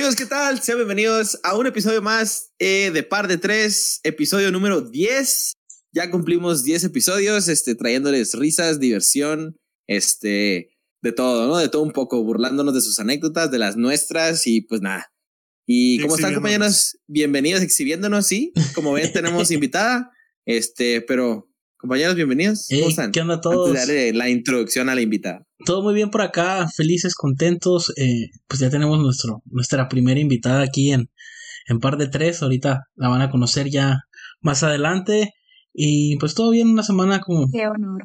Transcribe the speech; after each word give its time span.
Amigos, 0.00 0.16
¿qué 0.16 0.24
tal? 0.24 0.62
Sean 0.62 0.78
bienvenidos 0.78 1.38
a 1.42 1.58
un 1.58 1.66
episodio 1.66 2.00
más 2.00 2.54
eh, 2.58 2.90
de 2.90 3.02
Par 3.02 3.28
de 3.28 3.36
Tres, 3.36 4.00
episodio 4.02 4.50
número 4.50 4.80
10. 4.80 5.52
Ya 5.92 6.10
cumplimos 6.10 6.64
10 6.64 6.84
episodios, 6.84 7.48
este, 7.48 7.74
trayéndoles 7.74 8.32
risas, 8.32 8.80
diversión, 8.80 9.58
este, 9.86 10.70
de 11.02 11.12
todo, 11.12 11.46
¿no? 11.46 11.58
De 11.58 11.68
todo 11.68 11.82
un 11.82 11.92
poco, 11.92 12.24
burlándonos 12.24 12.72
de 12.72 12.80
sus 12.80 12.98
anécdotas, 12.98 13.50
de 13.50 13.58
las 13.58 13.76
nuestras 13.76 14.46
y 14.46 14.62
pues 14.62 14.80
nada. 14.80 15.12
¿Y 15.66 16.00
cómo 16.00 16.16
están, 16.16 16.32
compañeros? 16.32 16.96
Bienvenidos, 17.06 17.60
exhibiéndonos, 17.60 18.26
sí. 18.26 18.54
Como 18.74 18.94
ven, 18.94 19.12
tenemos 19.12 19.50
invitada, 19.50 20.12
este, 20.46 21.02
pero 21.02 21.50
Compañeros, 21.80 22.14
bienvenidos. 22.14 22.68
¿Cómo 22.70 22.88
están? 22.88 23.10
¿Qué 23.10 23.22
onda 23.22 23.40
todos? 23.40 23.68
Antes 23.68 23.86
de 23.86 23.94
darle 23.94 24.12
la 24.12 24.28
introducción 24.28 24.90
a 24.90 24.94
la 24.94 25.00
invitada. 25.00 25.46
Todo 25.64 25.82
muy 25.82 25.94
bien 25.94 26.10
por 26.10 26.22
acá, 26.22 26.68
felices, 26.74 27.14
contentos. 27.14 27.92
Eh, 27.96 28.30
pues 28.46 28.60
ya 28.60 28.70
tenemos 28.70 28.98
nuestro, 28.98 29.42
nuestra 29.46 29.88
primera 29.88 30.20
invitada 30.20 30.62
aquí 30.62 30.92
en, 30.92 31.10
en 31.66 31.80
par 31.80 31.96
de 31.96 32.08
tres. 32.08 32.42
Ahorita 32.42 32.84
la 32.94 33.08
van 33.08 33.22
a 33.22 33.30
conocer 33.30 33.68
ya 33.70 33.98
más 34.40 34.62
adelante. 34.62 35.34
Y 35.72 36.16
pues 36.16 36.34
todo 36.34 36.50
bien, 36.50 36.68
una 36.68 36.82
semana 36.82 37.20
como 37.20 37.46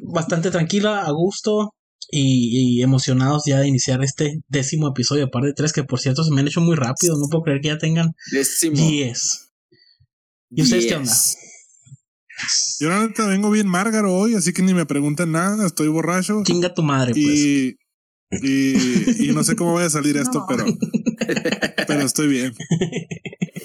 bastante 0.02 0.50
tranquila, 0.50 1.04
a 1.04 1.10
gusto 1.10 1.74
y, 2.10 2.82
emocionados 2.82 3.42
ya 3.46 3.60
de 3.60 3.68
iniciar 3.68 4.02
este 4.04 4.40
décimo 4.48 4.88
episodio 4.88 5.24
de 5.24 5.30
par 5.30 5.42
de 5.42 5.52
tres, 5.52 5.72
que 5.72 5.84
por 5.84 5.98
cierto 5.98 6.22
se 6.22 6.32
me 6.32 6.40
han 6.40 6.48
hecho 6.48 6.60
muy 6.60 6.76
rápido. 6.76 7.16
No 7.18 7.28
puedo 7.30 7.42
creer 7.42 7.60
que 7.60 7.68
ya 7.68 7.78
tengan 7.78 8.12
diez. 8.72 9.50
¿Y 10.50 10.62
ustedes 10.62 10.86
qué 10.86 10.94
onda? 10.94 11.12
Yo 12.80 12.88
realmente 12.88 13.22
vengo 13.26 13.50
bien 13.50 13.66
márgaro 13.66 14.14
hoy, 14.14 14.34
así 14.34 14.52
que 14.52 14.62
ni 14.62 14.74
me 14.74 14.86
pregunten 14.86 15.32
nada, 15.32 15.66
estoy 15.66 15.88
borracho. 15.88 16.42
Chinga 16.44 16.74
tu 16.74 16.82
madre, 16.82 17.12
y, 17.14 17.72
pues. 18.28 18.42
Y, 18.42 19.32
no 19.32 19.44
sé 19.44 19.56
cómo 19.56 19.74
va 19.74 19.84
a 19.84 19.90
salir 19.90 20.16
esto, 20.16 20.44
pero, 20.48 20.64
pero 21.86 22.00
estoy 22.02 22.28
bien. 22.28 22.54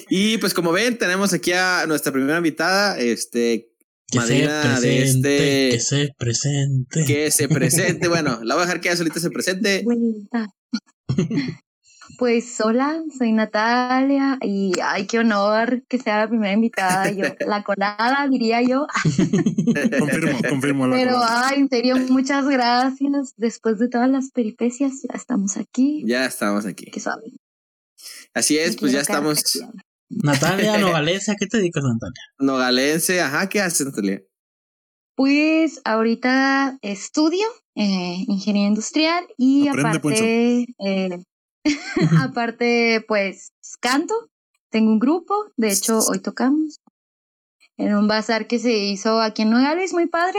Y 0.08 0.38
pues 0.38 0.54
como 0.54 0.72
ven, 0.72 0.98
tenemos 0.98 1.32
aquí 1.32 1.52
a 1.52 1.86
nuestra 1.86 2.12
primera 2.12 2.36
invitada, 2.36 2.98
este, 2.98 3.70
que 4.08 4.18
madrina 4.18 4.80
de 4.80 5.02
este. 5.02 5.70
Que 5.70 5.80
se 5.80 6.14
presente. 6.16 7.04
Que 7.06 7.30
se 7.30 7.48
presente. 7.48 8.08
Bueno, 8.08 8.40
la 8.42 8.54
voy 8.54 8.62
a 8.62 8.66
dejar 8.66 8.80
que 8.80 8.88
ella 8.88 8.96
solita 8.96 9.20
se 9.20 9.30
presente. 9.30 9.84
Pues 12.18 12.60
hola, 12.60 13.02
soy 13.16 13.32
Natalia 13.32 14.38
y 14.40 14.72
ay, 14.82 15.06
qué 15.06 15.18
honor 15.18 15.84
que 15.88 15.98
sea 15.98 16.18
la 16.18 16.28
primera 16.28 16.52
invitada. 16.52 17.10
Yo, 17.10 17.24
la 17.46 17.62
colada, 17.62 18.26
diría 18.30 18.62
yo. 18.62 18.86
confirmo, 19.98 20.38
confirmo. 20.48 20.90
Pero 20.90 21.20
ay, 21.26 21.60
en 21.60 21.68
serio, 21.68 21.96
muchas 22.08 22.46
gracias. 22.46 23.34
Después 23.36 23.78
de 23.78 23.88
todas 23.88 24.10
las 24.10 24.30
peripecias, 24.30 25.02
ya 25.02 25.16
estamos 25.16 25.56
aquí. 25.56 26.04
Ya 26.06 26.26
estamos 26.26 26.66
aquí. 26.66 26.86
¿Qué 26.86 27.00
saben? 27.00 27.36
Así 28.34 28.58
es, 28.58 28.76
pues 28.76 28.92
ya 28.92 29.00
estamos. 29.00 29.42
Natalia 30.08 30.78
Nogalense, 30.78 31.32
¿a 31.32 31.36
qué 31.36 31.46
te 31.46 31.58
dedicas, 31.58 31.82
Natalia? 31.82 32.22
Nogalense, 32.38 33.20
ajá, 33.20 33.48
¿qué 33.48 33.60
haces, 33.60 33.86
Natalia? 33.86 34.22
Pues 35.14 35.80
ahorita 35.84 36.78
estudio 36.82 37.46
eh, 37.74 38.24
ingeniería 38.26 38.68
industrial 38.68 39.24
y 39.36 39.68
aparte 39.68 40.66
eh, 40.84 41.22
Aparte, 42.20 43.04
pues 43.06 43.52
canto, 43.80 44.14
tengo 44.70 44.90
un 44.90 44.98
grupo, 44.98 45.34
de 45.56 45.72
hecho 45.72 45.98
hoy 46.08 46.20
tocamos 46.20 46.80
en 47.76 47.94
un 47.94 48.08
bazar 48.08 48.46
que 48.46 48.58
se 48.58 48.72
hizo 48.72 49.20
aquí 49.20 49.42
en 49.42 49.50
Nogales, 49.50 49.92
muy 49.92 50.06
padre. 50.06 50.38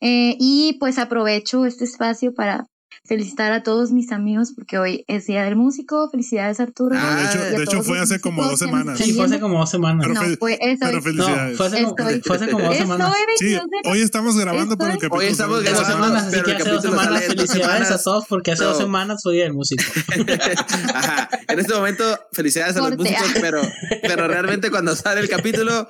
Eh, 0.00 0.36
y 0.38 0.78
pues 0.80 0.98
aprovecho 0.98 1.66
este 1.66 1.84
espacio 1.84 2.34
para 2.34 2.66
felicitar 3.04 3.52
a 3.52 3.62
todos 3.62 3.92
mis 3.92 4.12
amigos 4.12 4.52
porque 4.54 4.78
hoy 4.78 5.04
es 5.08 5.26
Día 5.26 5.44
del 5.44 5.56
Músico. 5.56 6.08
Felicidades, 6.10 6.60
Arturo. 6.60 6.96
Ah, 6.98 7.16
de 7.16 7.24
hecho, 7.24 7.56
de 7.56 7.62
hecho 7.62 7.82
fue 7.82 7.98
hace 7.98 8.20
como 8.20 8.44
dos 8.44 8.58
semanas. 8.58 8.98
Sí, 8.98 9.12
fue 9.12 9.26
hace 9.26 9.40
como 9.40 9.58
dos 9.58 9.70
semanas. 9.70 10.08
no, 10.08 10.20
fue, 10.38 10.58
pero 10.80 11.02
felicidades. 11.02 11.52
No, 11.52 11.56
fue, 11.56 11.66
hace 11.66 11.82
como, 11.82 11.96
fue 12.24 12.36
hace 12.36 12.48
como 12.50 12.64
dos 12.66 12.76
semanas. 12.76 13.14
Sí, 13.38 13.58
hoy 13.84 14.00
estamos 14.00 14.36
grabando, 14.36 14.76
pero 14.76 14.90
el 14.90 14.98
capítulo 14.98 15.20
Hoy 15.20 15.26
estamos 15.26 15.62
grabando, 15.62 15.80
dos 15.80 15.88
semanas, 15.88 16.24
así 16.26 16.42
que 16.42 16.52
hace 16.52 16.70
dos 16.70 16.82
semanas. 16.82 17.24
Felicidades 17.24 17.90
a 17.90 18.02
todos 18.02 18.24
porque 18.28 18.52
hace 18.52 18.64
dos 18.64 18.78
semanas 18.78 19.20
fue 19.22 19.34
Día 19.34 19.44
del 19.44 19.54
Músico. 19.54 19.84
Ajá. 20.94 21.28
En 21.48 21.58
este 21.58 21.74
momento, 21.74 22.04
felicidades 22.32 22.76
a 22.76 22.80
los 22.80 22.96
músicos, 22.96 23.30
pero, 23.40 23.60
pero 24.02 24.28
realmente 24.28 24.70
cuando 24.70 24.96
sale 24.96 25.20
el 25.20 25.28
capítulo, 25.28 25.88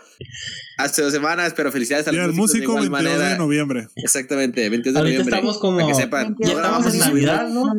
hace 0.77 1.03
dos 1.03 1.13
semanas, 1.13 1.55
pero 1.57 1.73
felicidades 1.73 2.07
a 2.09 2.13
los 2.13 2.35
músicos. 2.35 2.77
músico, 2.77 2.97
de 2.97 3.05
22 3.05 3.31
de 3.31 3.39
noviembre. 3.39 3.89
Exactamente, 3.97 4.69
22 4.69 4.95
de 4.95 5.01
noviembre. 5.01 5.37
estamos 5.37 5.59
como. 5.59 5.79
Para 5.79 5.89
que 5.89 5.95
sepan. 5.95 6.37
Ya 6.39 6.53
estamos 6.53 6.95
en 6.95 7.01
Navidad, 7.01 7.49
¿no? 7.49 7.73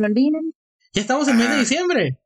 Ya 0.94 1.02
estamos 1.02 1.28
en 1.28 1.38
mes 1.38 1.50
de 1.50 1.60
diciembre. 1.60 2.20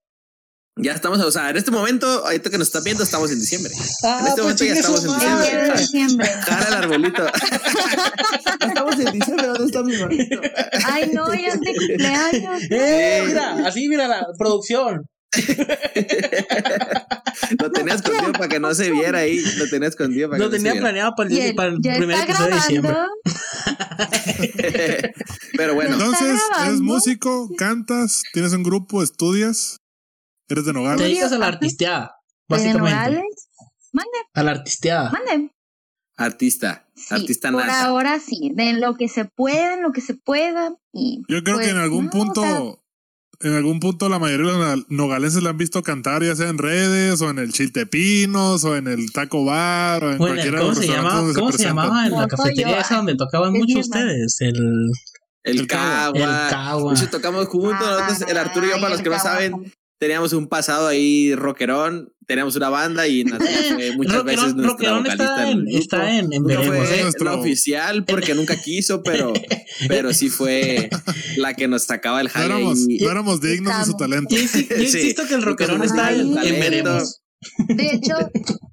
Ya 0.78 0.94
estamos, 0.94 1.20
o 1.20 1.32
sea, 1.32 1.50
en 1.50 1.58
este 1.58 1.70
momento, 1.70 2.08
ahorita 2.26 2.50
que 2.50 2.58
nos 2.58 2.68
está 2.68 2.80
viendo, 2.80 3.04
estamos 3.04 3.30
en 3.30 3.40
diciembre. 3.40 3.74
Ah, 4.04 4.20
en 4.22 4.28
este 4.28 4.42
pues 4.42 4.62
momento 4.62 4.64
ya 4.64 4.74
estamos 4.74 5.04
en 5.04 5.14
diciembre. 5.14 5.66
En 5.68 5.78
diciembre. 5.78 6.28
Jara 6.28 6.68
el 6.68 6.74
arbolito. 6.74 7.26
estamos 8.68 9.00
en 9.00 9.12
diciembre, 9.12 9.48
¿dónde 9.48 9.66
está 9.66 9.84
mi 9.84 9.96
arbolito? 9.96 10.42
Ay, 10.86 11.12
no, 11.14 11.34
ya 11.34 11.48
es 11.50 11.60
de 11.60 11.76
cumpleaños. 11.76 12.62
Eh, 12.70 13.24
mira, 13.28 13.68
así 13.68 13.90
mira 13.90 14.08
la 14.08 14.26
producción. 14.38 15.06
lo 17.60 17.72
tenía 17.72 17.96
escondido 17.96 18.34
para 18.34 18.50
que 18.50 18.60
no 18.60 18.74
se 18.74 18.92
viera 18.92 19.20
ahí. 19.20 19.40
Lo 19.58 19.70
tenía 19.70 19.88
escondido 19.88 20.30
para 20.30 20.44
lo 20.44 20.50
que 20.50 20.58
no 20.58 20.64
tenía 20.64 20.82
planeado 20.82 21.14
para 21.16 21.30
el, 21.30 21.56
para 21.56 21.70
el 21.70 21.80
primer 21.80 22.20
episodio 22.20 22.50
de 22.50 22.56
diciembre. 22.56 22.94
Pero 25.58 25.76
bueno. 25.76 25.94
Entonces, 25.94 26.42
eres 26.66 26.82
músico, 26.82 27.50
cantas, 27.58 28.24
tienes 28.34 28.52
un 28.54 28.64
grupo, 28.64 29.04
estudias, 29.04 29.78
eres 30.50 30.66
de 30.66 30.74
Nogales. 30.74 30.98
Te 30.98 31.04
dedicas 31.04 31.32
a 31.32 31.38
la 31.38 31.48
artisteada, 31.48 32.16
básicamente. 32.50 32.90
¿De 32.90 32.96
Nogales? 32.96 33.48
Mande. 33.94 34.18
A 34.34 34.44
la 34.44 34.52
artisteada. 34.52 35.12
Mande. 35.12 35.52
Artista, 36.18 36.90
artista 37.10 37.52
Por 37.52 37.66
nasa. 37.66 37.86
ahora 37.86 38.20
sí, 38.20 38.52
de 38.54 38.74
lo 38.74 38.96
que 38.96 39.08
se 39.08 39.26
pueda, 39.26 39.74
en 39.74 39.82
lo 39.82 39.92
que 39.92 40.02
se 40.02 40.14
pueda. 40.14 40.76
Y 40.94 41.24
Yo 41.28 41.42
creo 41.42 41.56
pues, 41.56 41.68
que 41.68 41.72
en 41.72 41.80
algún 41.80 42.06
no, 42.06 42.12
punto, 42.12 42.42
o 42.42 42.44
sea, 42.44 42.62
en 43.44 43.54
algún 43.54 43.80
punto 43.80 44.10
la 44.10 44.20
mayoría 44.20 44.52
de 44.52 44.76
los 44.78 44.90
nogalenses 44.90 45.44
la 45.44 45.52
han 45.52 45.58
visto 45.58 45.82
cantar, 45.84 46.24
ya 46.24 46.36
sea 46.36 46.50
en 46.50 46.58
redes, 46.58 47.22
o 47.22 47.30
en 47.30 47.40
el 47.40 47.52
Chiltepinos, 47.54 48.64
o 48.64 48.76
en 48.76 48.88
el 48.88 49.12
Taco 49.12 49.46
Bar, 49.46 50.04
o 50.04 50.12
en 50.12 50.18
Bueno, 50.18 50.36
cualquiera 50.36 50.60
¿cómo 50.62 50.76
se, 50.76 50.88
donde 50.88 51.34
¿cómo 51.34 51.52
se 51.52 51.58
se 51.60 51.64
llamaba 51.66 52.06
en 52.06 52.12
la 52.14 52.28
cafetería 52.28 52.80
esa 52.80 52.98
donde 52.98 53.16
tocaban 53.16 53.54
mucho 53.54 53.80
ustedes? 53.80 54.38
El, 54.42 54.90
El 55.44 55.60
El 55.60 55.68
Cagua. 55.68 56.20
el 56.20 56.50
Cagua. 56.50 56.94
Tocamos 57.10 57.48
juntos. 57.48 57.80
Nosotros, 57.80 58.30
el 58.30 58.38
Arturo 58.38 58.68
y 58.68 58.70
yo, 58.70 58.76
para 58.76 58.90
los 58.90 59.02
que 59.02 59.10
no 59.10 59.20
saben, 59.20 59.74
teníamos 59.98 60.34
un 60.34 60.48
pasado 60.48 60.88
ahí 60.88 61.36
rockerón. 61.36 62.14
Teníamos 62.32 62.56
una 62.56 62.70
banda 62.70 63.06
y 63.10 63.26
Natalia 63.26 63.58
fue 63.76 63.92
muchas 63.98 64.24
veces 64.24 64.56
nuestra 64.56 64.68
Rockerón 64.70 64.98
vocalista 65.04 65.24
está 65.26 65.52
en, 65.52 65.68
está 65.68 66.18
en, 66.18 66.30
veremos, 66.30 66.66
fue 66.88 67.00
¿eh? 67.00 67.04
Nuestro- 67.04 67.26
la 67.26 67.34
oficial 67.36 68.06
porque 68.06 68.34
nunca 68.36 68.56
quiso, 68.56 69.04
pero, 69.04 69.34
pero 69.90 70.14
sí 70.14 70.30
fue 70.30 70.90
la 71.36 71.54
que 71.56 71.68
nos 71.68 71.84
sacaba 71.84 72.22
el 72.22 72.28
No 72.28 72.32
jale. 72.34 72.46
éramos, 72.46 72.80
ahí. 72.88 72.98
no 73.00 73.12
éramos 73.12 73.42
dignos 73.42 73.78
de 73.80 73.84
su 73.86 73.98
talento. 73.98 74.34
Yo, 74.34 74.42
insi- 74.42 74.66
yo 74.70 74.76
Sí. 74.78 74.84
insisto 75.00 75.28
que 75.28 75.34
el 75.34 75.42
rockerón 75.42 75.84
está 75.84 76.14
en, 76.14 76.38
en 76.38 76.60
veremos. 76.62 77.21
De 77.68 77.92
hecho, 77.92 78.16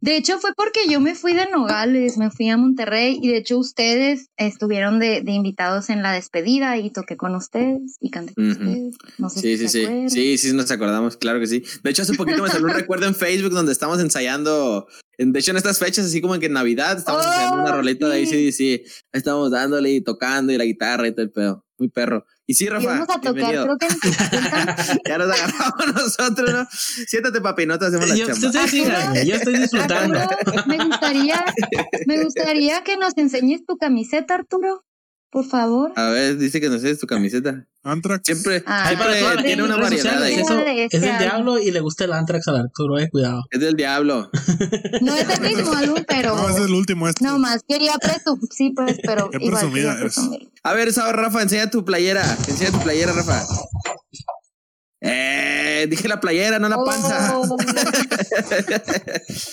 de 0.00 0.16
hecho 0.16 0.38
fue 0.38 0.50
porque 0.56 0.80
yo 0.90 1.00
me 1.00 1.14
fui 1.14 1.32
de 1.34 1.46
Nogales, 1.50 2.18
me 2.18 2.30
fui 2.30 2.48
a 2.50 2.56
Monterrey 2.56 3.18
y 3.22 3.28
de 3.28 3.38
hecho 3.38 3.58
ustedes 3.58 4.28
estuvieron 4.36 4.98
de, 4.98 5.22
de 5.22 5.32
invitados 5.32 5.88
en 5.90 6.02
la 6.02 6.12
despedida 6.12 6.76
y 6.76 6.90
toqué 6.90 7.16
con 7.16 7.34
ustedes 7.34 7.96
y 8.00 8.10
canté 8.10 8.34
con 8.34 8.50
ustedes. 8.50 8.96
No 9.16 9.31
sé 9.31 9.40
Sí, 9.40 9.56
si 9.58 9.69
sí, 9.69 9.87
sí. 9.87 10.10
Sí, 10.10 10.38
sí, 10.38 10.52
nos 10.54 10.70
acordamos, 10.70 11.16
claro 11.16 11.40
que 11.40 11.46
sí. 11.46 11.62
De 11.82 11.90
hecho, 11.90 12.02
hace 12.02 12.14
poquito 12.14 12.43
me 12.43 12.50
salió 12.50 12.66
un 12.66 12.72
recuerdo 12.75 13.06
en 13.06 13.14
Facebook 13.14 13.52
donde 13.52 13.72
estamos 13.72 14.00
ensayando. 14.00 14.87
en- 15.16 15.32
De 15.32 15.40
hecho, 15.40 15.50
en 15.52 15.56
estas 15.56 15.78
fechas, 15.78 16.04
así 16.06 16.20
como 16.20 16.38
que 16.38 16.46
en 16.46 16.52
Navidad, 16.52 16.98
estamos 16.98 17.25
Oh, 17.25 17.28
ensayando 17.28 17.62
una 17.62 17.72
roleta 17.72 18.08
de 18.08 18.26
sí. 18.26 18.78
ACDC. 18.82 18.90
Estábamos 19.12 19.50
dándole 19.50 19.93
y 19.93 20.00
tocando 20.02 20.52
y 20.52 20.58
la 20.58 20.64
guitarra 20.64 21.08
y 21.08 21.12
todo 21.12 21.22
el 21.22 21.31
pedo. 21.31 21.64
Muy 21.78 21.88
perro. 21.88 22.25
Y 22.46 22.54
sí, 22.54 22.69
Rafa. 22.69 22.82
Íbamos 22.82 23.08
a 23.08 23.20
tocar, 23.20 23.50
creo 23.50 23.78
que 23.78 23.86
Ya 25.08 25.19
nos 25.19 25.30
agarramos 25.30 25.94
nosotros, 25.94 26.52
¿no? 26.52 26.66
Siéntate, 26.70 27.40
papi, 27.40 27.66
no 27.66 27.78
te 27.78 27.86
hacemos 27.86 28.08
la 28.08 28.16
Yo, 28.16 28.26
chamba. 28.26 29.22
yo 29.22 29.34
estoy 29.36 29.58
disfrutando. 29.58 30.19
Arturo, 30.19 30.64
me 30.66 30.84
gustaría, 30.84 31.44
me 32.06 32.25
gustaría 32.25 32.82
que 32.82 32.96
nos 32.96 33.16
enseñes 33.16 33.64
tu 33.64 33.76
camiseta, 33.76 34.34
Arturo, 34.34 34.84
por 35.30 35.44
favor. 35.46 35.92
A 35.96 36.08
ver, 36.10 36.38
dice 36.38 36.60
que 36.60 36.69
no 36.69 36.78
sé, 36.78 36.90
es 36.90 36.98
tu 36.98 37.06
camiseta. 37.06 37.66
Antrax. 37.84 38.22
Siempre, 38.26 38.62
Ah, 38.66 38.88
siempre 38.88 39.20
todas 39.20 39.42
tiene 39.44 39.62
una 39.62 39.76
variedad 39.76 40.22
ahí. 40.22 40.34
Eso 40.34 40.58
es 40.90 41.00
del 41.00 41.19
diablo 41.19 41.58
y 41.58 41.70
le 41.70 41.80
gusta 41.80 42.04
el 42.04 42.12
Antrax 42.12 42.48
al 42.48 42.56
Arturo, 42.56 42.98
eh, 42.98 43.08
cuidado. 43.10 43.44
Es 43.50 43.60
del 43.60 43.75
diablo. 43.76 44.30
No 45.00 45.14
es 45.14 45.28
el 45.28 45.40
mismo 45.56 45.72
álbum, 45.72 46.02
pero 46.06 46.34
No, 46.36 46.48
es 46.48 46.56
el 46.56 46.72
último 46.75 47.08
este. 47.08 47.25
no 47.25 47.38
más 47.38 47.62
quería 47.66 47.94
presumir, 47.98 48.48
sí, 48.50 48.72
pues, 48.75 48.98
pero 49.02 49.30
Qué 49.30 49.38
igual 49.38 49.52
presumida 49.60 49.98
eres. 49.98 50.19
A 50.64 50.72
ver, 50.75 50.92
Sao, 50.92 51.12
Rafa, 51.12 51.42
enseña 51.42 51.70
tu 51.70 51.84
playera. 51.84 52.24
Enseña 52.48 52.70
tu 52.72 52.81
playera, 52.81 53.12
Rafa. 53.12 53.44
Eh, 55.00 55.86
dije 55.88 56.08
la 56.08 56.18
playera, 56.20 56.58
no 56.58 56.68
la 56.68 56.76
panza. 56.84 57.38
Oh, 57.38 57.56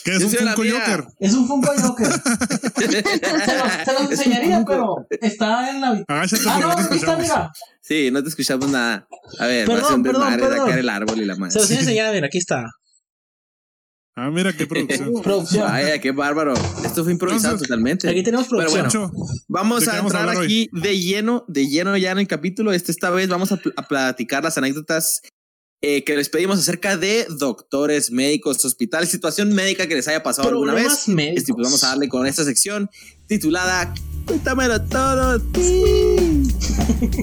¿Qué 0.04 0.12
es 0.16 0.20
Yo 0.20 0.26
un 0.28 0.32
Funko. 0.34 0.64
Joker? 0.64 1.06
Es 1.20 1.34
un 1.34 1.48
Funko 1.48 1.72
Joker. 1.80 2.08
se 2.12 3.58
los, 3.58 3.72
se 3.86 3.94
los 3.94 4.12
enseñaría, 4.12 4.64
pero 4.66 5.06
está 5.22 5.70
en 5.70 5.82
la. 5.82 6.04
Ah, 6.08 6.26
porque 6.30 6.44
no, 6.46 6.60
no 6.60 6.70
está, 6.72 6.82
escuchamos. 6.82 7.22
mira. 7.22 7.52
Sí, 7.82 8.10
no 8.12 8.24
te 8.24 8.30
escuchamos 8.30 8.70
nada. 8.70 9.08
A 9.40 9.46
ver, 9.46 9.68
Perdón, 9.68 9.82
va 9.84 9.86
a 9.86 9.88
ser 9.90 9.96
un 9.98 10.04
desmadre 10.04 10.58
sacar 10.58 10.80
el 10.80 10.90
árbol 10.90 11.22
y 11.22 11.26
la 11.26 11.36
Se 11.36 11.40
madre. 11.40 11.56
los 11.60 11.68
voy 11.68 11.78
a 11.78 11.80
enseñar, 11.80 12.14
mira, 12.14 12.28
aquí 12.28 12.38
está. 12.40 12.66
Ah, 14.18 14.32
mira 14.32 14.54
qué 14.54 14.66
producción. 14.66 15.12
producción. 15.24 15.68
Ay, 15.70 16.00
qué 16.00 16.12
bárbaro. 16.12 16.54
Esto 16.86 17.04
fue 17.04 17.12
improvisado 17.12 17.50
Entonces, 17.56 17.68
totalmente. 17.68 18.10
Aquí 18.10 18.24
tenemos 18.24 18.48
Pero 18.48 18.62
producción. 18.72 18.90
bueno, 19.12 19.12
Pancho, 19.12 19.44
vamos 19.50 19.86
¿de 19.86 19.92
a 19.92 19.92
qué 19.92 19.98
vamos 19.98 20.16
a 20.16 20.20
entrar 20.22 20.38
aquí 20.44 20.70
de 20.72 20.98
lleno, 21.00 21.46
de 21.50 21.68
lleno 21.68 21.96
ya 21.98 22.12
en 22.12 22.20
el 22.20 22.28
capítulo. 22.28 22.72
Este, 22.72 22.92
esta 22.94 23.10
vez 23.10 23.28
vamos 23.28 23.52
a, 23.52 23.58
pl- 23.58 23.74
a 23.78 23.88
platicar 23.88 24.42
las 24.44 24.58
anécdotas 24.58 25.22
eh, 25.88 26.04
que 26.04 26.18
les 26.18 26.30
pedimos 26.30 26.58
acerca 26.58 26.98
de 26.98 27.28
doctores, 27.30 28.10
médicos, 28.10 28.66
hospitales, 28.66 29.08
situación 29.10 29.54
médica 29.54 29.86
que 29.86 29.94
les 29.94 30.08
haya 30.08 30.24
pasado 30.24 30.50
alguna 30.50 30.74
vez. 30.74 31.08
Este, 31.08 31.54
pues 31.54 31.64
vamos 31.64 31.84
a 31.84 31.90
darle 31.90 32.10
con 32.10 32.26
esta 32.26 32.44
sección 32.44 32.90
titulada 33.28 33.94
Cuéntamelo 34.26 34.82
todo. 34.82 35.40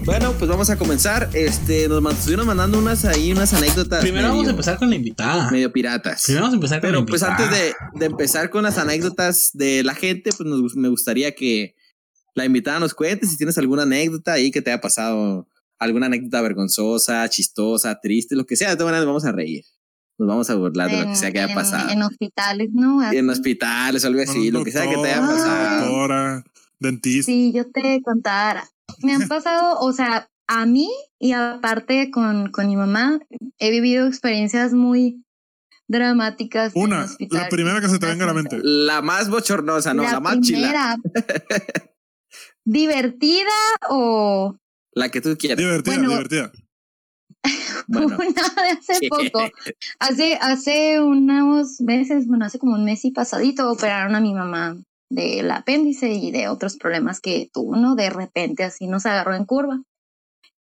bueno, 0.05 0.33
pues 0.39 0.49
vamos 0.49 0.71
a 0.71 0.79
comenzar. 0.79 1.29
Este, 1.33 1.89
nos 1.89 2.15
estuvieron 2.15 2.47
mandando 2.47 2.79
unas 2.79 3.05
ahí, 3.05 3.33
unas 3.33 3.53
anécdotas. 3.53 4.01
Primero 4.01 4.29
vamos 4.29 4.47
a 4.47 4.51
empezar 4.51 4.79
con 4.79 4.91
la 4.91 4.95
invitada. 4.95 5.51
Medio 5.51 5.73
piratas. 5.73 6.23
Primero 6.23 6.45
vamos 6.45 6.55
a 6.55 6.59
empezar 6.59 6.81
con 6.81 6.89
la 6.89 6.99
Pero 6.99 7.07
pues 7.07 7.23
invitada. 7.23 7.49
antes 7.49 7.59
de, 7.59 7.75
de 7.99 8.07
empezar 8.07 8.49
con 8.51 8.63
las 8.63 8.79
anécdotas 8.79 9.51
de 9.55 9.83
la 9.83 9.97
gente, 9.97 10.31
pues 10.31 10.49
nos 10.49 10.77
me 10.77 10.89
gustaría 10.89 11.35
que 11.35 11.75
la 12.37 12.45
invitada 12.45 12.79
nos 12.79 12.95
cuente 12.95 13.27
si 13.27 13.37
tienes 13.37 13.59
alguna 13.59 13.83
anécdota 13.83 14.35
ahí 14.35 14.53
que 14.53 14.63
te 14.63 14.71
haya 14.71 14.81
pasado, 14.81 15.49
alguna 15.83 16.07
anécdota 16.07 16.41
vergonzosa, 16.43 17.29
chistosa, 17.29 17.99
triste, 18.01 18.35
lo 18.37 18.47
que 18.47 18.57
sea. 18.57 18.71
De 18.71 18.77
todas 18.77 18.89
maneras, 18.93 19.07
vamos 19.07 19.25
a 19.25 19.33
reír. 19.33 19.65
Nos 20.19 20.29
vamos 20.29 20.51
a 20.51 20.55
burlar 20.55 20.91
de 20.91 21.01
lo 21.01 21.07
que 21.09 21.17
sea 21.17 21.33
que 21.33 21.41
haya 21.41 21.53
en- 21.53 21.55
pasado. 21.59 21.91
En 21.91 22.03
hospitales, 22.03 22.69
¿no? 22.73 23.03
En, 23.03 23.29
Así. 23.31 23.39
hospitales 23.41 24.05
o 24.05 24.07
algo 24.09 24.21
así, 24.23 24.51
lo 24.51 24.63
que 24.65 24.71
sea 24.71 24.89
que 24.89 24.95
te 24.97 25.09
haya 25.11 25.21
doctor, 25.21 25.37
pasado. 25.37 25.81
Doctora, 25.87 26.45
dentista. 26.79 27.27
Sí, 27.33 27.53
yo 27.53 27.71
te 27.71 28.01
contara. 28.03 28.69
Me 29.03 29.15
han 29.15 29.27
pasado, 29.27 29.81
o 29.81 29.93
sea, 29.93 30.29
a 30.47 30.67
mí 30.67 30.91
y 31.19 31.33
aparte 31.33 32.11
con, 32.11 32.51
con 32.53 32.67
mi 32.67 32.77
mamá, 32.77 33.19
he 33.59 33.71
vivido 33.71 34.07
experiencias 34.07 34.73
muy 34.75 35.25
dramáticas. 35.89 36.77
en 36.77 36.83
Una, 36.83 37.07
la 37.31 37.49
primera 37.49 37.81
que 37.81 37.89
se 37.89 37.99
te 37.99 38.07
venga 38.07 38.25
a 38.25 38.29
la 38.29 38.35
mente. 38.35 38.61
La 38.63 39.03
más 39.03 39.29
bochornosa, 39.31 39.95
no, 39.95 40.03
la, 40.05 40.21
más 40.21 40.41
chila. 40.41 40.97
primera, 41.03 41.83
divertida 42.65 43.51
o 43.91 44.57
La 44.93 45.09
que 45.09 45.21
tú 45.21 45.37
quieras. 45.37 45.59
Divertida, 45.59 45.97
Bueno, 45.97 46.11
divertida. 46.11 46.53
Bueno, 47.89 48.17
una 48.17 48.63
de 48.63 48.71
hace 48.71 48.99
poco. 49.09 49.51
Hace, 49.99 50.39
hace 50.41 51.01
unos 51.01 51.81
meses, 51.81 52.27
bueno, 52.27 52.45
hace 52.45 52.59
como 52.59 52.75
un 52.75 52.85
mes 52.85 53.05
y 53.05 53.11
pasadito, 53.11 53.71
operaron 53.71 54.15
a 54.15 54.21
mi 54.21 54.33
mamá 54.33 54.77
del 55.11 55.51
apéndice 55.51 56.11
y 56.13 56.31
de 56.31 56.49
otros 56.49 56.77
problemas 56.77 57.21
que 57.21 57.51
tuvo, 57.53 57.77
¿no? 57.77 57.95
De 57.95 58.09
repente 58.09 58.65
así 58.65 58.87
nos 58.87 59.05
agarró 59.05 59.35
en 59.35 59.45
curva. 59.45 59.83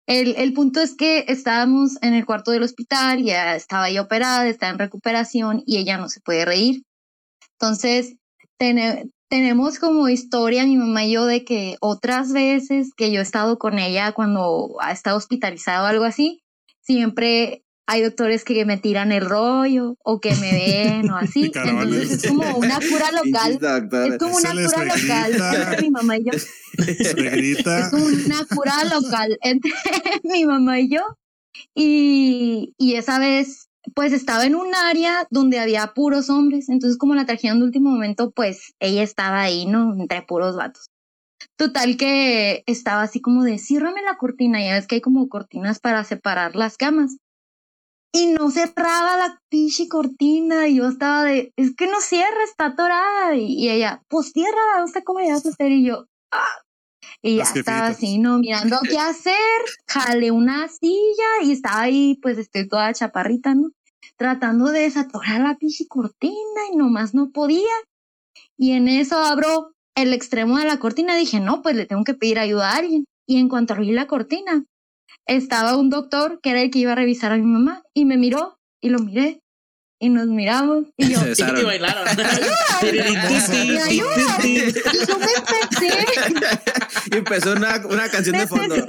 El, 0.06 0.34
el 0.36 0.52
punto 0.52 0.80
es 0.80 0.94
que 0.96 1.24
estábamos 1.28 1.96
en 2.02 2.14
el 2.14 2.26
cuarto 2.26 2.50
del 2.50 2.64
hospital, 2.64 3.22
ya 3.22 3.54
estaba 3.54 3.88
ya 3.88 4.02
operada, 4.02 4.46
está 4.48 4.68
en 4.68 4.78
recuperación 4.78 5.62
y 5.64 5.78
ella 5.78 5.96
no 5.96 6.08
se 6.08 6.20
puede 6.20 6.44
reír. 6.44 6.82
Entonces, 7.52 8.16
tenemos 9.32 9.78
como 9.78 10.10
historia 10.10 10.66
mi 10.66 10.76
mamá 10.76 11.06
y 11.06 11.12
yo 11.12 11.24
de 11.24 11.42
que 11.42 11.78
otras 11.80 12.34
veces 12.34 12.90
que 12.94 13.10
yo 13.10 13.20
he 13.20 13.22
estado 13.22 13.58
con 13.58 13.78
ella 13.78 14.12
cuando 14.12 14.76
ha 14.82 14.92
estado 14.92 15.16
hospitalizada 15.16 15.84
o 15.84 15.86
algo 15.86 16.04
así, 16.04 16.42
siempre 16.82 17.64
hay 17.86 18.02
doctores 18.02 18.44
que 18.44 18.66
me 18.66 18.76
tiran 18.76 19.10
el 19.10 19.24
rollo 19.24 19.96
o 20.04 20.20
que 20.20 20.34
me 20.34 20.52
ven 20.52 21.10
o 21.10 21.16
así. 21.16 21.44
Entonces 21.44 22.24
es 22.24 22.28
como 22.28 22.58
una 22.58 22.78
cura 22.78 23.10
local. 23.24 23.58
Es 24.06 24.18
como 24.18 24.36
una 24.36 24.50
cura 24.52 24.84
local 24.84 25.40
entre 25.40 25.80
mi 25.80 25.90
mamá 25.90 26.18
y 26.18 26.24
yo. 26.24 26.32
Es 26.32 27.88
como 27.90 28.04
una 28.04 28.44
cura 28.54 28.84
local 28.84 29.38
entre 29.40 29.72
mi 30.24 30.44
mamá 30.44 30.78
y 30.78 30.90
yo. 30.90 31.00
Y, 31.74 32.74
y 32.76 32.96
esa 32.96 33.18
vez, 33.18 33.70
pues 33.94 34.12
estaba 34.12 34.44
en 34.44 34.54
un 34.54 34.74
área 34.74 35.26
donde 35.30 35.58
había 35.58 35.92
puros 35.94 36.30
hombres. 36.30 36.68
Entonces, 36.68 36.98
como 36.98 37.14
la 37.14 37.26
trajeron 37.26 37.58
de 37.58 37.66
último 37.66 37.90
momento, 37.90 38.30
pues 38.30 38.74
ella 38.80 39.02
estaba 39.02 39.40
ahí, 39.42 39.66
¿no? 39.66 39.94
Entre 39.94 40.22
puros 40.22 40.56
vatos. 40.56 40.90
Total 41.56 41.96
que 41.96 42.62
estaba 42.66 43.02
así 43.02 43.20
como 43.20 43.42
de, 43.44 43.58
ciérrame 43.58 44.02
la 44.02 44.16
cortina. 44.16 44.62
Ya 44.62 44.74
ves 44.74 44.86
que 44.86 44.96
hay 44.96 45.00
como 45.00 45.28
cortinas 45.28 45.80
para 45.80 46.04
separar 46.04 46.56
las 46.56 46.76
camas. 46.76 47.16
Y 48.14 48.26
no 48.26 48.50
cerraba 48.50 49.16
la 49.16 49.40
pinche 49.48 49.88
cortina. 49.88 50.68
Y 50.68 50.76
yo 50.76 50.88
estaba 50.88 51.24
de, 51.24 51.52
es 51.56 51.74
que 51.74 51.86
no 51.88 52.00
cierra, 52.00 52.44
está 52.44 52.66
atorada. 52.66 53.36
Y, 53.36 53.68
ella, 53.68 54.02
pues 54.08 54.32
cierra, 54.32 54.78
no 54.78 54.86
sé 54.88 55.02
cómo 55.02 55.20
le 55.20 55.32
vas 55.32 55.44
a 55.44 55.50
hacer. 55.50 55.72
Y 55.72 55.84
yo, 55.86 56.06
ah. 56.32 56.62
Y 57.22 57.36
ya 57.36 57.44
estaba 57.44 57.86
así, 57.86 58.18
no, 58.18 58.38
mirando 58.38 58.78
qué 58.82 58.98
hacer. 58.98 59.36
Jalé 59.86 60.32
una 60.32 60.66
silla 60.68 61.42
y 61.44 61.52
estaba 61.52 61.82
ahí, 61.82 62.18
pues 62.20 62.36
estoy 62.38 62.66
toda 62.66 62.92
chaparrita, 62.92 63.54
¿no? 63.54 63.70
Tratando 64.16 64.66
de 64.66 64.80
desatorar 64.80 65.40
la 65.40 65.56
pinche 65.56 65.86
cortina 65.86 66.34
y 66.72 66.76
nomás 66.76 67.14
no 67.14 67.30
podía. 67.30 67.74
Y 68.58 68.72
en 68.72 68.88
eso 68.88 69.18
abro 69.18 69.72
el 69.94 70.12
extremo 70.12 70.58
de 70.58 70.64
la 70.64 70.78
cortina. 70.78 71.16
Dije, 71.16 71.38
no, 71.38 71.62
pues 71.62 71.76
le 71.76 71.86
tengo 71.86 72.02
que 72.02 72.14
pedir 72.14 72.40
ayuda 72.40 72.70
a 72.70 72.76
alguien. 72.76 73.04
Y 73.26 73.38
en 73.38 73.48
cuanto 73.48 73.74
abrí 73.74 73.92
la 73.92 74.08
cortina, 74.08 74.64
estaba 75.26 75.76
un 75.76 75.90
doctor 75.90 76.40
que 76.42 76.50
era 76.50 76.60
el 76.60 76.70
que 76.70 76.80
iba 76.80 76.92
a 76.92 76.96
revisar 76.96 77.30
a 77.32 77.36
mi 77.36 77.46
mamá 77.46 77.84
y 77.94 78.04
me 78.04 78.16
miró 78.16 78.58
y 78.80 78.88
lo 78.88 78.98
miré 78.98 79.41
y 80.02 80.08
nos 80.08 80.26
miramos 80.26 80.86
y 80.96 81.10
yo, 81.12 81.20
Y 81.20 81.62
bailaron. 81.64 82.08
ayuda. 82.08 83.86
Y 83.88 83.96
yo 83.96 84.04
me 85.16 85.26
empecé, 85.36 86.06
Y 87.12 87.16
empezó 87.18 87.52
una, 87.52 87.80
una 87.86 88.08
canción 88.08 88.36
de 88.36 88.48
fondo. 88.48 88.74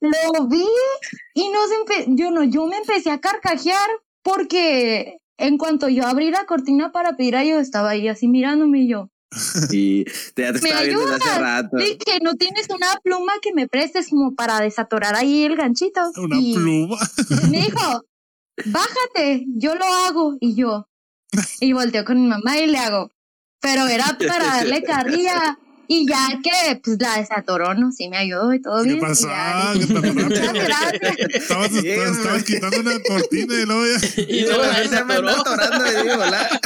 lo 0.00 0.48
vi 0.48 0.66
y 1.34 1.48
nos 1.50 1.70
empe 1.70 2.06
yo 2.08 2.32
no, 2.32 2.42
yo 2.42 2.66
me 2.66 2.78
empecé 2.78 3.12
a 3.12 3.20
carcajear 3.20 3.88
porque 4.22 5.18
en 5.38 5.58
cuanto 5.58 5.88
yo 5.88 6.04
abrí 6.06 6.32
la 6.32 6.44
cortina 6.46 6.90
para 6.90 7.16
pedir 7.16 7.36
ayuda, 7.36 7.60
estaba 7.60 7.90
ahí 7.90 8.08
así 8.08 8.26
mirándome 8.26 8.80
y 8.80 8.88
yo, 8.88 9.10
Y 9.70 10.04
te, 10.34 10.42
ya 10.42 10.52
te 10.52 10.60
¿Me 10.60 10.68
estaba 10.68 10.82
viendo 10.82 11.00
desde 11.00 11.14
hace 11.16 11.30
ayudas? 11.30 11.40
rato. 11.40 11.76
dije, 11.76 12.18
no 12.22 12.34
tienes 12.34 12.68
una 12.70 12.86
pluma 13.02 13.32
que 13.42 13.52
me 13.52 13.66
prestes 13.68 14.08
como 14.10 14.34
para 14.34 14.60
desatorar 14.60 15.16
ahí 15.16 15.44
el 15.44 15.56
ganchito. 15.56 16.00
Una 16.16 16.36
y 16.38 16.54
pluma. 16.54 16.96
me 17.50 17.58
dijo, 17.62 18.04
bájate, 18.66 19.44
yo 19.56 19.74
lo 19.74 19.84
hago. 19.84 20.36
Y 20.40 20.54
yo, 20.54 20.88
y 21.60 21.72
volteo 21.72 22.04
con 22.04 22.22
mi 22.22 22.28
mamá 22.28 22.58
y 22.58 22.66
le 22.66 22.78
hago, 22.78 23.10
pero 23.60 23.86
era 23.88 24.16
para 24.28 24.44
darle 24.46 24.82
carrilla. 24.82 25.58
Y 25.86 26.08
ya 26.08 26.28
que 26.42 26.80
pues 26.82 26.96
la 27.00 27.18
desatoró, 27.18 27.74
¿no? 27.74 27.92
Sí 27.92 28.08
me 28.08 28.16
ayudó 28.16 28.52
y 28.54 28.60
todo 28.60 28.82
¿Qué 28.82 28.88
bien. 28.90 28.98
y 28.98 29.00
pasó? 29.00 29.28
ya 29.28 29.72
¿Qué 29.74 29.86
Muchas 30.12 30.52
gracias. 30.52 31.16
Estabas, 31.34 31.72
estabas 31.72 32.44
quitando 32.44 32.80
una 32.80 32.98
cortina 33.06 33.54
y 33.54 33.66
luego 33.66 33.84
ya. 33.86 34.22
Y 34.28 34.40
luego 34.42 34.62
la 34.62 34.88
se 34.88 35.04
me 35.04 35.14
atorando, 35.14 35.84
le 35.84 36.02
digo, 36.02 36.14
hola. 36.14 36.60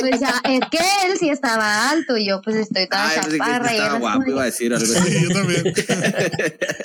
Pues 0.00 0.20
ya, 0.20 0.40
es 0.44 0.60
que 0.70 0.78
él 1.06 1.18
sí 1.18 1.30
estaba 1.30 1.90
alto 1.90 2.16
y 2.16 2.26
yo 2.26 2.40
pues 2.42 2.56
estoy 2.56 2.88
toda 2.88 3.08
Ay, 3.08 3.16
chaparra. 3.38 3.72
y 3.72 3.76
estaba 3.76 3.98
guapo, 3.98 4.30
iba 4.30 4.42
a 4.42 4.46
decir 4.46 4.74
algo 4.74 4.86
Sí, 4.86 5.22
yo 5.22 5.34
también. 5.34 5.64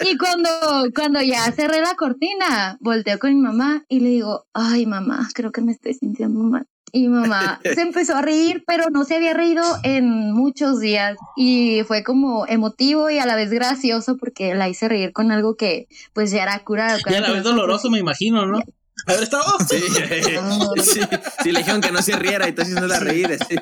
Y 0.02 0.18
cuando, 0.18 0.50
cuando 0.96 1.22
ya 1.22 1.52
cerré 1.52 1.82
la 1.82 1.96
cortina, 1.96 2.78
volteo 2.80 3.20
con 3.20 3.32
mi 3.34 3.42
mamá 3.42 3.84
y 3.90 4.00
le 4.00 4.10
digo, 4.10 4.48
ay 4.54 4.86
mamá, 4.86 5.28
creo 5.34 5.52
que 5.52 5.62
me 5.62 5.72
estoy 5.72 5.94
sintiendo 5.94 6.40
mal. 6.40 6.66
Y 6.92 7.08
mi 7.08 7.10
mamá 7.10 7.60
se 7.64 7.82
empezó 7.82 8.16
a 8.16 8.22
reír, 8.22 8.64
pero 8.66 8.90
no 8.90 9.06
se 9.06 9.16
había 9.16 9.34
reído 9.34 9.64
en 9.84 10.32
muchos 10.34 10.80
días. 10.80 11.18
Y 11.36 11.82
fue 11.88 12.04
como 12.04 12.48
emotivo 12.48 13.10
y 13.10 13.20
a 13.20 13.26
la 13.26 13.36
vez 13.36 13.52
gracioso 13.52 14.18
porque 14.18 14.56
la 14.56 14.70
hice 14.70 14.88
reír 14.88 15.14
con 15.14 15.32
algo 15.32 15.56
que 15.56 15.88
pues 16.14 16.32
ya 16.32 16.44
era 16.44 16.60
cura. 16.64 16.98
Y 17.06 17.14
a 17.14 17.22
la 17.22 17.32
vez 17.32 17.44
doloroso, 17.44 17.90
me 17.90 18.00
imagino, 18.00 18.46
¿no? 18.46 18.62
Haber 19.06 19.24
estado. 19.24 19.44
Sí, 19.68 19.80
sí, 20.84 21.00
sí, 21.44 21.52
le 21.52 21.60
dijeron 21.60 21.82
que 21.82 21.92
no 21.92 22.02
se 22.02 22.16
riera 22.16 22.46
y 22.46 22.50
entonces 22.50 22.76
no 22.76 22.88
la 22.88 23.00
reír. 23.00 23.28
así. 23.40 23.56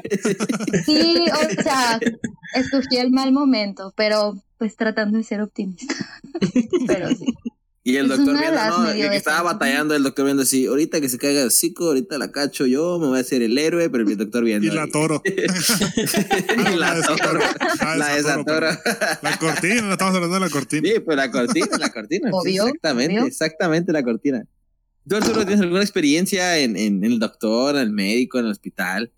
Sí, 0.86 1.26
o 1.32 1.62
sea, 1.62 2.00
escogí 2.54 2.98
el 2.98 3.12
mal 3.12 3.32
momento, 3.32 3.94
pero 3.96 4.36
pues 4.58 4.76
tratando 4.76 5.18
de 5.18 5.24
ser 5.24 5.42
optimista. 5.42 5.94
Pero 6.88 7.10
sí. 7.10 7.26
Y 7.88 7.96
el 7.96 8.12
Es 8.12 8.18
doctor 8.18 8.38
viendo, 8.38 8.70
¿no? 8.70 8.80
medio 8.80 9.10
Que, 9.10 9.16
estaba 9.16 9.44
batallando, 9.44 9.96
el 9.96 10.04
doctor 10.04 10.26
viendo 10.26 10.44
así, 10.44 10.66
ahorita 10.66 11.00
que 11.00 11.08
se 11.08 11.18
caiga 11.18 11.40
el 11.40 11.48
hocico, 11.48 11.86
ahorita 11.86 12.18
la 12.18 12.34
cacho 12.34 12.66
yo, 12.66 13.00
me 13.00 13.08
voy 13.08 13.18
a 13.18 13.22
hacer 13.22 13.42
el 13.42 13.58
héroe, 13.58 13.90
pero 13.90 14.04
el 14.06 14.18
doctor 14.18 14.44
viendo. 14.44 14.68
Y 14.68 14.72
la 14.72 14.88
toro. 14.88 15.22
y 15.26 16.76
la 16.76 17.02
toro. 17.02 17.40
Ah, 17.80 17.96
La 17.96 18.16
desatoro. 18.16 18.68
La 19.22 19.38
cortina, 19.40 19.84
no 19.84 19.92
estamos 19.94 20.14
hablando 20.16 20.34
de 20.34 20.42
la 20.42 20.50
cortina. 20.50 20.86
Sí, 20.86 21.00
pues 21.00 21.16
la 21.16 21.32
cortina, 21.32 21.78
la 21.80 21.90
cortina. 21.94 22.30
sí, 22.30 22.36
Obvio, 22.36 22.66
exactamente, 22.66 23.14
obvio. 23.14 23.26
exactamente 23.26 23.94
la 23.94 24.04
cortina. 24.04 24.44
¿Tú, 25.08 25.16
Arturo, 25.16 25.46
tienes 25.46 25.62
alguna 25.62 25.82
experiencia 25.82 26.58
en, 26.58 26.76
en, 26.76 27.06
en 27.06 27.14
el 27.14 27.20
doctor, 27.20 27.78
en 27.78 27.84
el 27.84 27.92
médico, 27.92 28.38
en 28.38 28.48
el 28.48 28.52
hospital? 28.52 29.14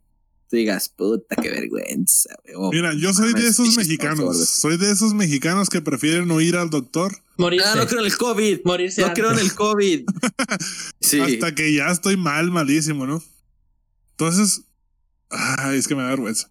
Tú 0.50 0.56
digas, 0.58 0.90
puta, 0.90 1.36
qué 1.36 1.50
vergüenza. 1.52 2.36
Oh, 2.56 2.72
Mira, 2.72 2.94
yo 2.96 3.14
soy 3.14 3.34
de 3.34 3.48
esos 3.48 3.76
mexicanos. 3.78 4.50
Soy 4.50 4.78
de 4.78 4.92
esos 4.92 5.14
mexicanos 5.14 5.70
que 5.70 5.80
prefieren 5.82 6.28
no 6.28 6.42
ir 6.42 6.56
al 6.56 6.70
doctor 6.72 7.16
Morirse. 7.38 7.68
Ah, 7.68 7.76
no 7.76 7.86
creo 7.88 8.00
en 8.02 8.06
el 8.08 8.18
COVID. 8.18 8.60
Morirse. 8.66 9.02
No 9.02 9.14
creo 9.14 9.32
en 9.32 9.40
el 9.40 9.54
COVID. 9.54 10.06
Sí. 11.00 11.20
hasta 11.22 11.54
que 11.56 11.72
ya 11.74 11.90
estoy 11.90 12.18
mal, 12.18 12.52
malísimo, 12.52 13.06
¿no? 13.08 13.24
Entonces, 14.12 14.64
ay, 15.30 15.78
es 15.78 15.88
que 15.88 15.96
me 15.96 16.02
da 16.04 16.10
vergüenza. 16.10 16.50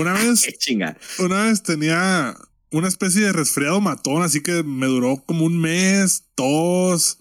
Una 0.00 0.12
vez, 0.14 0.42
Qué 0.42 0.52
chinga. 0.54 0.96
una 1.18 1.44
vez 1.44 1.62
tenía 1.62 2.36
una 2.70 2.88
especie 2.88 3.22
de 3.22 3.32
resfriado 3.32 3.80
matón, 3.80 4.22
así 4.22 4.40
que 4.42 4.62
me 4.62 4.86
duró 4.86 5.22
como 5.26 5.44
un 5.44 5.60
mes, 5.60 6.24
tos, 6.34 7.18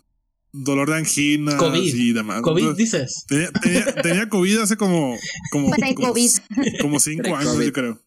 dolor 0.63 0.89
de 0.89 0.97
angina 0.97 1.57
COVID. 1.57 1.95
y 1.95 2.13
demás. 2.13 2.41
COVID, 2.41 2.61
Entonces, 2.61 2.91
dices. 2.91 3.25
tenía, 3.27 3.51
tenía, 3.51 3.95
tenía 3.95 4.29
COVID 4.29 4.59
hace 4.59 4.77
como, 4.77 5.17
como, 5.51 5.69
como, 6.81 6.99
cinco 6.99 7.35
años, 7.35 7.63
yo 7.63 7.73
creo. 7.73 8.01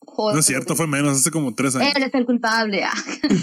Joder. 0.00 0.34
No 0.34 0.40
es 0.40 0.46
cierto, 0.46 0.76
fue 0.76 0.86
menos, 0.86 1.18
hace 1.18 1.30
como 1.30 1.54
tres 1.54 1.74
años. 1.76 1.94
Eres 1.96 2.14
el 2.14 2.24
culpable. 2.24 2.84
ah. 2.84 2.94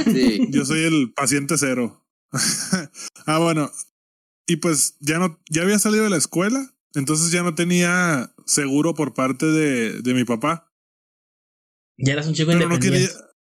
Sí. 0.05 0.47
Yo 0.51 0.63
soy 0.63 0.83
el 0.83 1.11
paciente 1.13 1.57
cero. 1.57 2.05
ah, 3.25 3.39
bueno. 3.39 3.69
Y 4.47 4.57
pues 4.57 4.95
ya 4.99 5.19
no, 5.19 5.39
ya 5.49 5.63
había 5.63 5.79
salido 5.79 6.03
de 6.03 6.09
la 6.09 6.17
escuela, 6.17 6.73
entonces 6.93 7.31
ya 7.31 7.43
no 7.43 7.55
tenía 7.55 8.33
seguro 8.45 8.93
por 8.95 9.13
parte 9.13 9.45
de, 9.45 10.01
de 10.01 10.13
mi 10.13 10.23
papá. 10.23 10.71
Ya 11.97 12.13
eras 12.13 12.27
un 12.27 12.33
chico 12.33 12.51
Pero 12.51 12.67
no 12.67 12.79
quería, 12.79 12.99
independiente. 13.01 13.33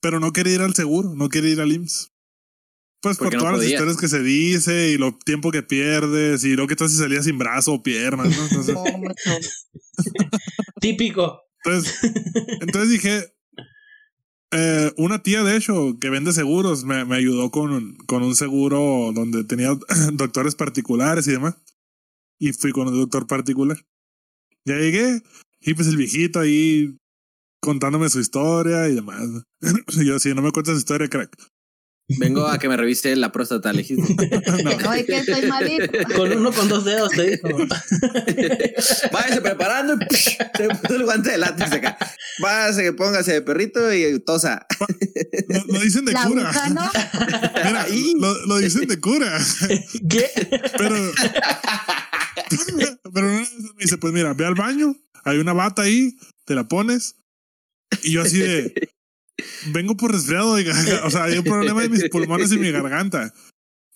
pero 0.00 0.20
no 0.20 0.32
quería 0.32 0.54
ir 0.54 0.60
al 0.60 0.74
seguro, 0.74 1.14
no 1.14 1.28
quería 1.28 1.50
ir 1.50 1.60
al 1.60 1.72
IMSS. 1.72 2.11
Pues 3.02 3.18
por 3.18 3.26
Porque 3.26 3.36
no 3.36 3.42
todas 3.42 3.58
las 3.58 3.66
historias 3.74 3.96
que 3.96 4.08
se 4.08 4.22
dice 4.22 4.90
y 4.90 4.96
lo 4.96 5.12
tiempo 5.18 5.50
que 5.50 5.62
pierdes 5.64 6.44
y 6.44 6.54
lo 6.54 6.66
que 6.68 6.76
tal 6.76 6.88
si 6.88 6.96
salías 6.96 7.24
sin 7.24 7.36
brazo 7.36 7.72
o 7.74 7.82
piernas, 7.82 8.28
¿no? 8.36 8.44
Entonces. 8.50 9.68
Típico. 10.80 11.40
entonces, 11.64 11.94
entonces 12.60 12.90
dije, 12.90 13.34
eh, 14.52 14.92
una 14.96 15.22
tía 15.22 15.42
de 15.42 15.56
hecho 15.56 15.96
que 16.00 16.10
vende 16.10 16.32
seguros 16.32 16.84
me, 16.84 17.04
me 17.04 17.16
ayudó 17.16 17.50
con, 17.50 17.72
un- 17.72 17.96
con 18.06 18.22
un 18.22 18.36
seguro 18.36 19.12
donde 19.14 19.44
tenía 19.44 19.76
doctores 20.12 20.54
particulares 20.54 21.26
y 21.26 21.32
demás. 21.32 21.56
Y 22.38 22.52
fui 22.52 22.72
con 22.72 22.88
un 22.88 22.94
doctor 22.98 23.26
particular. 23.26 23.78
Ya 24.64 24.76
llegué 24.76 25.22
y 25.60 25.74
pues 25.74 25.88
el 25.88 25.96
viejito 25.96 26.40
ahí 26.40 26.96
contándome 27.60 28.08
su 28.10 28.20
historia 28.20 28.88
y 28.88 28.94
demás. 28.94 29.22
Y 30.00 30.04
yo, 30.04 30.18
si 30.18 30.34
no 30.34 30.42
me 30.42 30.50
cuentas 30.50 30.74
su 30.74 30.78
historia, 30.78 31.08
crack. 31.08 31.36
Vengo 32.18 32.46
a 32.46 32.58
que 32.58 32.68
me 32.68 32.76
revise 32.76 33.14
la 33.16 33.32
próstata, 33.32 33.72
le 33.72 33.82
dijiste. 33.82 34.14
No. 34.64 34.90
Que 35.06 35.16
estoy 35.18 35.46
malito. 35.46 35.92
Con 36.16 36.32
uno 36.32 36.52
con 36.52 36.68
dos 36.68 36.84
dedos 36.84 37.10
te 37.12 37.30
dijo. 37.30 37.48
Váyase 39.12 39.40
preparando 39.40 39.94
y 39.94 40.14
psh, 40.14 40.36
se 40.56 40.68
puso 40.68 40.96
el 40.96 41.04
guante 41.04 41.30
de 41.30 41.38
látex 41.38 41.72
acá. 41.72 41.96
Váyase, 42.40 42.92
póngase 42.92 43.32
de 43.32 43.42
perrito 43.42 43.92
y 43.94 44.20
tosa. 44.20 44.66
Lo, 45.48 45.64
lo 45.74 45.80
dicen 45.80 46.04
de 46.04 46.12
La 46.12 46.24
cura. 46.26 46.50
aguja, 46.50 46.68
¿no? 46.70 46.90
Mira, 47.64 47.86
lo, 48.18 48.46
lo 48.46 48.58
dicen 48.58 48.86
de 48.88 49.00
cura. 49.00 49.38
¿Qué? 50.08 50.30
Pero. 50.76 51.12
pero 53.12 53.26
una 53.28 53.38
vez 53.38 53.52
me 53.54 53.82
dice: 53.82 53.96
Pues 53.98 54.12
mira, 54.12 54.34
ve 54.34 54.46
al 54.46 54.54
baño, 54.54 54.94
hay 55.24 55.38
una 55.38 55.52
bata 55.52 55.82
ahí, 55.82 56.16
te 56.44 56.54
la 56.54 56.68
pones. 56.68 57.16
Y 58.02 58.12
yo 58.12 58.22
así 58.22 58.38
de. 58.38 58.90
Vengo 59.72 59.96
por 59.96 60.12
resfriado, 60.12 60.50
oiga. 60.52 60.74
O 61.04 61.10
sea, 61.10 61.24
hay 61.24 61.38
un 61.38 61.44
problema 61.44 61.84
en 61.84 61.90
mis 61.90 62.08
pulmones 62.08 62.52
y 62.52 62.58
mi 62.58 62.70
garganta. 62.70 63.32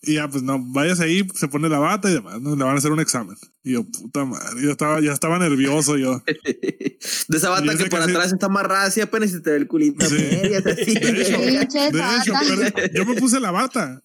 Y 0.03 0.15
ya, 0.15 0.29
pues 0.29 0.43
no, 0.43 0.63
vayas 0.63 1.01
ahí, 1.01 1.27
se 1.35 1.49
pone 1.49 1.69
la 1.69 1.79
bata 1.81 2.09
y 2.09 2.15
demás, 2.15 2.41
¿no? 2.41 2.55
Le 2.55 2.63
van 2.63 2.75
a 2.77 2.79
hacer 2.79 2.93
un 2.93 3.01
examen. 3.01 3.37
Y 3.65 3.73
yo, 3.73 3.85
puta 3.85 4.25
madre, 4.25 4.63
yo 4.63 4.71
estaba, 4.71 5.01
ya 5.01 5.13
estaba 5.13 5.39
nervioso 5.39 5.97
yo. 5.97 6.23
De 7.29 7.37
esa 7.37 7.51
bata 7.51 7.77
que 7.77 7.87
por 7.87 8.01
casi- 8.01 8.13
atrás 8.13 8.33
está 8.33 8.47
amarrada 8.47 8.85
así 8.85 9.01
apenas 9.01 9.31
se 9.33 9.41
te 9.41 9.51
ve 9.51 9.57
el 9.57 9.67
culito. 9.67 10.07
Sí. 10.07 10.15
así. 10.65 10.95
De 10.95 11.63
hecho, 11.63 11.81
De 11.81 12.01
hecho, 12.21 12.33
pero 12.75 12.93
yo 12.93 13.05
me 13.07 13.15
puse 13.17 13.41
la 13.41 13.51
bata 13.51 14.03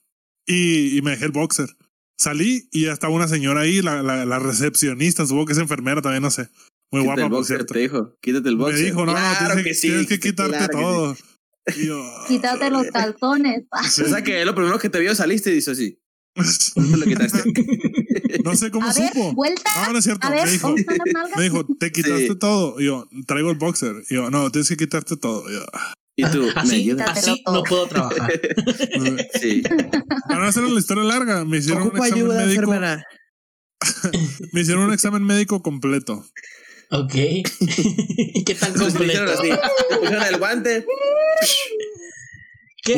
y, 0.47 0.97
y 0.97 1.01
me 1.01 1.11
dejé 1.11 1.25
el 1.25 1.31
boxer. 1.31 1.69
Salí 2.17 2.67
y 2.71 2.83
ya 2.85 2.93
estaba 2.93 3.13
una 3.13 3.27
señora 3.27 3.61
ahí, 3.61 3.81
la, 3.81 4.01
la, 4.01 4.25
la 4.25 4.39
recepcionista, 4.39 5.25
supongo 5.25 5.47
que 5.47 5.53
es 5.53 5.59
enfermera 5.59 6.01
también, 6.01 6.23
no 6.23 6.31
sé. 6.31 6.50
Muy 6.91 7.01
Quítate 7.01 7.05
guapa, 7.05 7.21
el 7.21 7.29
por 7.29 7.38
boxer, 7.39 7.55
cierto. 7.57 7.74
te 7.74 7.79
dijo. 7.79 8.17
Quítate 8.21 8.50
el 8.50 8.57
Me 8.57 8.63
boxer. 8.63 8.86
dijo, 8.86 9.05
no, 9.05 9.13
claro 9.13 9.38
tienes, 9.38 9.55
que 9.57 9.63
que, 9.63 9.74
sí. 9.75 9.88
tienes 9.88 10.07
que 10.07 10.19
quitarte 10.19 10.57
claro 10.57 10.67
que 10.67 10.74
sí. 10.77 10.81
todo. 10.83 11.17
Y 11.77 11.86
yo, 11.88 12.03
Quítate 12.27 12.69
los 12.71 12.88
calzones. 12.88 13.63
sí. 13.89 14.01
O 14.03 14.07
sea 14.10 14.21
que 14.24 14.43
lo 14.45 14.53
primero 14.55 14.77
que 14.79 14.89
te 14.89 15.00
vio 15.00 15.15
saliste 15.15 15.51
y 15.51 15.55
dice 15.55 15.71
así. 15.71 15.98
Lo 16.75 17.05
quitaste. 17.05 17.43
no 18.45 18.55
sé 18.55 18.71
cómo 18.71 18.89
A 18.89 18.93
ver, 18.93 19.10
supo. 19.13 19.33
vuelta. 19.33 19.69
No, 19.86 19.91
no 19.93 19.98
es 20.00 20.03
cierto. 20.05 20.25
A 20.27 20.31
ver, 20.31 20.45
me 20.45 20.51
dijo, 20.51 20.75
me 21.36 21.43
dijo, 21.43 21.65
te 21.79 21.91
quitaste 21.91 22.27
Sí. 22.29 22.36
todo. 22.36 22.79
Y 22.79 22.86
yo, 22.86 23.07
traigo 23.27 23.51
el 23.51 23.57
boxer. 23.57 23.95
Y 24.10 24.15
yo, 24.15 24.29
no, 24.31 24.50
tienes 24.51 24.69
que 24.69 24.77
quitarte 24.77 25.17
todo. 25.17 25.50
Y 25.50 25.53
yo, 25.55 25.65
"Ah". 25.74 25.93
Y 26.15 26.25
tú, 26.25 26.41
¿me 26.55 26.62
Así, 26.62 26.75
ayudas? 26.75 27.10
así 27.17 27.43
no 27.45 27.63
puedo 27.63 27.88
trabajar. 27.88 28.31
Sí. 29.41 29.62
para 30.27 30.39
no 30.41 30.45
hacer 30.48 30.63
la 30.63 30.79
historia 30.79 31.03
larga, 31.03 31.45
me 31.45 31.57
hicieron 31.57 31.83
un 31.83 31.88
Ocupa 31.89 32.07
examen 32.07 32.25
ayuda, 32.31 32.45
médico. 32.45 32.74
Me 34.53 34.62
hicieron 34.62 34.83
un 34.86 34.93
examen 34.93 35.24
médico 35.24 35.62
completo. 35.62 36.25
Ok. 36.91 37.15
¿Y 37.15 38.43
qué 38.45 38.55
tan 38.55 38.74
completo? 38.74 39.24
así. 39.31 39.50
Pusieron 40.00 40.24
el 40.24 40.38
guante. 40.38 40.86
¿Qué, 42.83 42.95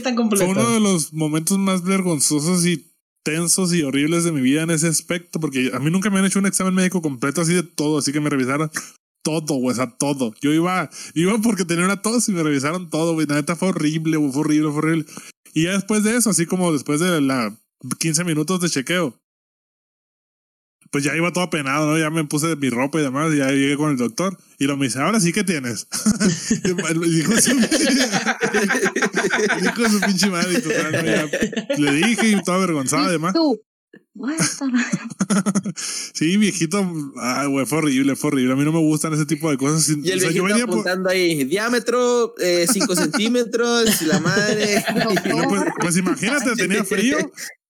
tan 0.00 0.14
Fue 0.14 0.46
uno 0.46 0.60
de 0.60 0.76
completo? 0.76 0.80
los 0.80 1.12
momentos 1.12 1.58
más 1.58 1.82
vergonzosos 1.82 2.64
y 2.64 2.94
tensos 3.24 3.74
y 3.74 3.82
horribles 3.82 4.24
de 4.24 4.32
mi 4.32 4.40
vida 4.40 4.62
en 4.62 4.70
ese 4.70 4.86
aspecto, 4.86 5.40
porque 5.40 5.70
a 5.74 5.80
mí 5.80 5.90
nunca 5.90 6.10
me 6.10 6.18
han 6.18 6.26
hecho 6.26 6.38
un 6.38 6.46
examen 6.46 6.74
médico 6.74 7.02
completo 7.02 7.40
así 7.40 7.54
de 7.54 7.62
todo, 7.62 7.98
así 7.98 8.12
que 8.12 8.20
me 8.20 8.30
revisaron 8.30 8.70
todo, 9.22 9.54
güey, 9.56 9.72
o 9.72 9.74
sea, 9.74 9.90
todo. 9.90 10.34
Yo 10.40 10.52
iba, 10.52 10.88
iba 11.14 11.38
porque 11.38 11.64
tenía 11.64 11.84
una 11.84 12.02
tos 12.02 12.28
y 12.28 12.32
me 12.32 12.42
revisaron 12.42 12.90
todo, 12.90 13.14
güey, 13.14 13.26
la 13.26 13.36
neta 13.36 13.56
fue 13.56 13.68
horrible, 13.68 14.16
güey, 14.16 14.30
fue 14.30 14.40
horrible, 14.42 14.68
fue 14.70 14.78
horrible. 14.78 15.06
Y 15.54 15.64
ya 15.64 15.72
después 15.72 16.04
de 16.04 16.16
eso, 16.16 16.30
así 16.30 16.46
como 16.46 16.72
después 16.72 17.00
de 17.00 17.20
la 17.20 17.56
15 17.98 18.24
minutos 18.24 18.60
de 18.60 18.70
chequeo, 18.70 19.18
pues 20.94 21.02
ya 21.02 21.16
iba 21.16 21.32
todo 21.32 21.42
apenado, 21.42 21.90
¿no? 21.90 21.98
Ya 21.98 22.08
me 22.08 22.22
puse 22.22 22.54
mi 22.54 22.70
ropa 22.70 23.00
y 23.00 23.02
demás, 23.02 23.34
y 23.34 23.38
ya 23.38 23.50
llegué 23.50 23.76
con 23.76 23.90
el 23.90 23.96
doctor 23.96 24.38
y 24.60 24.66
lo 24.66 24.76
me 24.76 24.86
dice, 24.86 25.00
ahora 25.00 25.18
sí 25.18 25.32
que 25.32 25.42
tienes. 25.42 25.88
y 27.04 27.10
dijo 27.10 27.32
su, 27.40 27.50
dijo 29.60 29.88
su 29.90 30.00
pinche 30.06 30.30
madre 30.30 30.62
le 31.78 31.92
dije 31.94 32.28
y 32.28 32.40
todo 32.44 32.54
avergonzado 32.54 33.08
y 33.08 33.10
demás. 33.10 33.34
Tú. 33.34 33.60
Voy 34.14 34.34
a 34.34 34.36
estar- 34.36 34.70
Sí, 36.14 36.36
viejito, 36.36 36.88
ay, 37.20 37.48
güey, 37.48 37.66
fue 37.66 37.78
horrible, 37.78 38.14
fue 38.14 38.28
horrible. 38.28 38.52
A 38.52 38.56
mí 38.56 38.62
no 38.64 38.70
me 38.70 38.78
gustan 38.78 39.14
ese 39.14 39.26
tipo 39.26 39.50
de 39.50 39.56
cosas. 39.56 39.88
Y 39.88 40.12
el 40.12 40.18
O 40.18 40.20
sea, 40.20 40.30
yo 40.30 40.30
viejito 40.44 40.44
venía 40.44 40.66
por- 40.66 40.74
apuntando 40.74 41.10
ahí, 41.10 41.42
diámetro 41.42 42.34
5 42.72 42.94
centímetros, 42.94 44.00
y 44.00 44.04
la 44.04 44.20
madre. 44.20 44.84
no, 45.28 45.48
pues, 45.48 45.62
pues 45.80 45.96
imagínate, 45.96 46.54
tenía 46.54 46.84
frío, 46.84 47.18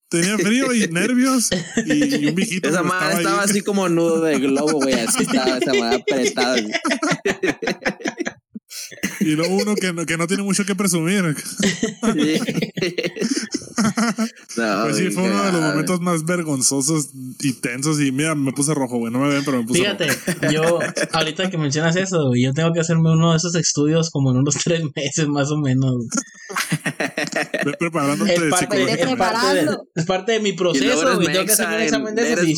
tenía 0.09 0.39
frío 0.39 0.73
y 0.73 0.89
nervios 0.89 1.51
y, 1.85 2.27
un 2.29 2.35
viejito. 2.35 2.69
Esa 2.69 2.83
madre 2.83 3.19
estaba 3.19 3.43
así 3.43 3.63
como 3.63 3.89
nudo 3.89 4.21
de 4.23 4.39
globo, 4.39 4.81
güey. 4.81 4.95
Así 4.95 5.23
estaba 5.23 5.59
esa 5.59 5.75
madre 5.75 6.05
apretada. 6.09 6.57
Y 9.21 9.33
luego 9.37 9.55
uno 9.57 9.75
que 9.75 9.93
no, 9.93 10.05
que 10.07 10.17
no 10.17 10.27
tiene 10.27 10.43
mucho 10.43 10.65
que 10.65 10.75
presumir. 10.75 11.35
Sí. 12.15 12.41
No, 14.57 14.85
Pues 14.85 14.97
sí, 14.97 15.11
fue 15.11 15.25
uno 15.25 15.45
de 15.45 15.53
los 15.53 15.61
momentos 15.61 16.01
más 16.01 16.25
vergonzosos 16.25 17.09
y 17.41 17.55
tensos. 17.55 18.01
Y 18.01 18.13
mira, 18.13 18.35
me 18.35 18.53
puse 18.53 18.73
rojo, 18.75 18.99
güey. 18.99 19.13
No 19.13 19.19
me 19.19 19.29
ven, 19.29 19.45
pero 19.45 19.59
me 19.59 19.65
puse 19.67 19.81
Fíjate, 19.81 20.07
rojo. 20.09 20.51
yo, 20.53 20.79
ahorita 21.13 21.51
que 21.51 21.59
mencionas 21.59 21.97
eso, 21.97 22.29
güey, 22.29 22.43
yo 22.45 22.53
tengo 22.53 22.73
que 22.73 22.81
hacerme 22.81 23.13
uno 23.13 23.33
de 23.33 23.39
esos 23.39 23.55
estudios 23.57 24.11
como 24.11 24.31
en 24.31 24.39
unos 24.39 24.55
tres 24.65 24.83
meses 24.95 25.27
más 25.29 25.51
o 25.51 25.57
menos. 25.59 25.95
Ve 27.65 27.73
preparándote 27.79 28.35
Es 28.35 28.41
de 28.41 28.49
parte, 28.49 28.65
psicología. 28.77 28.95
es 29.05 29.17
parte 29.17 29.55
de, 29.65 29.77
es 29.97 30.07
parte 30.07 30.33
de 30.33 30.41
mi 30.41 30.49
Y 30.51 30.53
proceso, 30.55 31.15
güey. 31.17 31.27
Tengo 31.33 31.47
que 31.47 31.53
hacerme 31.53 31.77
un 31.77 31.83
examen 31.83 32.15
de 32.15 32.23
esos 32.33 32.39
eres 32.39 32.49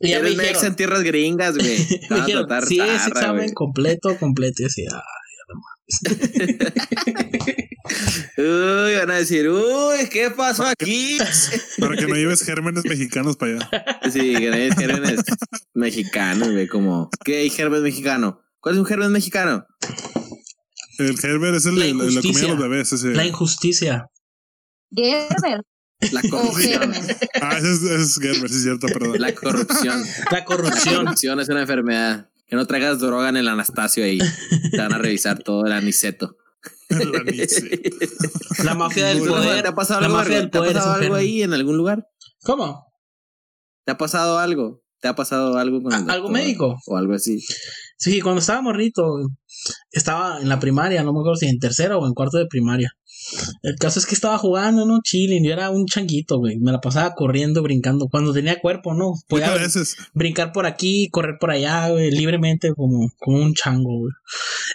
y 0.00 0.06
sí, 0.06 0.12
ya 0.12 0.20
me 0.20 0.30
dijeron, 0.30 0.64
en 0.64 0.76
tierras 0.76 1.02
gringas, 1.02 1.56
güey. 1.56 1.78
Me 2.10 2.16
dijeron, 2.16 2.46
tratar 2.46 2.66
si 2.66 2.80
es 2.80 3.06
examen 3.06 3.52
completo, 3.52 4.16
completo, 4.18 4.62
y 4.62 4.66
así, 4.66 4.86
ah, 4.92 5.02
Uy, 8.38 8.94
van 8.96 9.10
a 9.10 9.14
decir, 9.16 9.48
uy, 9.48 10.08
¿qué 10.10 10.30
pasó 10.30 10.64
aquí? 10.64 11.18
Para 11.78 11.96
que 11.96 12.06
no 12.06 12.14
lleves 12.14 12.42
gérmenes 12.42 12.84
mexicanos 12.84 13.36
para 13.36 13.52
allá. 13.52 13.68
Sí, 14.10 14.34
que 14.34 14.48
no 14.48 14.56
hay 14.56 14.70
gérmenes 14.72 15.20
mexicanos, 15.74 16.50
güey, 16.50 16.66
como, 16.66 17.10
¿qué 17.24 17.38
hay 17.38 17.50
germen 17.50 17.82
mexicano? 17.82 18.40
¿Cuál 18.60 18.76
es 18.76 18.78
un 18.78 18.86
germen 18.86 19.12
mexicano? 19.12 19.66
El 20.98 21.18
Gerber 21.18 21.54
es 21.54 21.66
el 21.66 21.78
La 21.78 21.84
de 21.86 21.92
la 21.92 22.22
comida 22.22 22.40
de 22.40 22.48
los 22.48 22.58
bebés. 22.58 22.92
Ese. 22.92 23.08
la 23.08 23.26
injusticia. 23.26 24.08
Gerber 24.94 25.64
La 26.12 26.22
corrupción. 26.22 26.92
Ah, 27.40 27.56
ese 27.58 27.72
es, 27.72 27.82
ese 27.82 27.94
es 28.02 28.18
Gerber, 28.20 28.48
sí, 28.50 28.56
es 28.56 28.62
cierto, 28.62 28.86
perdón. 28.88 29.20
La 29.20 29.34
corrupción. 29.34 30.02
La 30.30 30.38
La 30.38 30.44
corrupción. 30.44 31.04
corrupción 31.04 31.40
es 31.40 31.48
una 31.48 31.60
enfermedad. 31.62 32.30
Que 32.46 32.56
no 32.56 32.66
traigas 32.66 32.98
droga 33.00 33.28
en 33.30 33.36
el 33.38 33.48
Anastasio 33.48 34.04
ahí. 34.04 34.18
Te 34.70 34.76
van 34.78 34.92
a 34.92 34.98
revisar 34.98 35.38
todo 35.42 35.64
el 35.66 35.72
aniceto. 35.72 36.36
La 38.64 38.74
mafia 38.74 39.06
del 39.08 39.18
Muy 39.18 39.28
¿Te 39.28 39.34
poder. 39.34 39.66
ha 39.66 39.74
pasado 39.74 40.00
La 40.00 40.06
algo, 40.06 40.18
mafia 40.18 40.36
del 40.38 40.50
¿te 40.50 40.58
ha 40.58 40.60
poder 40.60 40.74
pasado 40.74 40.94
algo 40.94 41.14
ahí 41.14 41.42
en 41.42 41.52
algún 41.54 41.76
lugar? 41.76 42.06
¿Cómo? 42.42 42.86
¿Te 43.84 43.92
ha 43.92 43.98
pasado 43.98 44.38
algo? 44.38 44.82
¿Te 45.00 45.08
ha 45.08 45.14
pasado 45.14 45.58
algo 45.58 45.82
con 45.82 45.92
el 45.92 45.98
¿Algo 46.10 46.28
doctor? 46.28 46.30
médico? 46.32 46.76
O 46.86 46.96
algo 46.96 47.14
así. 47.14 47.42
Sí, 47.98 48.20
cuando 48.20 48.40
estaba 48.40 48.62
morrito, 48.62 49.02
estaba 49.90 50.40
en 50.40 50.48
la 50.48 50.58
primaria, 50.60 51.02
no 51.02 51.12
me 51.12 51.20
acuerdo 51.20 51.36
si 51.36 51.46
en 51.46 51.58
tercero 51.58 51.98
o 51.98 52.06
en 52.06 52.14
cuarto 52.14 52.38
de 52.38 52.46
primaria. 52.46 52.90
El 53.62 53.76
caso 53.76 53.98
es 53.98 54.06
que 54.06 54.14
estaba 54.14 54.38
jugando, 54.38 54.86
¿no? 54.86 55.00
Chilling, 55.02 55.44
yo 55.44 55.52
era 55.52 55.70
un 55.70 55.86
changuito, 55.86 56.38
güey. 56.38 56.58
Me 56.58 56.72
la 56.72 56.80
pasaba 56.80 57.14
corriendo, 57.14 57.62
brincando. 57.62 58.08
Cuando 58.08 58.32
tenía 58.32 58.60
cuerpo, 58.60 58.94
¿no? 58.94 59.12
Podía 59.28 59.52
veces. 59.54 59.96
brincar 60.12 60.52
por 60.52 60.66
aquí, 60.66 61.08
correr 61.10 61.36
por 61.40 61.50
allá, 61.50 61.88
güey, 61.90 62.10
libremente 62.10 62.74
como, 62.74 63.08
como 63.18 63.38
un 63.38 63.54
chango, 63.54 63.98
güey. 63.98 64.12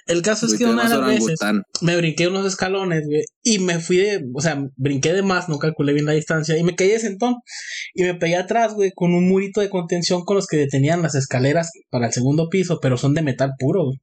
El 0.08 0.22
caso 0.22 0.46
es 0.46 0.56
que 0.56 0.66
una 0.66 0.90
de 0.90 0.98
las 0.98 1.08
veces 1.08 1.40
me 1.82 1.96
brinqué 1.96 2.28
unos 2.28 2.46
escalones, 2.46 3.06
güey, 3.06 3.24
y 3.44 3.60
me 3.60 3.80
fui 3.80 3.98
de, 3.98 4.26
o 4.34 4.42
sea, 4.42 4.62
brinqué 4.76 5.14
de 5.14 5.22
más, 5.22 5.50
no 5.50 5.60
calculé 5.60 5.94
bien 5.94 6.06
la 6.06 6.14
distancia, 6.14 6.58
y 6.58 6.64
me 6.64 6.76
caí 6.76 6.90
de 6.90 7.00
sentón, 7.00 7.36
y 7.94 8.04
me 8.04 8.16
pegué 8.16 8.36
atrás, 8.36 8.74
güey, 8.74 8.92
con 8.94 9.14
un 9.14 9.28
murito 9.28 9.62
de 9.62 9.70
contención 9.70 10.24
con 10.24 10.36
los 10.36 10.48
que 10.48 10.58
detenían 10.58 11.02
las 11.02 11.16
escaleras 11.16 11.72
para 11.90 12.08
el 12.08 12.14
segundo 12.14 12.50
piso, 12.50 12.80
pero 12.82 12.98
son 12.98 13.14
de 13.14 13.22
metal 13.22 13.52
puro, 13.58 13.86
güey. 13.86 14.00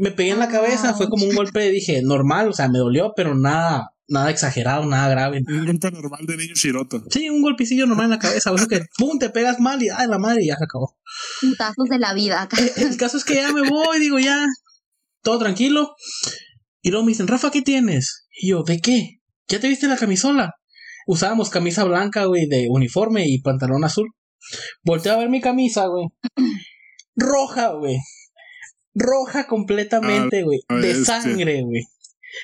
Me 0.00 0.10
pegué 0.10 0.30
en 0.30 0.38
la 0.38 0.48
cabeza, 0.48 0.94
fue 0.94 1.08
como 1.08 1.26
un 1.26 1.34
golpe, 1.34 1.70
dije, 1.70 2.02
normal, 2.02 2.48
o 2.48 2.52
sea, 2.52 2.68
me 2.68 2.78
dolió, 2.78 3.12
pero 3.14 3.34
nada, 3.34 3.90
nada 4.08 4.30
exagerado, 4.30 4.86
nada 4.86 5.08
grave. 5.08 5.42
Un 5.46 5.66
golpe 5.66 5.90
normal 5.90 6.26
de 6.26 6.36
niño 6.36 6.54
chiroto. 6.54 7.02
Sí, 7.10 7.30
un 7.30 7.42
golpecillo 7.42 7.86
normal 7.86 8.06
en 8.06 8.10
la 8.10 8.18
cabeza, 8.18 8.52
o 8.52 8.58
sea 8.58 8.66
que, 8.66 8.82
pum, 8.96 9.18
te 9.18 9.30
pegas 9.30 9.60
mal 9.60 9.82
y, 9.82 9.88
ay, 9.88 10.08
la 10.08 10.18
madre, 10.18 10.42
y 10.42 10.48
ya 10.48 10.56
se 10.56 10.64
acabó. 10.64 10.96
Putazos 11.40 11.88
de 11.88 11.98
la 11.98 12.14
vida. 12.14 12.48
El, 12.58 12.64
eh, 12.64 12.72
el 12.90 12.96
caso 12.96 13.16
es 13.16 13.24
que 13.24 13.34
ya 13.34 13.52
me 13.52 13.68
voy, 13.68 14.00
digo, 14.00 14.18
ya, 14.18 14.44
todo 15.22 15.38
tranquilo. 15.38 15.94
Y 16.84 16.90
luego 16.90 17.06
me 17.06 17.12
dicen, 17.12 17.26
Rafa, 17.26 17.50
¿qué 17.50 17.62
tienes? 17.62 18.26
Y 18.30 18.50
yo, 18.50 18.62
¿de 18.62 18.78
qué? 18.78 19.22
¿Ya 19.48 19.58
te 19.58 19.68
viste 19.68 19.88
la 19.88 19.96
camisola? 19.96 20.52
Usábamos 21.06 21.48
camisa 21.48 21.82
blanca, 21.84 22.26
güey, 22.26 22.46
de 22.46 22.66
uniforme 22.68 23.24
y 23.26 23.40
pantalón 23.40 23.84
azul. 23.84 24.10
Volté 24.82 25.08
a 25.08 25.16
ver 25.16 25.30
mi 25.30 25.40
camisa, 25.40 25.86
güey. 25.86 26.08
Roja, 27.16 27.70
güey. 27.70 27.96
Roja 28.94 29.46
completamente, 29.46 30.42
güey. 30.42 30.60
De 30.68 31.02
sangre, 31.06 31.62
güey. 31.62 31.84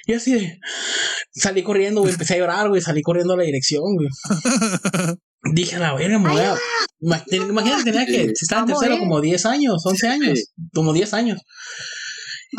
Y 0.06 0.14
así 0.14 0.32
de... 0.32 0.58
Salí 1.32 1.62
corriendo, 1.62 2.00
güey. 2.00 2.14
Empecé 2.14 2.34
a 2.34 2.38
llorar, 2.38 2.70
güey. 2.70 2.80
Salí 2.80 3.02
corriendo 3.02 3.34
a 3.34 3.36
la 3.36 3.44
dirección, 3.44 3.82
güey. 3.94 4.08
Dije, 5.52 5.76
a 5.76 5.80
la 5.80 5.94
verga, 5.94 6.18
me 6.18 6.30
voy 6.30 6.40
a... 6.40 6.56
Imagínate, 6.98 7.84
tenía 7.84 8.06
que... 8.06 8.32
Si 8.34 8.46
estaba 8.46 8.62
en 8.62 8.68
tercero, 8.68 8.98
como 9.00 9.20
10 9.20 9.44
años, 9.44 9.82
11 9.84 10.08
años. 10.08 10.52
Como 10.72 10.94
10 10.94 11.12
años. 11.12 11.42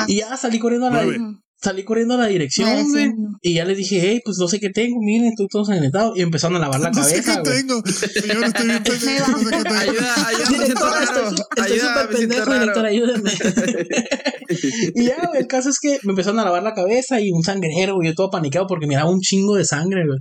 Y 0.07 0.17
ya 0.17 0.37
salí 0.37 0.59
corriendo 0.59 0.85
a 0.87 0.91
la, 0.91 1.40
salí 1.61 1.83
corriendo 1.83 2.15
a 2.15 2.17
la 2.17 2.27
dirección, 2.27 2.89
güey. 2.89 3.11
Y 3.41 3.53
ya 3.53 3.65
les 3.65 3.77
dije, 3.77 3.99
hey, 4.01 4.21
pues 4.25 4.37
no 4.39 4.47
sé 4.47 4.59
qué 4.59 4.69
tengo, 4.69 4.99
miren, 4.99 5.29
estoy 5.29 5.47
todo 5.47 5.63
sangrentado. 5.63 6.13
Y 6.15 6.21
empezaron 6.21 6.57
a 6.57 6.59
lavar 6.59 6.79
la 6.79 6.91
cabeza. 6.91 7.41
No 7.41 7.45
sé 7.45 7.53
qué 7.53 7.61
tengo. 7.61 7.83
Señor, 7.85 8.43
estoy 8.45 8.67
bien 8.67 8.83
pendejo. 8.83 9.37
Ayuda, 9.75 10.27
ayuda, 10.27 11.43
Estoy 11.55 11.79
súper 11.79 12.09
pendejo, 12.09 12.53
director, 12.53 12.85
ayúdenme. 12.85 13.31
y 14.95 15.05
ya, 15.05 15.27
güey, 15.27 15.41
el 15.41 15.47
caso 15.47 15.69
es 15.69 15.79
que 15.79 15.99
me 16.03 16.11
empezaron 16.11 16.39
a 16.39 16.45
lavar 16.45 16.63
la 16.63 16.73
cabeza 16.73 17.21
y 17.21 17.31
un 17.31 17.43
sangrero, 17.43 17.95
güey. 17.95 18.09
Yo 18.09 18.15
todo 18.15 18.29
paniqueado 18.31 18.67
porque 18.67 18.87
miraba 18.87 19.09
un 19.09 19.21
chingo 19.21 19.55
de 19.55 19.65
sangre, 19.65 20.05
güey. 20.05 20.19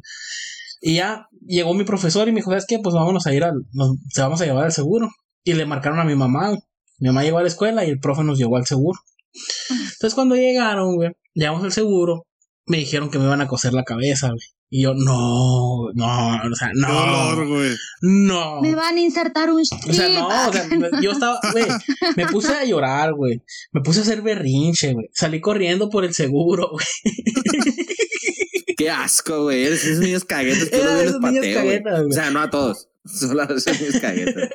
Y 0.82 0.94
ya 0.96 1.26
llegó 1.46 1.74
mi 1.74 1.84
profesor 1.84 2.28
y 2.28 2.32
me 2.32 2.40
dijo, 2.40 2.50
¿sabes 2.50 2.66
qué? 2.66 2.78
Pues 2.78 2.94
vámonos 2.94 3.26
a 3.26 3.34
ir 3.34 3.44
al. 3.44 3.54
Nos, 3.72 3.96
se 4.10 4.20
vamos 4.22 4.40
a 4.40 4.46
llevar 4.46 4.64
al 4.64 4.72
seguro. 4.72 5.08
Y 5.44 5.54
le 5.54 5.64
marcaron 5.64 6.00
a 6.00 6.04
mi 6.04 6.14
mamá. 6.14 6.50
Mi 6.98 7.08
mamá 7.08 7.22
llegó 7.22 7.38
a 7.38 7.42
la 7.42 7.48
escuela 7.48 7.84
y 7.84 7.90
el 7.90 7.98
profe 7.98 8.24
nos 8.24 8.38
llevó 8.38 8.56
al 8.56 8.66
seguro. 8.66 8.98
Entonces 9.68 10.14
cuando 10.14 10.36
llegaron, 10.36 10.96
güey, 10.96 11.10
llegamos 11.34 11.64
al 11.64 11.72
seguro, 11.72 12.26
me 12.66 12.78
dijeron 12.78 13.10
que 13.10 13.18
me 13.18 13.24
iban 13.24 13.40
a 13.40 13.48
coser 13.48 13.72
la 13.72 13.84
cabeza, 13.84 14.28
güey. 14.28 14.46
Y 14.72 14.82
yo, 14.82 14.94
no, 14.94 15.90
no, 15.94 16.36
o 16.48 16.54
sea, 16.54 16.70
no. 16.74 17.44
güey. 17.44 17.74
No. 18.02 18.60
Me 18.60 18.76
van 18.76 18.96
a 18.96 19.00
insertar 19.00 19.50
un 19.50 19.62
O 19.62 19.64
sea, 19.64 20.08
no, 20.08 20.28
o 20.48 20.52
sea, 20.52 20.68
yo 21.02 21.10
estaba, 21.10 21.40
güey, 21.50 21.66
me 22.16 22.26
puse 22.28 22.54
a 22.54 22.64
llorar, 22.64 23.14
güey. 23.14 23.42
Me 23.72 23.80
puse 23.80 23.98
a 23.98 24.02
hacer 24.02 24.22
berrinche, 24.22 24.92
güey. 24.92 25.08
Salí 25.12 25.40
corriendo 25.40 25.90
por 25.90 26.04
el 26.04 26.14
seguro, 26.14 26.70
güey. 26.70 26.86
Qué 28.76 28.90
asco, 28.90 29.42
güey. 29.42 29.64
Esos 29.64 29.98
niños 29.98 30.24
caguetes. 30.24 30.72
Era 30.72 31.02
esos 31.02 31.20
niños 31.20 31.44
caguetas, 31.52 31.98
güey. 31.98 32.08
O 32.08 32.12
sea, 32.12 32.30
no 32.30 32.40
a 32.40 32.48
todos. 32.48 32.89
Solo 33.04 33.44
los 33.46 33.66
niños 33.66 33.98
caguetas. 34.00 34.50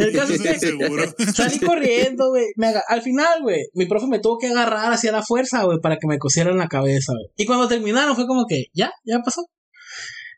el 0.00 0.12
caso 0.12 0.32
es 0.32 0.42
que 0.42 1.32
salí 1.32 1.58
corriendo, 1.60 2.30
güey. 2.30 2.46
Al 2.88 3.02
final, 3.02 3.42
güey, 3.42 3.60
mi 3.74 3.86
profe 3.86 4.06
me 4.08 4.18
tuvo 4.18 4.38
que 4.38 4.48
agarrar 4.48 4.92
hacia 4.92 5.12
la 5.12 5.22
fuerza, 5.22 5.62
güey, 5.64 5.78
para 5.80 5.96
que 5.96 6.06
me 6.06 6.18
cosieran 6.18 6.58
la 6.58 6.68
cabeza, 6.68 7.12
güey. 7.12 7.26
Y 7.36 7.46
cuando 7.46 7.68
terminaron 7.68 8.16
fue 8.16 8.26
como 8.26 8.46
que, 8.46 8.66
ya, 8.74 8.90
ya 9.04 9.20
pasó. 9.20 9.46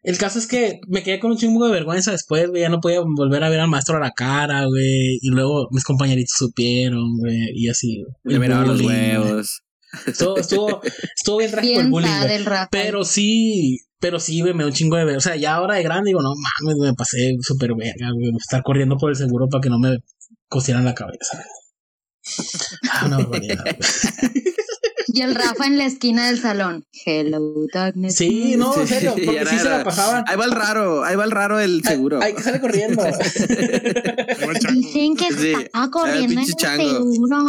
El 0.03 0.17
caso 0.17 0.39
es 0.39 0.47
que 0.47 0.81
me 0.89 1.03
quedé 1.03 1.19
con 1.19 1.33
un 1.33 1.39
chingo 1.39 1.67
de 1.67 1.73
vergüenza 1.73 2.13
después, 2.13 2.49
güey. 2.49 2.63
Ya 2.63 2.69
no 2.69 2.81
podía 2.81 3.01
volver 3.01 3.43
a 3.43 3.49
ver 3.49 3.61
al 3.61 3.69
maestro 3.69 3.97
a 3.97 4.01
la 4.01 4.13
cara, 4.13 4.65
güey. 4.67 5.19
Y 5.21 5.31
luego 5.31 5.69
mis 5.71 5.85
compañeritos 5.85 6.37
supieron, 6.37 7.19
güey. 7.19 7.51
Y 7.55 7.69
así. 7.69 8.05
Me 8.23 8.39
miraban 8.39 8.69
los 8.69 8.81
huevos. 8.81 9.63
Estuvo, 10.07 10.37
estuvo, 10.37 10.83
estuvo 11.17 11.39
bien 11.39 11.51
trágico 11.51 11.81
el 11.81 11.89
bullying. 11.89 12.11
Pero 12.71 13.05
sí, 13.05 13.81
pero 14.01 14.21
sí, 14.21 14.41
güey, 14.41 14.55
me 14.55 14.63
da 14.63 14.69
un 14.69 14.75
chingo 14.75 14.97
de 14.97 15.05
ver. 15.05 15.17
O 15.17 15.21
sea, 15.21 15.37
ya 15.37 15.55
ahora 15.55 15.77
de 15.77 15.83
grande 15.83 16.11
digo, 16.11 16.23
no 16.23 16.33
mames, 16.35 16.79
me 16.79 16.95
pasé 16.95 17.37
súper 17.41 17.71
verga, 17.75 18.11
güey. 18.13 18.31
Estar 18.39 18.63
corriendo 18.63 18.97
por 18.97 19.11
el 19.11 19.17
seguro 19.17 19.49
para 19.49 19.61
que 19.61 19.71
no 19.71 19.79
me 19.79 19.99
cosieran 20.49 20.85
la 20.85 20.95
cabeza. 20.95 21.43
Ah, 22.91 23.07
una 23.07 23.19
barbaridad. 23.19 23.65
Y 25.11 25.23
el 25.23 25.35
Rafa 25.35 25.67
en 25.67 25.79
la 25.79 25.87
esquina 25.87 26.27
del 26.27 26.39
salón. 26.39 26.85
Hello, 27.05 27.41
darkness. 27.73 28.17
Sí, 28.17 28.57
no, 28.57 28.79
en 28.79 28.87
serio, 28.87 29.15
porque 29.15 29.47
sí 29.47 29.59
se 29.59 29.69
la 29.69 29.83
pasaban. 29.83 30.23
Ahí 30.29 30.37
va 30.37 30.45
el 30.45 30.53
raro, 30.53 31.03
ahí 31.03 31.17
va 31.17 31.25
el 31.25 31.31
raro 31.31 31.59
el 31.59 31.83
seguro. 31.83 32.23
Hay 32.23 32.35
que 32.35 32.43
sale 32.43 32.61
corriendo. 32.61 33.03
Dicen 34.75 35.17
que 35.17 35.33
sí. 35.33 35.55
está 35.59 35.89
corriendo 35.91 36.35
en 36.35 36.39
el 36.41 36.47
seguro. 36.47 37.47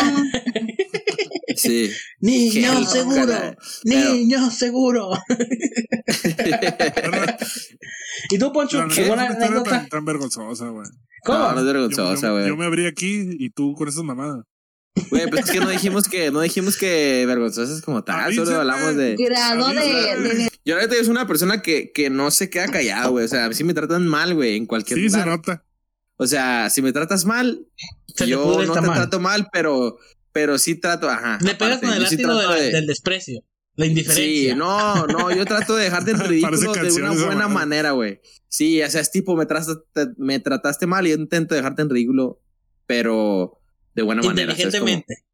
Sí. 1.59 1.91
Niño 2.19 2.85
seguro. 2.85 3.55
Niño 3.83 4.51
seguro. 4.51 5.11
¿Y 8.29 8.37
tú, 8.37 8.51
Poncho? 8.51 8.85
qué 8.93 9.07
buena 9.07 9.27
anécdota. 9.27 9.69
Tan, 9.69 9.89
tan 9.89 10.05
vergonzosa, 10.05 10.69
güey. 10.69 10.87
¿Cómo? 11.25 11.39
No, 11.39 11.53
no 11.53 11.59
es 11.59 11.65
vergonzosa, 11.65 12.31
güey. 12.31 12.43
Yo, 12.43 12.49
yo, 12.49 12.57
me 12.57 12.65
abrí 12.65 12.85
aquí 12.85 13.35
y 13.39 13.49
tú 13.49 13.73
con 13.75 13.87
esas 13.87 14.03
mamadas. 14.03 14.45
Güey, 15.09 15.29
pues 15.29 15.45
es 15.45 15.51
que 15.51 15.59
no 15.59 15.69
dijimos 15.69 16.07
que, 16.07 16.31
no 16.31 16.41
dijimos 16.41 16.77
que 16.77 17.23
vergonzosas 17.25 17.81
como 17.81 18.03
tal, 18.03 18.33
solo 18.33 18.57
hablamos 18.57 18.95
de. 18.95 19.15
Grado 19.15 19.69
de, 19.69 20.49
Yo 20.65 20.75
ahorita 20.75 20.95
soy 20.95 21.09
una 21.09 21.27
persona 21.27 21.61
que, 21.61 21.91
que 21.93 22.09
no 22.09 22.31
se 22.31 22.49
queda 22.49 22.67
callado, 22.71 23.11
güey. 23.11 23.25
O 23.25 23.27
sea, 23.27 23.45
a 23.45 23.49
mí 23.49 23.55
sí 23.55 23.63
me 23.63 23.73
tratan 23.73 24.07
mal, 24.07 24.33
güey, 24.35 24.57
en 24.57 24.65
cualquier 24.65 24.99
Sí, 24.99 25.09
se 25.09 25.25
nota. 25.25 25.63
O 26.17 26.27
sea, 26.27 26.69
si 26.69 26.81
me 26.81 26.91
tratas 26.91 27.23
mal, 27.23 27.65
yo 28.25 28.61
no 28.65 28.73
te 28.73 28.81
trato 28.81 29.19
mal, 29.21 29.47
pero, 29.53 29.97
pero 30.39 30.57
sí 30.57 30.75
trato, 30.75 31.09
ajá. 31.09 31.37
Le 31.41 31.53
pegas 31.53 31.79
con 31.79 31.89
el 31.91 32.01
látigo 32.01 32.33
del 32.37 32.87
desprecio. 32.87 33.43
La 33.75 33.85
indiferencia. 33.85 34.53
Sí, 34.53 34.57
no, 34.57 35.05
no, 35.05 35.35
yo 35.35 35.45
trato 35.45 35.75
de 35.75 35.83
dejarte 35.83 36.11
en 36.11 36.19
ridículo 36.19 36.73
de 36.73 36.93
una 36.93 37.11
buena 37.11 37.49
manera, 37.49 37.91
güey. 37.91 38.21
Sí, 38.47 38.81
o 38.81 38.89
sea, 38.89 39.01
es 39.01 39.11
tipo, 39.11 39.35
me 39.35 39.45
trataste, 39.45 39.81
me 40.17 40.39
trataste 40.39 40.87
mal 40.87 41.05
y 41.05 41.09
yo 41.09 41.17
intento 41.17 41.55
dejarte 41.55 41.81
en 41.81 41.89
ridículo, 41.89 42.41
pero 42.85 43.59
de 43.95 44.03
buena 44.03 44.21
manera. 44.21 44.51
Inteligentemente. 44.51 45.25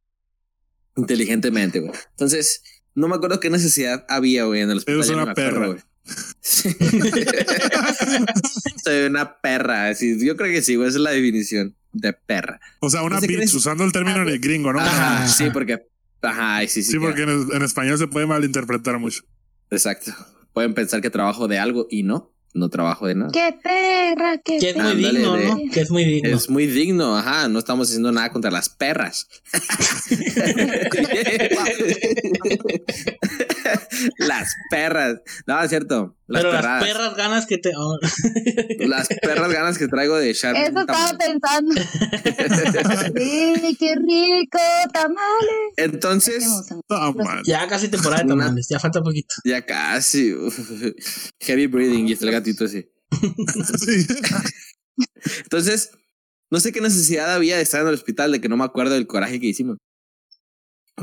inteligentemente, 0.95 1.79
güey. 1.81 1.93
Entonces, 2.11 2.63
no 2.95 3.07
me 3.07 3.15
acuerdo 3.15 3.39
qué 3.39 3.51
necesidad 3.51 4.05
había, 4.09 4.45
güey, 4.45 4.61
en 4.61 4.71
el 4.71 4.77
hospital. 4.77 5.01
Es 5.01 5.09
una 5.09 5.35
perra, 5.35 5.67
güey. 5.67 5.79
Soy 8.83 9.05
una 9.07 9.39
perra. 9.39 9.91
yo 9.93 10.37
creo 10.37 10.51
que 10.51 10.61
sí. 10.61 10.75
Esa 10.75 10.87
es 10.87 10.95
la 10.95 11.11
definición 11.11 11.75
de 11.93 12.13
perra. 12.13 12.59
O 12.79 12.89
sea, 12.89 13.03
una 13.03 13.19
bitch, 13.19 13.53
usando 13.53 13.83
el 13.83 13.91
término 13.91 14.21
en 14.21 14.27
el 14.27 14.39
gringo, 14.39 14.71
¿no? 14.73 14.79
Ajá, 14.79 15.27
sí, 15.27 15.49
porque. 15.51 15.87
Ajá, 16.21 16.61
sí, 16.61 16.83
sí. 16.83 16.91
Sí, 16.93 16.99
porque 16.99 17.23
en, 17.23 17.47
en, 17.51 17.61
español 17.61 17.97
se 17.97 18.07
puede 18.07 18.25
malinterpretar 18.25 18.99
mucho. 18.99 19.23
Exacto. 19.69 20.13
Pueden 20.53 20.73
pensar 20.73 21.01
que 21.01 21.09
trabajo 21.09 21.47
de 21.47 21.59
algo 21.59 21.87
y 21.89 22.03
no 22.03 22.34
no 22.55 22.69
trabajo 22.69 23.05
de 23.07 23.15
nada. 23.15 23.31
¡Qué 23.31 23.55
perra! 23.61 24.37
¡Qué 24.37 24.57
Que 24.57 24.69
es 24.69 24.77
muy 24.77 24.95
digno, 24.95 25.37
¿no? 25.37 25.59
Que 25.71 25.81
es 25.81 25.91
muy 25.91 26.05
digno. 26.05 26.37
Es 26.37 26.49
muy 26.49 26.65
digno, 26.65 27.17
ajá. 27.17 27.49
No 27.49 27.59
estamos 27.59 27.89
haciendo 27.89 28.11
nada 28.11 28.31
contra 28.31 28.49
las 28.49 28.69
perras. 28.69 29.27
las 34.17 34.55
perras. 34.71 35.21
No, 35.45 35.61
es 35.61 35.69
cierto. 35.69 36.15
Las 36.27 36.43
Pero 36.43 36.59
las 36.59 36.83
perras 36.83 37.15
ganas 37.15 37.45
que 37.45 37.59
te. 37.59 37.71
Oh. 37.77 37.99
las 38.87 39.07
perras 39.07 39.51
ganas 39.51 39.77
que 39.77 39.87
traigo 39.87 40.17
de 40.17 40.33
Shark. 40.33 40.57
Eso 40.57 40.79
estaba 40.79 41.15
pensando. 41.17 41.75
sí, 43.15 43.77
qué 43.79 43.95
rico, 43.95 44.57
tamales. 44.91 45.73
Entonces. 45.77 46.43
ya 47.45 47.67
casi 47.67 47.89
temporada 47.89 48.23
de 48.23 48.29
tamales, 48.29 48.67
ya 48.67 48.79
falta 48.79 49.03
poquito. 49.03 49.35
Ya 49.43 49.63
casi. 49.63 50.33
Heavy 51.41 51.67
breathing 51.67 52.07
y 52.07 52.13
el 52.13 52.17
gatito 52.45 52.65
así. 52.65 52.89
Entonces, 55.43 55.91
no 56.51 56.59
sé 56.59 56.71
qué 56.71 56.81
necesidad 56.81 57.33
había 57.33 57.57
de 57.57 57.63
estar 57.63 57.81
en 57.81 57.87
el 57.87 57.93
hospital, 57.93 58.31
de 58.31 58.41
que 58.41 58.49
no 58.49 58.57
me 58.57 58.63
acuerdo 58.63 58.93
del 58.93 59.07
coraje 59.07 59.39
que 59.39 59.47
hicimos. 59.47 59.77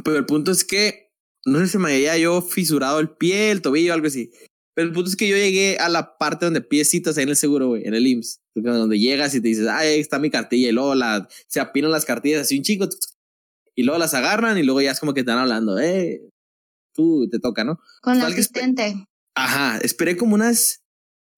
Pero 0.05 0.17
el 0.17 0.27
punto 0.27 0.53
es 0.53 0.65
que 0.65 1.13
no 1.45 1.59
sé 1.59 1.69
si 1.69 1.79
me 1.79 1.93
había 1.93 2.17
yo 2.17 2.41
fisurado 2.41 3.01
el 3.01 3.11
pie, 3.11 3.51
el 3.51 3.63
tobillo, 3.63 3.93
algo 3.93 4.07
así. 4.07 4.31
Pero 4.75 4.89
el 4.89 4.95
punto 4.95 5.11
es 5.11 5.17
que 5.17 5.29
yo 5.29 5.37
llegué 5.37 5.77
a 5.79 5.91
la 5.91 6.17
parte 6.17 6.47
donde 6.47 6.63
piecitos 6.63 7.19
ahí 7.19 7.25
en 7.25 7.29
el 7.29 7.37
seguro, 7.37 7.69
güey, 7.69 7.87
en 7.87 7.95
el 7.95 8.07
IMSS. 8.07 8.41
Donde 8.55 8.99
llegas 8.99 9.35
y 9.35 9.41
te 9.43 9.49
dices, 9.49 9.67
ahí 9.67 10.01
está 10.01 10.19
mi 10.19 10.31
cartilla. 10.31 10.71
Y 10.71 10.73
luego 10.73 10.95
la, 10.95 11.29
se 11.47 11.61
apinan 11.61 11.91
las 11.91 12.07
cartillas 12.07 12.43
así 12.43 12.57
un 12.57 12.63
chico. 12.63 12.89
Y 13.75 13.83
luego 13.83 13.99
las 13.99 14.15
agarran 14.15 14.57
y 14.57 14.63
luego 14.63 14.81
ya 14.81 14.93
es 14.93 15.01
como 15.01 15.13
que 15.13 15.21
están 15.21 15.39
hablando, 15.39 15.79
eh, 15.79 16.23
tú 16.95 17.29
te 17.31 17.39
toca, 17.39 17.65
¿no? 17.65 17.81
Con 18.03 18.19
la 18.19 18.27
asistente. 18.27 19.07
Ajá, 19.35 19.79
esperé 19.79 20.17
como 20.17 20.35
unas, 20.35 20.82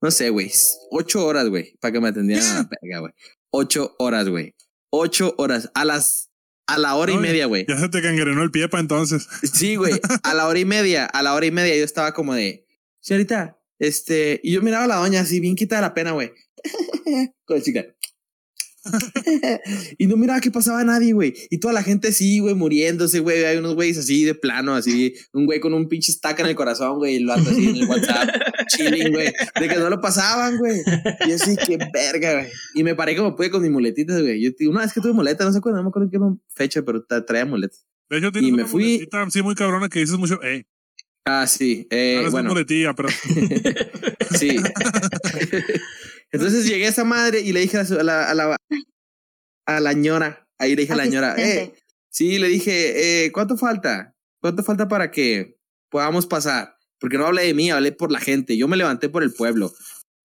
no 0.04 0.10
sé, 0.10 0.28
güey, 0.28 0.52
ocho 0.90 1.24
horas, 1.24 1.48
güey, 1.48 1.78
para 1.80 1.90
que 1.90 1.98
me 1.98 2.08
atendieran 2.08 2.44
a 2.44 2.54
la 2.56 2.68
perga, 2.68 2.98
güey. 2.98 3.12
Ocho 3.50 3.96
horas, 3.98 4.28
güey. 4.28 4.54
Ocho 4.90 5.34
horas. 5.38 5.70
A 5.72 5.86
las 5.86 6.30
A 6.66 6.76
la 6.76 6.96
hora 6.96 7.12
y 7.12 7.16
media, 7.16 7.46
güey. 7.46 7.64
Ya 7.66 7.78
se 7.78 7.88
te 7.88 8.02
cangrenó 8.02 8.42
el 8.42 8.50
pie 8.50 8.68
para 8.68 8.82
entonces. 8.82 9.26
Sí, 9.54 9.76
güey. 9.76 9.94
A 10.22 10.34
la 10.34 10.46
hora 10.46 10.58
y 10.58 10.66
media, 10.66 11.06
a 11.06 11.22
la 11.22 11.32
hora 11.32 11.46
y 11.46 11.50
media 11.50 11.74
yo 11.74 11.84
estaba 11.84 12.12
como 12.12 12.34
de, 12.34 12.66
señorita, 13.00 13.58
este, 13.78 14.42
y 14.44 14.52
yo 14.52 14.60
miraba 14.60 14.84
a 14.84 14.88
la 14.88 14.96
doña 14.96 15.22
así, 15.22 15.40
bien 15.40 15.56
quita 15.56 15.80
la 15.80 15.94
pena, 15.94 16.10
güey. 16.10 16.32
Con 17.46 17.62
chica. 17.62 17.86
y 19.98 20.06
no 20.06 20.16
miraba 20.16 20.40
que 20.40 20.50
pasaba 20.50 20.84
nadie, 20.84 21.12
güey. 21.12 21.34
Y 21.50 21.58
toda 21.58 21.72
la 21.74 21.82
gente 21.82 22.08
así, 22.08 22.38
güey, 22.38 22.54
muriéndose, 22.54 23.20
güey. 23.20 23.44
Hay 23.44 23.56
unos 23.56 23.74
güeyes 23.74 23.98
así 23.98 24.24
de 24.24 24.34
plano, 24.34 24.74
así. 24.74 25.14
Un 25.32 25.46
güey 25.46 25.60
con 25.60 25.74
un 25.74 25.88
pinche 25.88 26.12
estaca 26.12 26.42
en 26.42 26.48
el 26.48 26.54
corazón, 26.54 26.98
güey. 26.98 27.16
Y 27.16 27.18
lo 27.20 27.32
hace 27.32 27.50
así 27.50 27.68
en 27.68 27.76
el 27.76 27.88
WhatsApp, 27.88 28.28
chilling, 28.68 29.12
güey. 29.12 29.32
De 29.60 29.68
que 29.68 29.76
no 29.76 29.90
lo 29.90 30.00
pasaban, 30.00 30.58
güey. 30.58 30.80
Y 31.26 31.30
yo 31.30 31.34
así, 31.36 31.56
qué 31.66 31.78
verga, 31.92 32.34
güey. 32.34 32.46
Y 32.74 32.84
me 32.84 32.94
paré 32.94 33.16
como 33.16 33.34
pude 33.36 33.50
con 33.50 33.62
mis 33.62 33.70
muletitas, 33.70 34.20
güey. 34.20 34.42
Yo 34.42 34.50
una 34.70 34.82
vez 34.82 34.92
que 34.92 35.00
tuve 35.00 35.12
muleta, 35.12 35.44
no 35.44 35.52
sé 35.52 35.60
cuándo, 35.60 35.78
no 35.78 35.84
me 35.84 35.88
acuerdo 35.88 36.10
qué 36.10 36.18
fecha, 36.54 36.82
pero 36.82 37.04
traía 37.04 37.44
muletas. 37.44 37.86
De 38.10 38.18
hecho, 38.18 38.30
y 38.38 38.52
me 38.52 38.64
fui. 38.64 39.08
Sí, 39.30 39.42
muy 39.42 39.54
cabrona 39.54 39.88
que 39.88 40.00
dices 40.00 40.18
mucho, 40.18 40.42
eh. 40.42 40.66
Ah, 41.26 41.46
sí. 41.46 41.86
Eh, 41.90 42.20
no, 42.22 42.30
bueno. 42.30 42.50
muletilla, 42.50 42.94
pero. 42.94 43.08
sí. 44.38 44.58
Entonces 46.34 46.66
llegué 46.66 46.86
a 46.86 46.88
esa 46.88 47.04
madre 47.04 47.42
y 47.42 47.52
le 47.52 47.60
dije 47.60 47.78
a 47.78 47.84
la, 48.02 48.28
a 48.28 48.34
la, 48.34 48.56
a 49.66 49.80
la 49.80 49.92
ñora, 49.92 50.48
ahí 50.58 50.74
le 50.74 50.82
dije 50.82 50.92
a 50.92 50.96
la 50.96 51.06
ñora, 51.06 51.36
eh, 51.38 51.72
sí, 52.10 52.38
le 52.40 52.48
dije, 52.48 53.26
eh, 53.26 53.30
¿cuánto 53.30 53.56
falta? 53.56 54.16
¿Cuánto 54.40 54.64
falta 54.64 54.88
para 54.88 55.12
que 55.12 55.60
podamos 55.90 56.26
pasar? 56.26 56.74
Porque 56.98 57.18
no 57.18 57.26
hablé 57.26 57.44
de 57.44 57.54
mí, 57.54 57.70
hablé 57.70 57.92
por 57.92 58.10
la 58.10 58.18
gente, 58.18 58.56
yo 58.56 58.66
me 58.66 58.76
levanté 58.76 59.08
por 59.08 59.22
el 59.22 59.32
pueblo. 59.32 59.72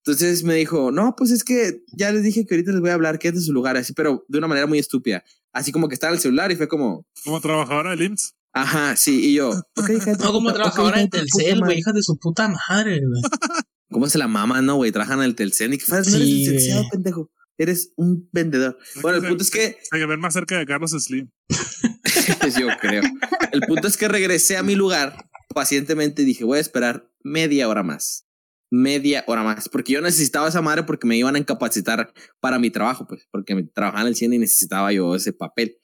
Entonces 0.04 0.44
me 0.44 0.56
dijo, 0.56 0.92
no, 0.92 1.14
pues 1.16 1.30
es 1.30 1.44
que 1.44 1.84
ya 1.96 2.12
les 2.12 2.24
dije 2.24 2.44
que 2.44 2.56
ahorita 2.56 2.72
les 2.72 2.82
voy 2.82 2.90
a 2.90 2.96
hablar, 2.96 3.20
que 3.20 3.28
es 3.28 3.36
de 3.36 3.42
su 3.42 3.54
lugar, 3.54 3.78
así, 3.78 3.94
pero 3.94 4.26
de 4.28 4.40
una 4.40 4.48
manera 4.48 4.66
muy 4.66 4.80
estúpida. 4.80 5.24
Así 5.54 5.72
como 5.72 5.88
que 5.88 5.94
estaba 5.94 6.10
en 6.10 6.16
el 6.16 6.22
celular 6.22 6.52
y 6.52 6.56
fue 6.56 6.68
como... 6.68 7.06
¿Como 7.24 7.40
trabajadora 7.40 7.92
del 7.92 8.02
IMSS? 8.02 8.34
Ajá, 8.52 8.96
sí, 8.96 9.30
y 9.30 9.34
yo... 9.36 9.52
no, 10.20 10.32
como 10.32 10.52
trabajadora 10.54 11.02
de 11.02 11.08
Telcel, 11.08 11.60
güey, 11.60 11.78
hija 11.78 11.92
de 11.92 12.02
su 12.02 12.18
puta 12.18 12.48
madre, 12.48 13.00
güey. 13.06 13.22
¿Cómo 13.92 14.08
se 14.08 14.18
la 14.18 14.28
mama, 14.28 14.62
no, 14.62 14.76
güey? 14.76 14.92
Trabajan 14.92 15.20
en 15.20 15.26
el 15.26 15.36
Telcel. 15.36 15.74
¿Y 15.74 15.78
qué 15.78 15.86
No 15.90 15.98
eres 15.98 16.14
licenciado, 16.14 16.84
pendejo. 16.92 17.32
Eres 17.58 17.92
un 17.98 18.30
vendedor. 18.32 18.78
Bueno, 19.02 19.18
el 19.18 19.28
punto 19.28 19.44
es 19.44 19.52
que. 19.52 19.78
Hay 19.92 20.00
que 20.00 20.06
ver 20.06 20.18
más 20.18 20.34
cerca 20.34 20.58
de 20.58 20.66
Carlos 20.66 20.92
Slim. 20.92 21.30
Yo 22.60 22.68
creo. 22.80 23.04
El 23.52 23.62
punto 23.62 23.88
es 23.88 23.98
que 23.98 24.08
regresé 24.08 24.58
a 24.58 24.64
mi 24.64 24.76
lugar 24.76 25.30
pacientemente 25.54 26.22
y 26.22 26.26
dije, 26.26 26.44
voy 26.44 26.60
a 26.60 26.62
esperar 26.62 27.12
media 27.22 27.68
hora 27.68 27.84
más. 27.84 28.26
Media 28.72 29.24
hora 29.28 29.44
más. 29.44 29.68
Porque 29.68 29.94
yo 29.94 30.02
necesitaba 30.02 30.48
esa 30.48 30.62
madre 30.62 30.84
porque 30.84 31.08
me 31.08 31.18
iban 31.18 31.36
a 31.36 31.40
incapacitar 31.40 32.14
para 32.40 32.60
mi 32.60 32.70
trabajo, 32.70 33.08
pues. 33.08 33.28
Porque 33.32 33.56
trabajaba 33.74 34.04
en 34.04 34.08
el 34.08 34.16
cine 34.16 34.36
y 34.36 34.40
necesitaba 34.40 34.94
yo 34.94 35.16
ese 35.16 35.34
papel. 35.34 35.78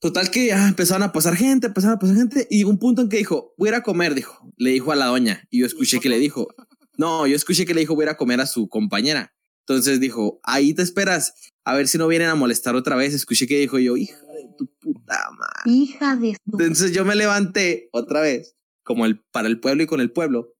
Total 0.00 0.30
que 0.30 0.48
ya 0.48 0.68
empezaron 0.68 1.02
a 1.02 1.12
pasar 1.12 1.34
gente, 1.34 1.68
empezaron 1.68 1.96
a 1.96 1.98
pasar 1.98 2.16
gente. 2.16 2.46
Y 2.50 2.64
un 2.64 2.78
punto 2.78 3.00
en 3.00 3.08
que 3.08 3.16
dijo, 3.16 3.54
voy 3.56 3.68
a 3.68 3.72
ir 3.72 3.74
a 3.76 3.82
comer, 3.82 4.14
dijo. 4.14 4.52
Le 4.58 4.70
dijo 4.70 4.92
a 4.92 4.96
la 4.96 5.06
doña. 5.06 5.48
Y 5.50 5.60
yo 5.60 5.66
escuché 5.66 5.98
que 5.98 6.10
le 6.10 6.18
dijo, 6.18 6.48
no, 6.96 7.26
yo 7.26 7.36
escuché 7.36 7.66
que 7.66 7.74
le 7.74 7.80
dijo 7.80 7.94
voy 7.94 8.04
a 8.04 8.06
ir 8.06 8.10
a 8.10 8.16
comer 8.16 8.40
a 8.40 8.46
su 8.46 8.68
compañera. 8.68 9.34
Entonces 9.66 9.98
dijo, 9.98 10.40
ahí 10.42 10.74
te 10.74 10.82
esperas, 10.82 11.34
a 11.64 11.74
ver 11.74 11.88
si 11.88 11.96
no 11.96 12.06
vienen 12.06 12.28
a 12.28 12.34
molestar 12.34 12.76
otra 12.76 12.96
vez. 12.96 13.14
Escuché 13.14 13.46
que 13.46 13.58
dijo 13.58 13.78
yo, 13.78 13.96
hija 13.96 14.16
de 14.16 14.48
tu 14.58 14.66
puta 14.78 15.30
madre. 15.30 15.62
Hija 15.64 16.16
de 16.16 16.36
tu... 16.44 16.58
Entonces 16.58 16.92
yo 16.92 17.04
me 17.04 17.14
levanté 17.14 17.88
otra 17.92 18.20
vez, 18.20 18.56
como 18.82 19.06
el, 19.06 19.20
para 19.32 19.48
el 19.48 19.60
pueblo 19.60 19.82
y 19.82 19.86
con 19.86 20.00
el 20.00 20.12
pueblo, 20.12 20.54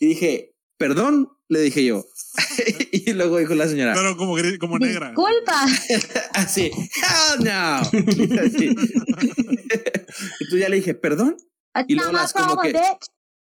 y 0.00 0.06
dije, 0.06 0.56
perdón, 0.76 1.30
le 1.48 1.60
dije 1.60 1.84
yo. 1.84 2.04
y 2.92 3.12
luego 3.12 3.38
dijo 3.38 3.54
la 3.54 3.68
señora. 3.68 3.94
Pero 3.94 4.16
como, 4.16 4.36
como 4.58 4.78
negra. 4.78 5.14
Culpa. 5.14 5.66
Así, 6.34 6.70
hell 6.72 7.44
no. 7.44 7.76
Así. 8.40 8.66
Entonces 10.40 10.60
ya 10.60 10.68
le 10.68 10.76
dije, 10.76 10.94
perdón. 10.94 11.36
Y 11.86 11.94
luego 11.94 12.12
las 12.12 12.32
como 12.32 12.60
que, 12.60 12.72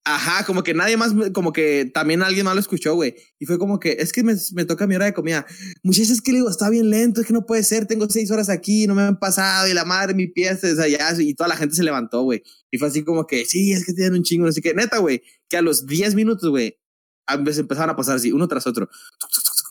Ajá, 0.09 0.45
como 0.45 0.63
que 0.63 0.73
nadie 0.73 0.95
más, 0.95 1.13
como 1.33 1.51
que 1.51 1.91
también 1.93 2.23
alguien 2.23 2.45
más 2.45 2.55
lo 2.55 2.61
escuchó, 2.61 2.95
güey. 2.95 3.15
Y 3.39 3.45
fue 3.45 3.59
como 3.59 3.77
que, 3.77 3.97
es 3.99 4.13
que 4.13 4.23
me, 4.23 4.35
toca 4.65 4.87
mi 4.87 4.95
hora 4.95 5.03
de 5.03 5.13
comida. 5.13 5.45
Muchachos, 5.83 6.21
que 6.21 6.31
le 6.31 6.37
digo, 6.37 6.49
está 6.49 6.69
bien 6.69 6.89
lento, 6.89 7.19
es 7.19 7.27
que 7.27 7.33
no 7.33 7.45
puede 7.45 7.61
ser, 7.61 7.87
tengo 7.87 8.09
seis 8.09 8.31
horas 8.31 8.47
aquí, 8.47 8.87
no 8.87 8.95
me 8.95 9.01
han 9.01 9.19
pasado, 9.19 9.67
y 9.67 9.73
la 9.73 9.83
madre, 9.83 10.13
mi 10.13 10.27
pie 10.27 10.49
está 10.49 10.81
allá, 10.81 11.13
y 11.19 11.33
toda 11.33 11.49
la 11.49 11.57
gente 11.57 11.75
se 11.75 11.83
levantó, 11.83 12.21
güey. 12.21 12.41
Y 12.71 12.77
fue 12.77 12.87
así 12.87 13.03
como 13.03 13.27
que, 13.27 13.43
sí, 13.43 13.73
es 13.73 13.85
que 13.85 13.91
tienen 13.91 14.13
un 14.13 14.23
chingo, 14.23 14.47
así 14.47 14.61
que, 14.61 14.73
neta, 14.73 14.99
güey, 14.99 15.23
que 15.49 15.57
a 15.57 15.61
los 15.61 15.85
diez 15.85 16.15
minutos, 16.15 16.49
güey, 16.49 16.77
empezaron 17.27 17.89
a 17.89 17.97
pasar 17.97 18.15
así, 18.15 18.31
uno 18.31 18.47
tras 18.47 18.65
otro, 18.65 18.87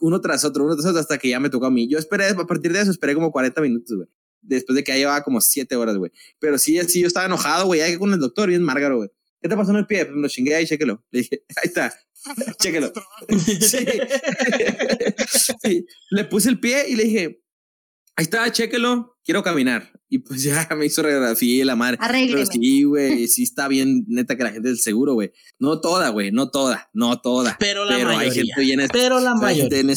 uno 0.03 0.21
tras 0.21 0.45
otro, 0.45 0.65
uno 0.65 0.77
tras 0.77 0.85
otro, 0.85 1.01
hasta 1.01 1.17
que 1.17 1.31
ya 1.31 1.41
me 1.41 1.49
tocó 1.49 1.65
a 1.65 1.71
mí. 1.71 1.89
Yo 1.89 1.99
esperé, 1.99 2.29
a 2.29 2.47
partir 2.47 2.75
de 2.75 2.83
eso, 2.83 2.91
esperé 2.91 3.15
como 3.15 3.33
40 3.33 3.59
minutos, 3.63 3.97
güey. 3.97 4.09
Después 4.43 4.77
de 4.77 4.85
que 4.85 4.93
ya 4.93 4.99
llevaba 4.99 5.23
como 5.23 5.41
siete 5.41 5.77
horas, 5.77 5.97
güey. 5.97 6.13
Pero 6.39 6.59
sí, 6.59 6.79
sí, 6.89 7.01
yo 7.01 7.07
estaba 7.07 7.25
enojado, 7.25 7.65
güey, 7.65 7.81
ya 7.81 7.87
que 7.87 7.99
con 7.99 8.13
el 8.13 8.21
doctor, 8.21 8.51
bien 8.51 8.63
márgaro, 8.63 8.99
güey. 8.99 9.11
¿Qué 9.47 9.51
te 9.51 9.57
pasó 9.57 9.71
en 9.71 9.77
el 9.77 9.87
pie? 9.87 10.05
Me 10.07 10.23
lo 10.23 10.29
chingué 10.29 10.57
ahí, 10.57 10.67
chéquelo. 10.67 11.05
Le 11.13 11.21
dije, 11.21 11.45
ahí 11.57 11.67
está. 11.69 11.95
Chéquelo. 12.61 12.93
sí. 15.63 15.87
Le 16.11 16.25
puse 16.25 16.49
el 16.49 16.59
pie 16.59 16.89
y 16.89 16.97
le 16.97 17.05
dije, 17.05 17.45
ahí 18.17 18.25
está, 18.25 18.51
chéquelo, 18.51 19.17
quiero 19.25 19.45
caminar. 19.45 19.93
Y 20.09 20.19
pues 20.19 20.43
ya 20.43 20.67
me 20.77 20.87
hizo 20.87 21.05
radiografía 21.05 21.63
y 21.63 21.65
la 21.65 21.77
madre. 21.77 21.99
Arrégleme. 22.01 22.43
Pero 22.43 22.47
sí, 22.47 22.83
güey, 22.83 23.29
sí 23.29 23.45
está 23.45 23.69
bien, 23.69 24.05
neta, 24.09 24.37
que 24.37 24.43
la 24.43 24.51
gente 24.51 24.67
del 24.67 24.81
seguro, 24.81 25.15
güey. 25.15 25.31
No 25.61 25.81
toda, 25.81 26.09
güey, 26.09 26.33
no 26.33 26.51
toda, 26.51 26.91
no 26.93 27.21
toda. 27.21 27.57
Pero 27.61 27.85
la 27.85 27.99
pero 27.99 28.09
mayoría. 28.09 28.29
Hay 28.29 28.35
gente 28.35 28.61
bien 28.61 28.81
pero 28.93 29.21
la 29.21 29.37
mayoría. 29.37 29.79
Gente 29.79 29.93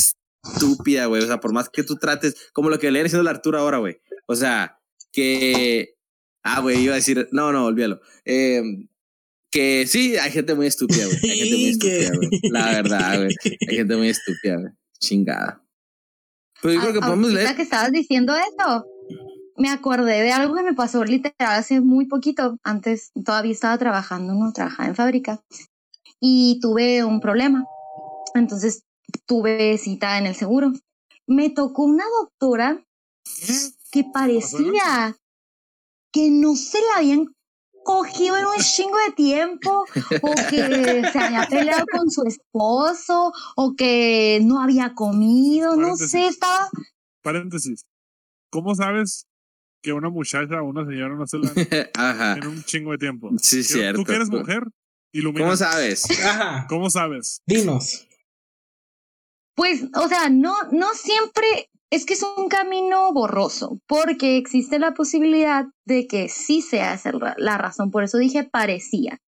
estúpida, 0.46 1.08
güey. 1.08 1.24
O 1.24 1.26
sea, 1.26 1.40
por 1.40 1.54
más 1.54 1.70
que 1.70 1.82
tú 1.82 1.96
trates, 1.96 2.36
como 2.54 2.70
lo 2.70 2.78
que 2.78 2.92
le 2.92 3.02
diciendo 3.02 3.24
la 3.24 3.32
Arturo 3.32 3.58
ahora, 3.58 3.80
güey. 3.80 4.00
O 4.28 4.36
sea, 4.36 4.80
que. 5.12 5.96
Ah, 6.44 6.60
güey, 6.62 6.80
iba 6.84 6.94
a 6.94 6.98
decir, 6.98 7.28
no, 7.32 7.52
no, 7.52 7.66
olvídalo. 7.66 8.02
Eh, 8.24 8.62
que 9.52 9.88
sí, 9.88 10.18
hay 10.18 10.32
gente 10.32 10.54
muy 10.56 10.68
estúpida, 10.68 11.06
güey. 11.06 11.32
Hay 11.32 11.40
gente 11.40 11.56
muy 11.56 11.70
estúpida, 11.70 12.12
güey. 12.16 12.30
La 12.52 12.66
verdad, 12.72 13.18
güey. 13.18 13.36
Hay 13.70 13.76
gente 13.78 13.96
muy 13.96 14.10
estúpida, 14.10 14.58
güey. 14.58 14.74
Chingada. 15.00 15.64
Pero 16.62 16.74
yo 16.74 16.82
creo 16.82 16.94
que 16.94 17.00
podemos 17.00 17.32
leer. 17.32 17.56
que 17.56 17.62
estabas 17.62 17.92
diciendo 17.92 18.36
eso, 18.36 18.86
me 19.58 19.70
acordé 19.70 20.22
de 20.22 20.32
algo 20.32 20.56
que 20.56 20.64
me 20.64 20.74
pasó 20.74 21.04
literal 21.04 21.34
hace 21.60 21.82
muy 21.82 22.06
poquito. 22.06 22.58
Antes 22.64 23.12
todavía 23.26 23.52
estaba 23.52 23.78
trabajando, 23.78 24.34
¿no? 24.34 24.52
Trabajaba 24.52 24.90
en 24.90 24.96
fábrica. 24.96 25.42
Y 26.20 26.60
tuve 26.62 27.04
un 27.04 27.22
problema. 27.22 27.66
Entonces 28.36 28.84
tuve 29.26 29.78
cita 29.78 30.18
en 30.18 30.28
el 30.28 30.36
seguro. 30.36 30.74
Me 31.28 31.50
tocó 31.50 31.84
una 31.84 32.04
doctora 32.22 32.84
que 33.92 34.04
parecía 34.14 35.16
que 36.12 36.30
no 36.30 36.56
se 36.56 36.80
la 36.82 36.98
habían 36.98 37.26
cogido 37.90 38.38
en 38.38 38.46
un 38.46 38.58
chingo 38.58 38.98
de 39.08 39.14
tiempo, 39.16 39.84
o 40.22 40.36
que 40.48 41.04
se 41.12 41.20
había 41.20 41.48
peleado 41.50 41.86
con 41.92 42.12
su 42.12 42.24
esposo, 42.24 43.34
o 43.56 43.76
que 43.76 44.40
no 44.44 44.62
había 44.62 44.94
comido, 44.94 45.76
no 45.76 45.98
sé, 45.98 46.28
estaba... 46.28 46.70
Paréntesis. 47.24 47.88
¿Cómo 48.52 48.76
sabes 48.76 49.26
que 49.82 49.92
una 49.92 50.10
muchacha 50.10 50.62
o 50.62 50.66
una 50.66 50.86
señora 50.86 51.16
no 51.16 51.26
se 51.26 51.40
la 51.40 51.52
en 52.38 52.48
un 52.48 52.64
chingo 52.64 52.92
de 52.92 53.00
tiempo? 53.00 53.32
Sí, 53.42 53.64
cierto. 53.64 54.02
Tú 54.02 54.06
que 54.06 54.14
eres 54.14 54.30
mujer, 54.30 54.66
ilumina. 55.12 55.46
¿Cómo 55.46 55.58
sabes? 55.58 56.06
Ajá. 56.24 56.68
¿Cómo 56.70 56.92
sabes? 56.92 57.42
Dinos. 57.48 58.08
Pues, 59.56 59.86
o 59.96 60.08
sea, 60.08 60.30
no, 60.30 60.56
no 60.72 60.94
siempre 60.94 61.72
es 61.92 62.06
que 62.06 62.14
es 62.14 62.24
un 62.38 62.50
camino 62.50 63.12
borroso, 63.14 63.80
porque 63.88 64.38
existe 64.38 64.80
la 64.80 64.94
posibilidad 64.94 65.66
de 65.86 66.08
que 66.08 66.30
sí 66.30 66.62
sea 66.62 67.00
la 67.38 67.58
razón, 67.58 67.92
por 67.92 68.04
eso 68.04 68.18
dije 68.18 68.44
parecía. 68.44 69.20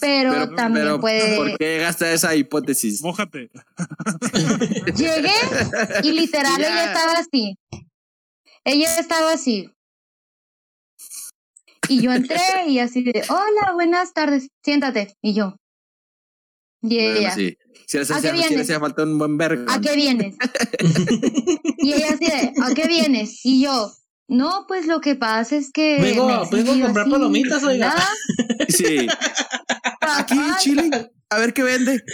Pero, 0.00 0.54
también 0.54 0.98
puede. 0.98 1.36
¿Por 1.36 1.58
qué 1.58 1.76
llegaste 1.76 2.12
esa 2.12 2.34
hipótesis? 2.34 3.02
Mójate. 3.02 3.50
Llegué 4.96 5.30
y 6.02 6.12
literal 6.12 6.58
ella 6.58 6.84
estaba 6.86 7.12
así. 7.18 7.58
Ella 8.64 8.98
estaba 8.98 9.32
así. 9.32 9.70
Y 11.88 12.00
yo 12.00 12.12
entré 12.12 12.68
y 12.68 12.78
así 12.78 13.02
de, 13.02 13.24
hola, 13.28 13.72
buenas 13.74 14.14
tardes, 14.14 14.48
siéntate. 14.64 15.16
Y 15.20 15.34
yo. 15.34 15.56
Y 16.82 16.98
ella. 16.98 17.34
sí. 17.34 17.56
Si 17.86 17.98
le 17.98 18.04
hacía, 18.04 18.78
falta 18.78 19.02
un 19.02 19.18
buen 19.18 19.36
vergo. 19.36 19.64
¿A 19.68 19.80
qué 19.80 19.96
vienes? 19.96 20.36
y 21.78 21.92
ella 21.92 22.14
así 22.14 22.24
de, 22.24 22.52
¿a 22.62 22.72
qué 22.74 22.86
vienes? 22.86 23.40
Y 23.44 23.62
yo, 23.62 23.90
no, 24.28 24.64
pues 24.68 24.86
lo 24.86 25.00
que 25.00 25.16
pasa 25.16 25.56
es 25.56 25.72
que. 25.72 26.00
Vengo, 26.00 26.48
vengo 26.52 26.72
a 26.72 26.80
comprar 26.80 27.10
palomitas, 27.10 27.64
oiga. 27.64 27.92
Sí. 28.68 29.08
Aquí 30.00 30.38
en 30.38 30.54
Chile, 30.58 31.10
a 31.28 31.38
ver 31.38 31.52
qué 31.52 31.64
vende. 31.64 32.04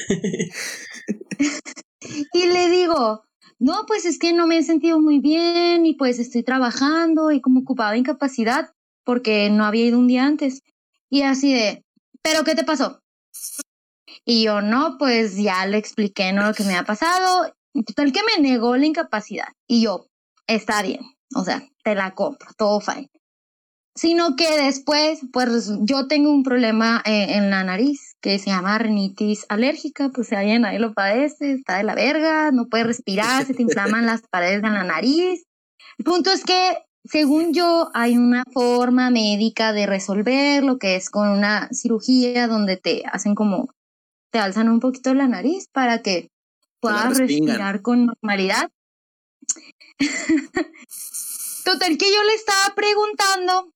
y 2.32 2.46
le 2.46 2.70
digo, 2.70 3.26
no, 3.58 3.84
pues 3.86 4.06
es 4.06 4.18
que 4.18 4.32
no 4.32 4.46
me 4.46 4.58
he 4.58 4.62
sentido 4.62 4.98
muy 5.00 5.18
bien 5.18 5.84
y 5.84 5.94
pues 5.94 6.18
estoy 6.18 6.42
trabajando 6.42 7.30
y 7.30 7.42
como 7.42 7.60
ocupaba 7.60 7.96
incapacidad 7.96 8.72
porque 9.04 9.50
no 9.50 9.64
había 9.64 9.86
ido 9.86 9.98
un 9.98 10.08
día 10.08 10.24
antes. 10.24 10.62
Y 11.10 11.22
así 11.22 11.52
de, 11.52 11.84
¿pero 12.22 12.44
qué 12.44 12.54
te 12.54 12.64
pasó? 12.64 13.02
Y 14.28 14.42
yo, 14.44 14.60
no, 14.60 14.96
pues 14.98 15.36
ya 15.36 15.64
le 15.66 15.78
expliqué 15.78 16.32
¿no? 16.32 16.48
lo 16.48 16.52
que 16.52 16.64
me 16.64 16.76
ha 16.76 16.84
pasado. 16.84 17.54
Total 17.86 18.12
que 18.12 18.20
me 18.24 18.42
negó 18.42 18.76
la 18.76 18.86
incapacidad. 18.86 19.48
Y 19.68 19.82
yo, 19.82 20.08
está 20.48 20.82
bien, 20.82 21.00
o 21.34 21.44
sea, 21.44 21.62
te 21.84 21.94
la 21.94 22.14
compro, 22.14 22.48
todo 22.56 22.80
fine. 22.80 23.08
sino 23.94 24.34
que 24.36 24.58
después, 24.58 25.20
pues 25.32 25.70
yo 25.82 26.08
tengo 26.08 26.30
un 26.30 26.42
problema 26.42 27.02
eh, 27.06 27.36
en 27.36 27.50
la 27.50 27.62
nariz 27.64 28.16
que 28.20 28.38
se 28.38 28.50
llama 28.50 28.78
rinitis 28.78 29.46
alérgica, 29.48 30.10
pues 30.12 30.28
si 30.28 30.34
alguien 30.34 30.64
ahí 30.64 30.78
lo 30.78 30.92
padece, 30.92 31.52
está 31.52 31.76
de 31.76 31.84
la 31.84 31.94
verga, 31.94 32.50
no 32.50 32.66
puede 32.66 32.84
respirar, 32.84 33.46
se 33.46 33.54
te 33.54 33.62
inflaman 33.62 34.06
las 34.06 34.22
paredes 34.28 34.60
de 34.60 34.70
la 34.70 34.82
nariz. 34.82 35.44
El 35.98 36.04
punto 36.04 36.32
es 36.32 36.44
que, 36.44 36.78
según 37.04 37.54
yo, 37.54 37.90
hay 37.94 38.16
una 38.16 38.42
forma 38.52 39.10
médica 39.10 39.72
de 39.72 39.86
resolver 39.86 40.64
lo 40.64 40.78
que 40.78 40.96
es 40.96 41.10
con 41.10 41.28
una 41.28 41.68
cirugía 41.72 42.48
donde 42.48 42.76
te 42.76 43.04
hacen 43.06 43.34
como, 43.36 43.70
te 44.30 44.38
alzan 44.38 44.68
un 44.68 44.80
poquito 44.80 45.14
la 45.14 45.28
nariz 45.28 45.68
para 45.72 46.02
que 46.02 46.30
puedas 46.80 47.18
respirar 47.18 47.82
con 47.82 48.06
normalidad. 48.06 48.70
Total 51.64 51.98
que 51.98 52.14
yo 52.14 52.22
le 52.22 52.34
estaba 52.34 52.74
preguntando 52.74 53.72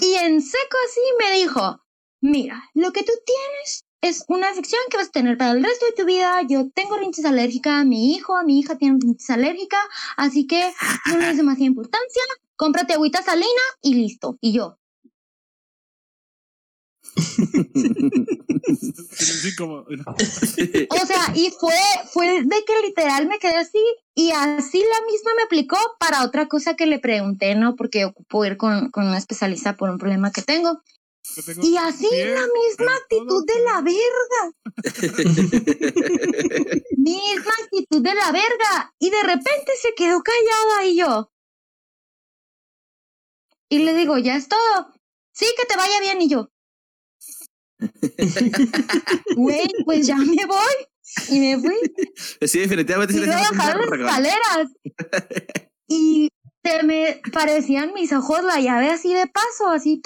y 0.00 0.14
en 0.14 0.40
seco 0.40 0.76
así 0.86 1.00
me 1.18 1.32
dijo, 1.38 1.80
mira, 2.20 2.70
lo 2.74 2.92
que 2.92 3.02
tú 3.02 3.12
tienes 3.24 3.84
es 4.00 4.24
una 4.28 4.50
afección 4.50 4.80
que 4.90 4.98
vas 4.98 5.08
a 5.08 5.12
tener 5.12 5.38
para 5.38 5.52
el 5.52 5.64
resto 5.64 5.86
de 5.86 5.92
tu 5.92 6.04
vida. 6.04 6.42
Yo 6.48 6.70
tengo 6.74 6.96
rinitis 6.96 7.24
alérgica, 7.24 7.84
mi 7.84 8.14
hijo, 8.14 8.34
mi 8.44 8.58
hija 8.58 8.76
tiene 8.76 8.98
rinitis 9.00 9.30
alérgica, 9.30 9.78
así 10.16 10.46
que 10.46 10.72
no 11.10 11.18
le 11.18 11.26
des 11.26 11.36
demasiada 11.38 11.66
importancia. 11.66 12.22
Cómprate 12.56 12.94
agüita 12.94 13.22
salina 13.22 13.62
y 13.82 13.94
listo. 13.94 14.36
Y 14.40 14.52
yo, 14.52 14.78
o 20.90 21.06
sea, 21.06 21.32
y 21.34 21.50
fue, 21.58 21.72
fue 22.12 22.42
de 22.42 22.64
que 22.64 22.82
literal 22.82 23.26
me 23.28 23.38
quedé 23.38 23.56
así 23.56 23.78
y 24.14 24.32
así 24.32 24.78
la 24.78 25.06
misma 25.06 25.30
me 25.36 25.44
aplicó 25.44 25.78
para 25.98 26.24
otra 26.24 26.48
cosa 26.48 26.74
que 26.74 26.86
le 26.86 26.98
pregunté, 26.98 27.54
¿no? 27.54 27.76
Porque 27.76 28.04
ocupo 28.04 28.44
ir 28.44 28.56
con, 28.56 28.90
con 28.90 29.06
una 29.06 29.18
especialista 29.18 29.76
por 29.76 29.90
un 29.90 29.98
problema 29.98 30.32
que 30.32 30.42
tengo. 30.42 30.82
Y 31.62 31.78
así 31.78 32.06
la 32.10 32.46
misma 32.46 32.94
actitud 32.96 33.46
de 33.46 33.60
la 33.64 33.80
verga. 33.80 34.52
misma 36.96 37.52
actitud 37.64 38.02
de 38.02 38.14
la 38.14 38.30
verga. 38.30 38.94
Y 38.98 39.08
de 39.10 39.22
repente 39.22 39.72
se 39.80 39.94
quedó 39.94 40.22
callada 40.22 40.84
y 40.84 40.96
yo. 40.96 41.32
Y 43.70 43.78
le 43.78 43.94
digo, 43.94 44.18
ya 44.18 44.36
es 44.36 44.48
todo. 44.48 44.92
Sí, 45.32 45.46
que 45.56 45.64
te 45.64 45.76
vaya 45.76 45.98
bien. 46.00 46.20
Y 46.22 46.28
yo, 46.28 46.50
Güey, 49.36 49.68
pues 49.84 50.06
ya 50.06 50.16
me 50.16 50.46
voy. 50.46 50.74
Y 51.28 51.38
me 51.38 51.58
fui. 51.58 51.76
Sí, 52.42 52.60
definitivamente. 52.60 53.14
Y 53.14 53.20
voy 53.20 53.30
a 53.30 53.50
bajar 53.50 53.76
las 53.76 54.00
escaleras. 54.00 54.68
Y 55.88 56.28
se 56.64 56.82
me 56.82 57.20
parecían 57.30 57.92
mis 57.92 58.12
ojos 58.12 58.42
la 58.42 58.58
llave 58.58 58.90
así 58.90 59.12
de 59.12 59.26
paso, 59.26 59.68
así, 59.70 60.00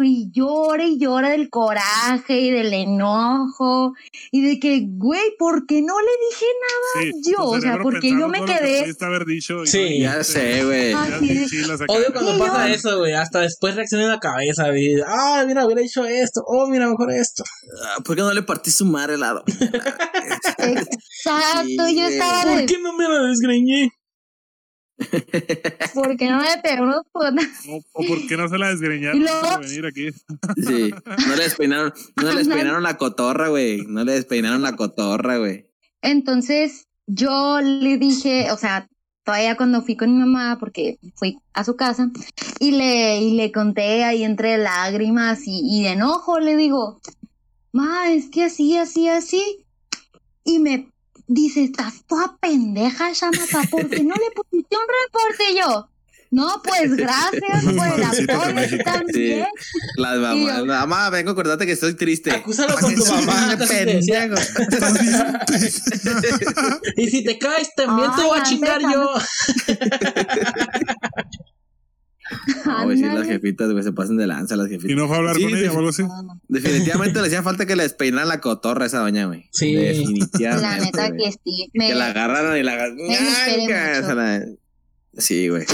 y 0.00 0.30
llora 0.32 0.84
y 0.84 0.98
llora 0.98 1.30
del 1.30 1.48
coraje 1.50 2.40
y 2.40 2.50
del 2.50 2.72
enojo, 2.74 3.94
y 4.32 4.42
de 4.42 4.58
que, 4.58 4.82
güey, 4.86 5.36
¿por 5.38 5.66
qué 5.66 5.82
no 5.82 5.94
le 6.00 6.10
dije 6.30 6.46
nada 6.64 7.12
yo? 7.24 7.44
O 7.44 7.60
sea, 7.60 7.78
porque 7.80 8.10
yo 8.10 8.28
me 8.28 8.44
quedé. 8.44 8.92
Haber 9.00 9.24
dicho 9.26 9.66
sí, 9.66 10.00
ya 10.00 10.24
sé, 10.24 10.64
güey. 10.64 10.94
Odio 10.94 12.12
cuando 12.12 12.38
pasa 12.38 12.72
eso, 12.72 12.98
güey, 12.98 13.12
hasta 13.12 13.40
después 13.40 13.76
reacciona 13.76 14.04
en 14.04 14.10
la 14.10 14.18
cabeza, 14.18 14.70
güey. 14.70 14.96
Ah, 15.06 15.44
mira, 15.46 15.64
hubiera 15.64 15.82
hecho 15.82 16.04
esto, 16.06 16.42
oh, 16.46 16.66
mira, 16.66 16.88
mejor 16.88 17.12
esto. 17.12 17.44
Ah, 17.84 17.98
¿Por 18.04 18.16
qué 18.16 18.22
no 18.22 18.32
le 18.32 18.42
partí 18.42 18.70
su 18.70 18.84
madre 18.86 19.14
helado? 19.14 19.44
Exacto, 20.58 21.88
yo 21.88 22.08
estaba. 22.08 22.42
¿Por 22.42 22.66
qué 22.66 22.78
no 22.80 22.94
me 22.94 23.08
la 23.08 23.20
desgreñé? 23.22 23.92
¿Por 25.94 26.16
qué 26.16 26.30
no 26.30 26.40
me 26.40 26.56
pegó 26.62 26.84
unos 26.84 27.02
O, 27.68 28.02
por 28.06 28.26
qué 28.26 28.36
no 28.36 28.48
se 28.48 28.58
la 28.58 28.68
desgreñaron 28.68 29.24
para 29.42 29.58
venir 29.58 29.86
aquí. 29.86 30.10
Sí, 30.56 30.90
no 31.26 31.36
le 31.36 31.42
despeinaron, 31.42 31.92
no 32.16 32.30
le 32.30 32.36
despeinaron 32.36 32.82
la 32.82 32.96
cotorra, 32.96 33.48
güey. 33.48 33.82
No 33.86 34.04
le 34.04 34.12
despeinaron 34.12 34.62
la 34.62 34.76
cotorra, 34.76 35.38
güey. 35.38 35.66
Entonces, 36.02 36.86
yo 37.06 37.60
le 37.60 37.98
dije, 37.98 38.52
o 38.52 38.56
sea, 38.56 38.88
todavía 39.24 39.56
cuando 39.56 39.82
fui 39.82 39.96
con 39.96 40.12
mi 40.12 40.18
mamá, 40.18 40.58
porque 40.60 40.98
fui 41.16 41.38
a 41.54 41.64
su 41.64 41.76
casa, 41.76 42.10
y 42.60 42.72
le, 42.72 43.20
y 43.20 43.34
le 43.36 43.50
conté 43.50 44.04
ahí 44.04 44.22
entre 44.22 44.58
lágrimas 44.58 45.46
y, 45.46 45.60
y 45.64 45.82
de 45.84 45.90
enojo, 45.90 46.38
le 46.38 46.56
digo, 46.56 47.00
ma, 47.72 48.12
es 48.12 48.28
que 48.28 48.44
así, 48.44 48.76
así, 48.76 49.08
así. 49.08 49.66
Y 50.44 50.58
me 50.58 50.93
dice, 51.26 51.64
estás 51.64 52.04
toda 52.06 52.36
pendeja, 52.38 53.12
Shamata, 53.12 53.62
¿por 53.70 53.88
qué 53.88 54.04
no 54.04 54.14
le 54.14 54.30
pusiste 54.34 54.76
un 54.76 54.86
reporte? 55.04 55.44
yo, 55.58 55.88
no, 56.34 56.60
pues 56.64 56.96
gracias 56.96 57.64
por 57.64 57.86
el 57.86 58.02
apoyo 58.02 58.78
también. 58.84 59.46
La 59.96 60.16
mamá, 60.16 60.64
mamá, 60.64 61.08
vengo, 61.10 61.30
acordate 61.30 61.64
que 61.64 61.70
estoy 61.72 61.94
triste. 61.94 62.32
Acúsalo 62.32 62.76
con 62.76 62.92
tu 62.92 63.04
mamá. 63.04 63.56
pendejo. 63.68 64.34
y 66.96 67.08
si 67.08 67.22
te 67.22 67.38
caes, 67.38 67.72
también 67.76 68.10
te 68.16 68.22
voy 68.22 68.36
a 68.36 68.42
chingar 68.42 68.80
yo. 68.80 69.14
No, 72.64 72.84
güey, 72.84 72.96
sí, 72.96 73.04
las 73.04 73.26
jefitas, 73.26 73.70
güey, 73.70 73.84
se 73.84 73.92
pasan 73.92 74.16
de 74.16 74.26
lanza 74.26 74.56
las 74.56 74.68
jefitas. 74.68 74.90
¿Y 74.90 74.94
no 74.94 75.06
fue 75.06 75.16
a 75.16 75.18
hablar 75.18 75.38
con 75.38 75.54
ella 75.54 75.72
o 75.72 75.78
algo 75.78 75.90
así? 75.90 76.02
Definitivamente 76.48 77.18
le 77.20 77.26
hacía 77.26 77.42
falta 77.42 77.66
que 77.66 77.76
le 77.76 77.82
despeinara 77.82 78.24
la 78.24 78.40
cotorra 78.40 78.84
a 78.84 78.86
esa 78.86 79.00
doña, 79.00 79.26
güey. 79.26 79.48
Sí. 79.52 79.74
Definitivamente. 79.74 80.62
La 80.62 80.78
neta 80.78 81.16
que 81.16 81.32
sí. 81.32 81.70
que 81.72 81.94
la 81.94 82.06
agarraron 82.08 82.56
y 82.56 82.62
la 82.62 82.72
agarraron. 82.72 84.58
Sí, 85.16 85.48
güey. 85.48 85.64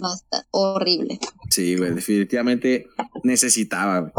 Basta, 0.00 0.46
horrible. 0.50 1.18
Sí, 1.50 1.76
güey, 1.76 1.94
definitivamente 1.94 2.88
necesitaba, 3.22 4.00
güey. 4.00 4.12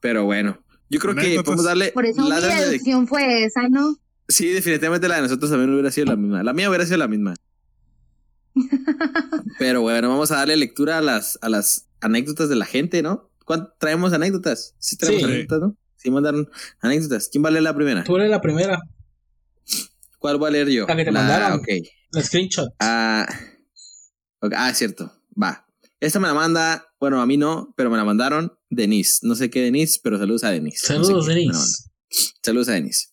Pero 0.00 0.24
bueno, 0.24 0.58
yo 0.88 1.00
creo 1.00 1.14
que 1.14 1.42
podemos 1.42 1.64
darle. 1.64 1.92
Por 1.92 2.06
eso 2.06 2.26
la 2.28 2.40
mi 2.40 2.46
deducción 2.46 3.06
fue 3.06 3.44
esa, 3.44 3.68
¿no? 3.68 3.98
Sí, 4.28 4.48
definitivamente 4.48 5.08
la 5.08 5.16
de 5.16 5.22
nosotros 5.22 5.50
también 5.50 5.72
hubiera 5.72 5.90
sido 5.90 6.06
la 6.06 6.16
misma. 6.16 6.42
La 6.42 6.52
mía 6.52 6.68
hubiera 6.68 6.86
sido 6.86 6.96
la 6.98 7.08
misma. 7.08 7.34
Pero 9.58 9.82
bueno, 9.82 10.08
vamos 10.08 10.30
a 10.30 10.36
darle 10.36 10.56
lectura 10.56 10.98
a 10.98 11.00
las, 11.00 11.38
a 11.42 11.48
las 11.48 11.88
anécdotas 12.00 12.48
de 12.48 12.56
la 12.56 12.66
gente, 12.66 13.02
¿no? 13.02 13.30
¿Traemos 13.78 14.12
anécdotas? 14.12 14.74
Sí, 14.78 14.96
traemos 14.96 15.24
anécdotas, 15.24 15.60
¿no? 15.60 15.76
Sí, 15.96 16.10
mandaron 16.10 16.50
anécdotas. 16.80 17.28
¿Quién 17.30 17.44
va 17.44 17.48
a 17.48 17.52
leer 17.52 17.62
la 17.62 17.74
primera? 17.74 18.04
Tú 18.04 18.18
lees 18.18 18.30
la 18.30 18.40
primera. 18.40 18.78
¿Cuál 20.18 20.38
voy 20.38 20.48
a 20.48 20.52
leer 20.52 20.68
yo? 20.70 20.86
La 20.86 20.96
que 20.96 21.04
te 21.04 21.10
mandaron. 21.10 21.58
Ok. 21.58 21.68
La 22.12 22.22
screenshot. 22.22 22.68
Ah, 22.80 23.26
ah, 24.40 24.74
cierto. 24.74 25.12
Va. 25.40 25.66
Esta 26.00 26.20
me 26.20 26.28
la 26.28 26.34
manda, 26.34 26.86
bueno, 27.00 27.20
a 27.22 27.26
mí 27.26 27.36
no, 27.36 27.72
pero 27.76 27.90
me 27.90 27.96
la 27.96 28.04
mandaron 28.04 28.52
Denise. 28.68 29.26
No 29.26 29.34
sé 29.34 29.50
qué 29.50 29.62
Denise, 29.62 30.00
pero 30.02 30.18
saludos 30.18 30.44
a 30.44 30.50
Denise. 30.50 30.86
Saludos, 30.86 31.26
Denise. 31.26 31.90
Saludos 32.42 32.68
a 32.68 32.72
Denise. 32.72 33.08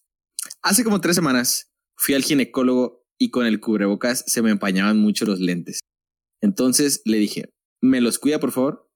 Hace 0.61 0.83
como 0.83 0.99
tres 1.01 1.15
semanas 1.15 1.71
fui 1.95 2.15
al 2.15 2.23
ginecólogo 2.23 3.05
y 3.17 3.29
con 3.29 3.45
el 3.45 3.59
cubrebocas 3.59 4.23
se 4.27 4.41
me 4.41 4.51
empañaban 4.51 4.97
mucho 4.97 5.25
los 5.25 5.39
lentes. 5.39 5.79
Entonces 6.41 7.01
le 7.05 7.17
dije, 7.17 7.53
¿me 7.81 8.01
los 8.01 8.19
cuida 8.19 8.39
por 8.39 8.51
favor? 8.51 8.89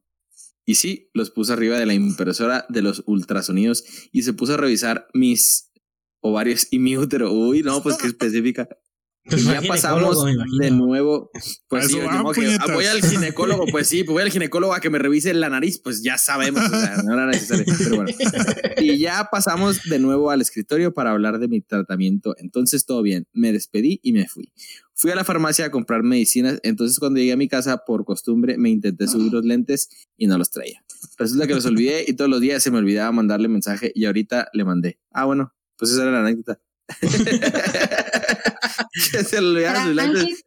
Y 0.65 0.75
sí, 0.75 1.10
los 1.13 1.29
puse 1.29 1.53
arriba 1.53 1.77
de 1.77 1.86
la 1.86 1.93
impresora 1.93 2.65
de 2.69 2.81
los 2.81 3.03
ultrasonidos 3.05 3.84
y 4.12 4.23
se 4.23 4.34
puso 4.34 4.55
a 4.55 4.58
revisar 4.58 5.08
mis 5.13 5.71
ovarios 6.21 6.67
y 6.71 6.79
mi 6.79 6.97
útero. 6.97 7.31
Uy, 7.31 7.62
no, 7.62 7.84
pues 7.84 7.97
qué 7.97 8.08
específica. 8.08 8.67
Pues 9.27 9.43
ya 9.43 9.60
pasamos 9.67 10.23
de 10.60 10.69
nuevo. 10.69 11.31
Pues 11.67 11.88
sí, 11.88 11.97
voy 12.71 12.86
al 12.86 13.01
ginecólogo, 13.01 13.65
pues 13.71 13.88
sí, 13.88 14.03
voy 14.03 14.21
al 14.21 14.29
ginecólogo 14.29 14.75
a 14.75 14.79
que 14.79 14.91
me 14.91 14.99
revise 14.99 15.34
la 15.34 15.49
nariz, 15.49 15.79
pues 15.79 16.03
ya 16.03 16.19
sabemos, 16.19 16.62
o 16.63 16.69
sea, 16.69 16.97
no 17.03 17.15
era 17.15 17.25
necesario, 17.25 17.65
pero 17.75 17.95
bueno. 17.95 18.12
Y 18.77 18.99
ya 18.99 19.29
pasamos 19.31 19.81
de 19.89 19.97
nuevo 19.97 20.29
al 20.29 20.41
escritorio 20.41 20.93
para 20.93 21.10
hablar 21.10 21.39
de 21.39 21.47
mi 21.47 21.62
tratamiento. 21.62 22.36
Entonces 22.38 22.86
todo 22.86 23.01
bien, 23.01 23.27
me 23.34 23.51
despedí 23.51 23.99
y 24.03 24.13
me 24.13 24.27
fui. 24.27 24.53
Fui 24.97 25.12
a 25.12 25.15
la 25.15 25.25
farmacia 25.25 25.65
a 25.65 25.71
comprar 25.71 26.03
medicinas, 26.03 26.60
entonces 26.63 26.99
cuando 26.99 27.19
llegué 27.19 27.34
a 27.34 27.38
mi 27.38 27.49
casa, 27.49 27.84
por 27.86 28.05
costumbre, 28.05 28.58
me 28.58 28.69
intenté 28.69 29.08
subir 29.08 29.34
los 29.34 29.43
lentes 29.43 29.89
y 30.15 30.27
no 30.27 30.38
los 30.38 30.51
traía. 30.51 30.86
Resulta 31.17 31.47
que 31.47 31.53
los 31.53 31.65
olvidé 31.65 32.05
y 32.08 32.13
todos 32.13 32.31
los 32.31 32.39
días 32.39 32.63
se 32.63 32.71
me 32.71 32.77
olvidaba 32.77 33.12
mandarle 33.12 33.49
mensaje 33.49 33.91
y 33.93 34.05
ahorita 34.05 34.47
le 34.53 34.63
mandé. 34.63 34.97
Ah, 35.12 35.25
bueno, 35.25 35.53
pues 35.77 35.91
esa 35.91 36.03
era 36.03 36.12
la 36.12 36.19
anécdota. 36.19 36.62
se 39.27 39.41
lo 39.41 39.60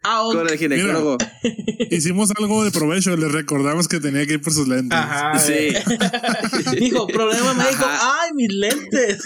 ah, 0.05 0.23
con 0.33 0.49
el 0.49 0.59
ginecólogo. 0.59 1.19
hicimos 1.91 2.31
algo 2.39 2.65
de 2.65 2.71
provecho, 2.71 3.17
le 3.17 3.29
recordamos 3.29 3.89
que 3.89 4.01
tenía 4.01 4.27
que 4.27 4.35
ir 4.35 4.43
por 4.43 4.53
sus 4.53 4.69
lentes. 4.69 4.99
Ajá, 4.99 5.39
sí. 5.39 5.75
Dijo, 6.79 7.07
problema 7.07 7.55
médico, 7.55 7.87
ay, 7.87 8.31
mis 8.35 8.53
lentes. 8.53 9.23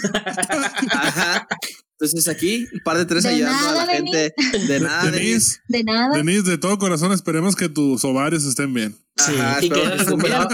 Ajá. 0.91 1.47
Entonces 2.03 2.27
aquí, 2.27 2.67
un 2.73 2.81
par 2.81 2.97
de 2.97 3.05
tres 3.05 3.25
ayudando 3.25 3.69
a 3.69 3.85
la 3.85 3.87
gente. 3.87 4.33
De 4.67 4.79
nada, 4.79 5.09
Denise. 5.09 5.59
De 5.67 5.83
nada. 5.83 6.17
Denise, 6.17 6.49
de 6.49 6.57
todo 6.57 6.77
corazón, 6.77 7.11
esperemos 7.11 7.55
que 7.55 7.69
tus 7.69 8.03
ovarios 8.03 8.45
estén 8.45 8.73
bien. 8.73 8.95
Sí, 9.15 9.33
y 9.61 9.69
que 9.69 9.85
recuperes 9.85 10.47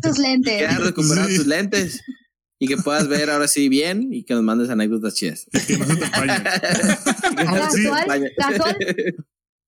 tus 0.00 0.18
lentes. 0.18 0.58
Que 0.58 0.78
recuperar 0.78 1.28
tus 1.28 1.46
lentes 1.46 2.02
y 2.62 2.68
que 2.68 2.76
puedas 2.76 3.08
ver 3.08 3.28
ahora 3.28 3.48
sí 3.48 3.68
bien 3.68 4.12
y 4.12 4.22
que 4.22 4.34
nos 4.34 4.44
mandes 4.44 4.70
anécdotas 4.70 5.14
chidas. 5.14 5.48
Que 5.66 5.76
no 5.76 5.84
se 5.84 5.96
te 5.96 6.08
Casual, 6.08 6.44
casual. 8.38 8.76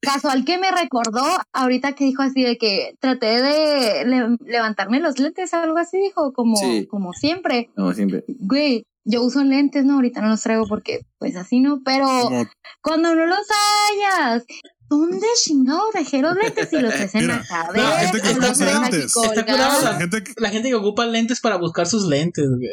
casual 0.01 0.45
que 0.45 0.59
me 0.59 0.71
recordó 0.71 1.25
ahorita 1.53 1.97
que 1.97 2.05
dijo 2.05 2.23
así 2.23 2.45
de 2.45 2.57
que 2.57 2.95
traté 3.01 3.43
de 3.43 4.37
levantarme 4.47 5.01
los 5.01 5.19
lentes, 5.19 5.53
algo 5.55 5.79
así 5.79 5.99
dijo, 5.99 6.33
como, 6.33 6.57
como 6.89 7.13
siempre. 7.13 7.69
Como 7.75 7.93
siempre. 7.95 8.25
Güey, 8.29 8.87
yo 9.05 9.23
uso 9.23 9.45
lentes, 9.45 9.85
no, 9.85 9.95
ahorita 9.95 10.21
no 10.21 10.29
los 10.29 10.43
traigo 10.43 10.67
porque 10.67 11.07
pues 11.19 11.37
así 11.37 11.61
no, 11.61 11.81
pero 11.85 12.07
cuando 12.83 13.15
no 13.15 13.27
los 13.27 13.47
hayas, 13.91 14.45
¿Dónde 14.87 15.27
chingado 15.43 15.91
dejé 15.95 16.21
los 16.21 16.37
lentes 16.37 16.73
y 16.73 16.79
los 16.79 16.93
dejé 16.93 17.19
en 17.19 17.29
la 17.29 17.43
cabeza? 17.43 17.89
La 17.89 17.99
gente 17.99 18.21
que 18.21 18.29
ocupa 18.29 18.65
lentes. 18.65 19.15
la, 19.83 19.95
gente 19.99 20.23
que... 20.23 20.33
la 20.37 20.51
gente 20.51 20.69
que 20.69 20.75
ocupa 20.75 21.07
lentes 21.07 21.41
para 21.41 21.57
buscar 21.57 21.87
sus 21.87 22.07
lentes, 22.07 22.47
güey. 22.49 22.71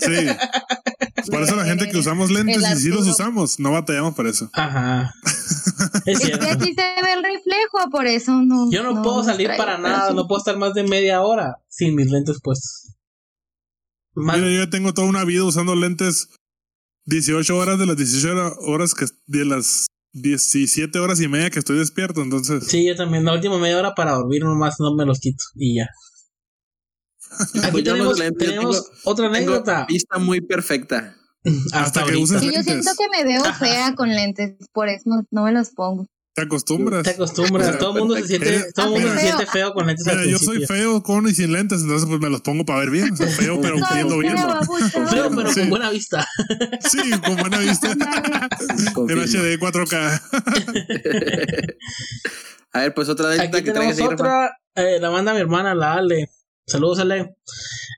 Sí. 0.00 1.30
Por 1.30 1.42
eso 1.42 1.54
la 1.54 1.66
gente 1.66 1.88
que 1.88 1.98
usamos 1.98 2.30
lentes 2.30 2.62
y 2.62 2.76
sí 2.76 2.88
los 2.88 3.06
usamos, 3.06 3.60
no 3.60 3.72
batallamos 3.72 4.14
por 4.14 4.26
eso. 4.26 4.48
Ajá. 4.54 5.14
Es, 6.06 6.20
que 6.20 6.34
aquí 6.34 6.74
se 6.74 7.02
ve 7.02 7.12
el 7.12 7.22
reflejo, 7.22 7.90
por 7.90 8.06
eso 8.06 8.32
no. 8.42 8.70
Yo 8.70 8.82
no, 8.82 9.02
puedo 9.02 9.22
salir 9.22 9.50
para 9.56 9.78
nada, 9.78 10.12
no 10.12 10.26
puedo 10.26 10.38
estar 10.38 10.56
más 10.56 10.72
de 10.74 10.84
media 10.84 11.20
hora 11.22 11.58
sin 11.68 11.94
mis 11.94 12.10
lentes 12.10 12.40
puestos. 12.42 12.89
Mira, 14.14 14.38
yo 14.38 14.64
ya 14.64 14.70
tengo 14.70 14.92
toda 14.92 15.08
una 15.08 15.24
vida 15.24 15.44
usando 15.44 15.74
lentes 15.74 16.28
18 17.06 17.56
horas 17.56 17.78
de 17.78 17.86
las 17.86 17.96
18 17.96 18.58
horas 18.60 18.94
que 18.94 19.06
de 19.26 19.44
las 19.44 19.86
17 20.12 20.98
horas 20.98 21.20
y 21.20 21.28
media 21.28 21.50
que 21.50 21.58
estoy 21.58 21.78
despierto, 21.78 22.22
entonces. 22.22 22.66
Sí, 22.66 22.86
yo 22.86 22.96
también. 22.96 23.24
La 23.24 23.34
última 23.34 23.58
media 23.58 23.78
hora 23.78 23.94
para 23.94 24.12
dormir 24.12 24.42
nomás 24.42 24.76
no 24.80 24.94
me 24.94 25.06
los 25.06 25.20
quito 25.20 25.44
y 25.54 25.76
ya. 25.76 25.88
Aquí 27.64 27.82
tenemos, 27.82 28.18
tenemos 28.36 28.90
otra 29.04 29.26
anécdota. 29.26 29.86
Vista 29.88 30.18
muy 30.18 30.40
perfecta. 30.40 31.16
Hasta, 31.72 32.04
que 32.04 32.16
uses 32.16 32.42
Yo 32.42 32.62
siento 32.62 32.90
que 32.98 33.08
me 33.08 33.24
veo 33.24 33.42
fea 33.54 33.94
con 33.94 34.10
lentes, 34.10 34.56
por 34.72 34.88
eso 34.88 35.04
no 35.30 35.44
me 35.44 35.52
los 35.52 35.70
pongo. 35.70 36.06
Te 36.40 36.46
acostumbras. 36.46 37.02
Te 37.02 37.10
acostumbras. 37.10 37.78
todo 37.78 37.92
el 37.92 37.98
mundo 37.98 38.16
se 38.16 38.26
siente, 38.26 38.72
todo 38.72 38.90
mundo 38.90 39.12
se 39.12 39.20
siente 39.20 39.46
feo 39.46 39.74
con 39.74 39.86
lentes. 39.86 40.06
Mira, 40.06 40.24
yo 40.24 40.38
soy 40.38 40.64
feo 40.64 41.02
con 41.02 41.28
y 41.28 41.34
sin 41.34 41.52
lentes, 41.52 41.82
entonces 41.82 42.08
pues 42.08 42.18
me 42.18 42.30
los 42.30 42.40
pongo 42.40 42.64
para 42.64 42.80
ver 42.80 42.90
bien. 42.90 43.14
Feo, 43.40 43.60
pero 43.60 43.76
viendo 43.94 44.18
bien. 44.18 44.36
Feo, 45.10 45.30
pero 45.36 45.52
con 45.52 45.68
buena 45.68 45.90
vista. 45.90 46.26
Sí, 46.80 46.98
con 47.24 47.36
buena 47.36 47.58
vista. 47.58 47.90
en 47.90 47.98
HD 49.18 49.58
4K. 49.58 50.22
A 52.72 52.80
ver, 52.80 52.94
pues 52.94 53.08
otra 53.10 53.28
de 53.28 53.50
que 53.50 53.72
traigas 53.72 54.00
otra, 54.00 54.56
eh, 54.76 54.98
la 54.98 55.10
manda 55.10 55.34
mi 55.34 55.40
hermana, 55.40 55.74
la 55.74 55.94
Ale. 55.94 56.30
Saludos, 56.66 57.00
Ale. 57.00 57.36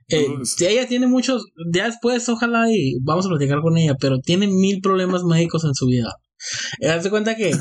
Eh, 0.08 0.26
ella 0.60 0.88
tiene 0.88 1.06
muchos, 1.06 1.52
ya 1.72 1.84
después, 1.84 2.28
ojalá 2.28 2.64
y 2.70 2.98
vamos 3.02 3.26
a 3.26 3.28
platicar 3.28 3.60
con 3.60 3.76
ella, 3.76 3.94
pero 4.00 4.18
tiene 4.18 4.48
mil 4.48 4.80
problemas 4.80 5.22
médicos 5.22 5.64
en 5.64 5.74
su 5.74 5.86
vida. 5.86 6.12
Eh, 6.80 6.88
Haz 6.88 7.04
de 7.04 7.10
cuenta 7.10 7.36
que 7.36 7.52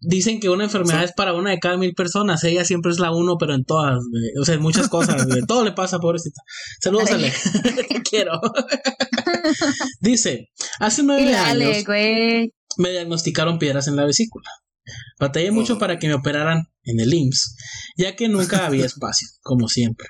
Dicen 0.00 0.38
que 0.38 0.48
una 0.48 0.64
enfermedad 0.64 1.02
es 1.02 1.12
para 1.12 1.32
una 1.34 1.50
de 1.50 1.58
cada 1.58 1.76
mil 1.76 1.92
personas. 1.94 2.44
Ella 2.44 2.64
siempre 2.64 2.92
es 2.92 3.00
la 3.00 3.10
uno, 3.10 3.36
pero 3.38 3.54
en 3.54 3.64
todas. 3.64 3.98
O 4.40 4.44
sea, 4.44 4.54
en 4.54 4.62
muchas 4.62 4.88
cosas. 4.90 5.26
Todo 5.46 5.64
le 5.64 5.72
pasa, 5.72 5.98
pobrecita. 5.98 6.40
Saludos, 6.80 7.10
Ale. 7.10 7.32
Quiero. 8.08 8.40
Dice: 10.00 10.50
Hace 10.78 11.02
nueve 11.02 11.34
años 11.34 11.84
me 12.76 12.90
diagnosticaron 12.90 13.58
piedras 13.58 13.88
en 13.88 13.96
la 13.96 14.04
vesícula. 14.04 14.48
Batallé 15.18 15.50
mucho 15.50 15.74
oh. 15.74 15.78
para 15.78 15.98
que 15.98 16.06
me 16.06 16.14
operaran 16.14 16.68
en 16.84 17.00
el 17.00 17.12
IMSS, 17.12 17.56
ya 17.96 18.16
que 18.16 18.28
nunca 18.28 18.66
había 18.66 18.86
espacio, 18.86 19.28
como 19.42 19.68
siempre. 19.68 20.06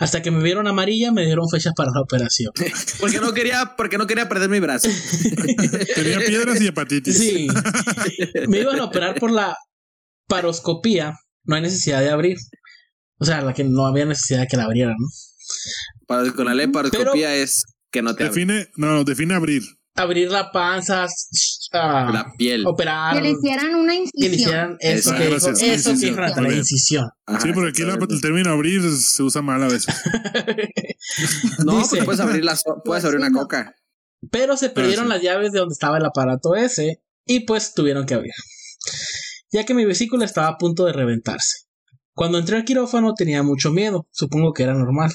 Hasta 0.00 0.22
que 0.22 0.30
me 0.30 0.42
vieron 0.42 0.66
amarilla, 0.66 1.12
me 1.12 1.24
dieron 1.24 1.48
fechas 1.48 1.72
para 1.76 1.90
la 1.92 2.00
operación. 2.00 2.52
porque 3.00 3.20
no 3.20 3.32
quería, 3.32 3.74
porque 3.76 3.98
no 3.98 4.06
quería 4.06 4.28
perder 4.28 4.50
mi 4.50 4.60
brazo. 4.60 4.88
Tenía 5.94 6.18
piedras 6.20 6.60
y 6.60 6.66
hepatitis. 6.66 7.18
Sí. 7.18 7.48
Me 8.48 8.60
iban 8.60 8.78
a 8.80 8.84
operar 8.84 9.18
por 9.18 9.30
la 9.30 9.56
paroscopía. 10.28 11.14
No 11.44 11.56
hay 11.56 11.62
necesidad 11.62 12.00
de 12.00 12.10
abrir. 12.10 12.36
O 13.18 13.24
sea, 13.24 13.40
la 13.42 13.54
que 13.54 13.64
no 13.64 13.86
había 13.86 14.04
necesidad 14.04 14.40
de 14.40 14.46
que 14.46 14.56
la 14.56 14.64
abrieran, 14.64 14.96
¿no? 14.98 15.06
Para, 16.06 16.32
con 16.32 16.56
la 16.56 16.72
paroscopía 16.72 17.34
es 17.34 17.64
que 17.90 18.02
no 18.02 18.14
te 18.14 18.24
define, 18.24 18.68
no, 18.76 19.04
define 19.04 19.34
abrir. 19.34 19.62
Abrir 19.94 20.30
la 20.30 20.50
panza, 20.50 21.06
la 21.78 22.32
piel. 22.36 22.66
Operar. 22.66 23.14
Que 23.14 23.22
le 23.22 23.30
hicieran 23.30 23.74
una 23.74 23.94
incisión. 23.94 24.22
Que 24.22 24.28
le 24.28 24.36
hicieran 24.36 24.76
eso, 24.80 25.14
que, 25.14 25.24
dijo, 25.24 25.36
eso 25.36 26.34
que 26.34 26.40
la 26.40 26.54
incisión. 26.54 27.10
sí, 27.40 27.52
porque 27.52 27.70
aquí 27.70 27.82
el 27.82 28.20
término 28.20 28.50
abrir 28.50 28.82
se 28.90 29.22
usa 29.22 29.42
mal 29.42 29.62
a 29.62 29.68
veces. 29.68 29.94
no, 31.64 31.84
pues 31.88 32.04
puedes 32.04 32.20
abrir, 32.20 32.44
la, 32.44 32.56
puedes 32.84 33.04
abrir 33.04 33.20
una 33.20 33.32
coca. 33.32 33.74
Pero 34.30 34.56
se 34.56 34.70
perdieron 34.70 35.08
las 35.08 35.22
llaves 35.22 35.52
de 35.52 35.58
donde 35.58 35.74
estaba 35.74 35.98
el 35.98 36.04
aparato 36.04 36.54
ese 36.54 37.02
y 37.26 37.40
pues 37.40 37.74
tuvieron 37.74 38.06
que 38.06 38.14
abrir. 38.14 38.32
Ya 39.52 39.64
que 39.64 39.74
mi 39.74 39.84
vesícula 39.84 40.24
estaba 40.24 40.48
a 40.48 40.58
punto 40.58 40.84
de 40.84 40.92
reventarse. 40.92 41.66
Cuando 42.14 42.38
entré 42.38 42.56
al 42.56 42.64
quirófano 42.64 43.14
tenía 43.14 43.42
mucho 43.42 43.70
miedo, 43.70 44.06
supongo 44.12 44.52
que 44.52 44.62
era 44.62 44.74
normal. 44.74 45.12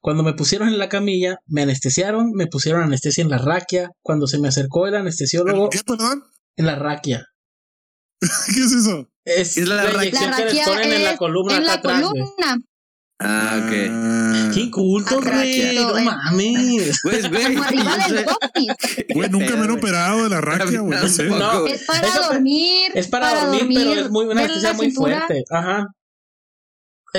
Cuando 0.00 0.22
me 0.22 0.34
pusieron 0.34 0.68
en 0.68 0.78
la 0.78 0.88
camilla, 0.88 1.38
me 1.46 1.62
anestesiaron, 1.62 2.32
me 2.34 2.46
pusieron 2.46 2.82
anestesia 2.82 3.22
en 3.22 3.30
la 3.30 3.38
raquia. 3.38 3.90
Cuando 4.02 4.26
se 4.26 4.38
me 4.38 4.48
acercó 4.48 4.86
el 4.86 4.94
anestesiólogo. 4.94 5.70
¿Qué, 5.70 5.80
perdón? 5.84 6.22
En 6.56 6.66
la 6.66 6.76
raquia. 6.76 7.26
¿Qué 8.20 8.60
es 8.60 8.72
eso? 8.72 9.08
Es, 9.24 9.56
la, 9.56 9.84
la, 9.84 10.04
inyección 10.04 10.32
que 10.34 10.44
les 10.44 10.66
ponen 10.66 10.92
en 10.92 11.04
la 11.04 11.16
columna 11.16 11.56
en 11.56 11.68
acá 11.68 11.74
la 11.74 12.00
columna. 12.00 12.58
Ah, 13.18 13.62
ok. 13.64 13.72
Ah. 13.90 14.50
Qué 14.52 14.60
inculto, 14.60 15.20
güey. 15.20 15.74
No 15.74 15.94
mames. 15.94 17.00
Pues, 17.02 17.30
güey. 17.30 17.56
Güey, 19.14 19.30
nunca 19.30 19.56
me 19.56 19.64
han 19.64 19.70
operado 19.70 20.24
de 20.24 20.30
la 20.30 20.40
raquia, 20.40 20.80
güey. 20.80 21.00
No, 21.00 21.08
sé. 21.08 21.24
no, 21.24 21.66
es 21.66 21.84
para 21.84 22.08
dormir. 22.28 22.92
Es 22.94 23.08
para, 23.08 23.46
dormir, 23.46 23.68
pero 23.74 24.00
es 24.00 24.10
muy, 24.10 24.26
una 24.26 24.42
anestesia 24.42 24.74
muy 24.74 24.90
fuerte. 24.90 25.44
Ajá. 25.50 25.86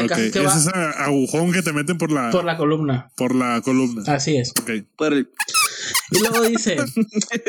Okay. 0.06 0.28
es 0.28 0.56
ese 0.56 0.72
agujón 0.98 1.52
que 1.52 1.62
te 1.62 1.74
meten 1.74 1.98
por 1.98 2.12
la... 2.12 2.30
Por 2.32 2.46
la 2.46 2.58
columna. 2.58 3.12
Por 3.16 3.36
la 3.36 3.62
columna. 3.62 4.04
Así 4.08 4.38
es. 4.38 4.52
Ok. 4.60 4.70
Y 4.70 6.20
luego 6.20 6.42
dice... 6.42 6.78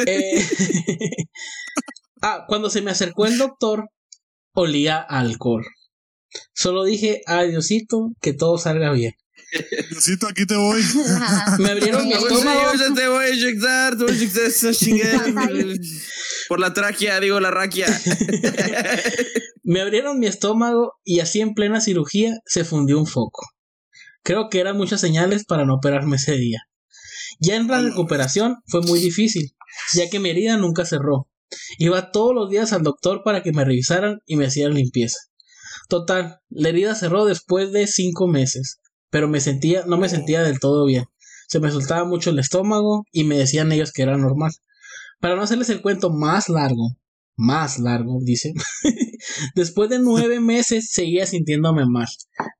eh, 0.06 0.44
ah, 2.22 2.44
cuando 2.46 2.70
se 2.70 2.82
me 2.82 2.90
acercó 2.90 3.26
el 3.26 3.38
doctor, 3.38 3.88
olía 4.54 4.98
alcohol. 4.98 5.64
Solo 6.54 6.84
dije, 6.84 7.22
adiosito, 7.26 8.12
que 8.20 8.32
todo 8.32 8.58
salga 8.58 8.92
bien. 8.92 9.14
Diosito, 9.90 10.28
aquí 10.28 10.44
te 10.44 10.56
voy. 10.56 10.82
me 11.58 11.70
abrieron 11.70 12.06
mi 12.06 12.12
estómago. 12.12 12.72
Yo 12.78 12.94
te 12.94 13.08
voy 13.08 13.24
a 13.24 13.30
inyectar, 13.30 13.96
te 13.96 14.04
voy 14.04 14.12
a 14.12 14.16
inyectar 14.16 14.44
esa 14.44 14.72
chingada. 14.72 15.24
Por 16.48 16.60
la 16.60 16.72
tráquea, 16.72 17.20
digo 17.20 17.40
la 17.40 17.50
raquia. 17.50 17.86
Me 19.70 19.82
abrieron 19.82 20.18
mi 20.18 20.26
estómago 20.26 20.94
y 21.04 21.20
así 21.20 21.42
en 21.42 21.52
plena 21.52 21.82
cirugía 21.82 22.38
se 22.46 22.64
fundió 22.64 22.98
un 22.98 23.06
foco. 23.06 23.44
Creo 24.22 24.48
que 24.48 24.60
eran 24.60 24.78
muchas 24.78 24.98
señales 24.98 25.44
para 25.44 25.66
no 25.66 25.74
operarme 25.74 26.16
ese 26.16 26.38
día. 26.38 26.60
Ya 27.38 27.56
en 27.56 27.68
la 27.68 27.82
recuperación 27.82 28.62
fue 28.66 28.80
muy 28.80 28.98
difícil, 28.98 29.54
ya 29.92 30.08
que 30.08 30.20
mi 30.20 30.30
herida 30.30 30.56
nunca 30.56 30.86
cerró. 30.86 31.28
Iba 31.76 32.12
todos 32.12 32.34
los 32.34 32.48
días 32.48 32.72
al 32.72 32.82
doctor 32.82 33.20
para 33.22 33.42
que 33.42 33.52
me 33.52 33.62
revisaran 33.62 34.20
y 34.24 34.36
me 34.36 34.46
hicieran 34.46 34.72
limpieza. 34.72 35.18
Total, 35.90 36.40
la 36.48 36.70
herida 36.70 36.94
cerró 36.94 37.26
después 37.26 37.70
de 37.70 37.86
cinco 37.86 38.26
meses, 38.26 38.78
pero 39.10 39.28
me 39.28 39.40
sentía, 39.40 39.84
no 39.84 39.98
me 39.98 40.08
sentía 40.08 40.42
del 40.42 40.60
todo 40.60 40.86
bien. 40.86 41.04
Se 41.46 41.60
me 41.60 41.70
soltaba 41.70 42.06
mucho 42.06 42.30
el 42.30 42.38
estómago 42.38 43.04
y 43.12 43.24
me 43.24 43.36
decían 43.36 43.70
ellos 43.70 43.92
que 43.92 44.00
era 44.00 44.16
normal. 44.16 44.52
Para 45.20 45.36
no 45.36 45.42
hacerles 45.42 45.68
el 45.68 45.82
cuento 45.82 46.08
más 46.08 46.48
largo, 46.48 46.96
más 47.38 47.78
largo, 47.78 48.18
dice. 48.20 48.52
Después 49.54 49.88
de 49.88 50.00
nueve 50.00 50.40
meses 50.40 50.90
seguía 50.90 51.24
sintiéndome 51.24 51.86
mal. 51.86 52.08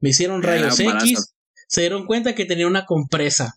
Me 0.01 0.11
hicieron 0.11 0.43
rayos 0.43 0.79
X, 0.81 1.35
se 1.67 1.81
dieron 1.83 2.07
cuenta 2.07 2.35
que 2.35 2.47
tenía 2.47 2.67
una 2.67 2.87
compresa. 2.87 3.55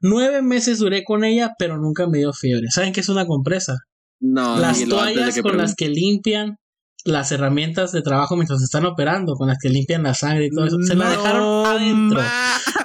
Nueve 0.00 0.42
meses 0.42 0.78
duré 0.78 1.04
con 1.04 1.24
ella, 1.24 1.52
pero 1.58 1.78
nunca 1.78 2.06
me 2.06 2.18
dio 2.18 2.32
fiebre. 2.32 2.68
¿Saben 2.70 2.92
qué 2.92 3.00
es 3.00 3.08
una 3.08 3.26
compresa? 3.26 3.78
No, 4.20 4.58
las 4.58 4.84
toallas 4.84 5.40
con 5.40 5.56
las 5.56 5.74
que 5.74 5.88
limpian 5.88 6.58
las 7.04 7.30
herramientas 7.32 7.92
de 7.92 8.02
trabajo 8.02 8.36
mientras 8.36 8.60
están 8.62 8.84
operando, 8.84 9.34
con 9.34 9.48
las 9.48 9.58
que 9.58 9.68
limpian 9.68 10.02
la 10.02 10.14
sangre 10.14 10.46
y 10.46 10.50
todo 10.50 10.66
eso. 10.66 10.76
Se 10.82 10.94
la 10.94 11.10
dejaron 11.10 11.66
adentro. 11.66 12.20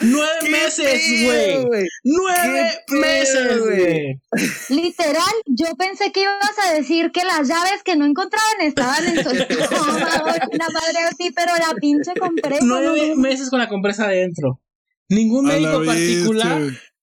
Nueve 0.01 0.49
meses, 0.49 1.01
güey. 1.25 1.87
Nueve 2.03 2.71
meses, 2.89 3.59
güey. 3.59 4.21
Literal, 4.69 5.33
yo 5.45 5.67
pensé 5.77 6.11
que 6.11 6.21
ibas 6.21 6.57
a 6.67 6.73
decir 6.73 7.11
que 7.11 7.23
las 7.23 7.47
llaves 7.47 7.83
que 7.83 7.95
no 7.95 8.05
encontraban 8.05 8.61
estaban 8.61 9.05
en 9.05 9.23
su 9.23 9.29
estómago. 9.31 10.25
Una 10.51 10.67
madre 10.69 10.99
así, 11.09 11.31
pero 11.35 11.51
la 11.57 11.73
pinche 11.79 12.13
compresa. 12.19 12.63
Nueve 12.63 13.15
meses 13.15 13.49
con 13.49 13.59
la 13.59 13.67
compresa 13.67 14.05
adentro. 14.05 14.61
Ningún 15.09 15.45
médico 15.45 15.83
particular. 15.85 16.61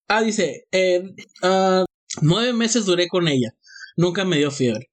Ah, 0.09 0.23
dice, 0.23 0.67
eh, 0.73 1.03
uh, 1.43 1.85
nueve 2.23 2.53
meses 2.53 2.85
duré 2.85 3.09
con 3.09 3.29
ella. 3.29 3.55
Nunca 3.97 4.25
me 4.25 4.39
dio 4.39 4.51
fiebre. 4.51 4.90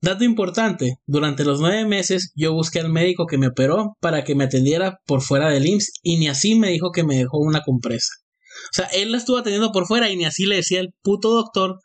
Dato 0.00 0.22
importante, 0.24 0.98
durante 1.06 1.44
los 1.44 1.60
nueve 1.60 1.84
meses 1.84 2.32
yo 2.36 2.52
busqué 2.52 2.78
al 2.80 2.88
médico 2.90 3.26
que 3.26 3.36
me 3.38 3.48
operó 3.48 3.96
para 4.00 4.22
que 4.22 4.34
me 4.36 4.44
atendiera 4.44 5.00
por 5.06 5.22
fuera 5.22 5.50
del 5.50 5.66
IMSS 5.66 5.92
y 6.02 6.18
ni 6.18 6.28
así 6.28 6.54
me 6.54 6.70
dijo 6.70 6.92
que 6.92 7.02
me 7.02 7.16
dejó 7.16 7.38
una 7.38 7.62
compresa. 7.62 8.12
O 8.70 8.74
sea, 8.74 8.86
él 8.86 9.10
la 9.12 9.18
estuvo 9.18 9.38
atendiendo 9.38 9.72
por 9.72 9.86
fuera 9.86 10.08
y 10.10 10.16
ni 10.16 10.24
así 10.24 10.46
le 10.46 10.56
decía 10.56 10.80
el 10.80 10.90
puto 11.02 11.30
doctor 11.30 11.80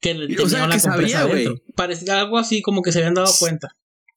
que 0.00 0.14
le 0.14 0.34
tenía 0.36 0.64
una 0.64 0.78
compresa 0.78 1.22
adentro. 1.22 1.56
Parecía 1.74 2.20
algo 2.20 2.38
así 2.38 2.62
como 2.62 2.82
que 2.82 2.92
se 2.92 2.98
habían 3.00 3.14
dado 3.14 3.32
cuenta. 3.38 3.68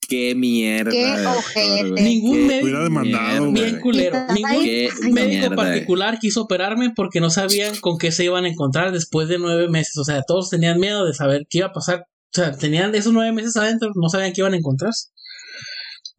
Qué 0.07 0.35
mierda. 0.35 0.91
Qué 0.91 1.17
doctor. 1.21 1.91
Ningún 2.01 2.47
Qué 2.47 2.61
médico- 2.61 2.79
demandado, 2.83 3.51
Bien 3.53 3.79
culero. 3.79 4.17
Ningún 4.35 4.63
Qué 4.65 4.89
médico 5.03 5.29
mierda, 5.29 5.55
particular 5.55 6.19
quiso 6.19 6.41
operarme 6.41 6.91
porque 6.95 7.21
no 7.21 7.29
sabían 7.29 7.75
con 7.79 7.97
qué 7.97 8.11
se 8.11 8.25
iban 8.25 8.45
a 8.45 8.49
encontrar 8.49 8.91
después 8.91 9.29
de 9.29 9.39
nueve 9.39 9.69
meses. 9.69 9.97
O 9.97 10.03
sea, 10.03 10.21
todos 10.27 10.49
tenían 10.49 10.79
miedo 10.79 11.05
de 11.05 11.13
saber 11.13 11.47
qué 11.49 11.59
iba 11.59 11.67
a 11.67 11.73
pasar. 11.73 12.05
O 12.33 12.33
sea, 12.33 12.51
tenían 12.57 12.95
esos 12.95 13.11
nueve 13.13 13.31
meses 13.33 13.55
adentro, 13.57 13.91
no 13.95 14.07
sabían 14.09 14.31
qué 14.33 14.41
iban 14.41 14.53
a 14.53 14.57
encontrarse. 14.57 15.09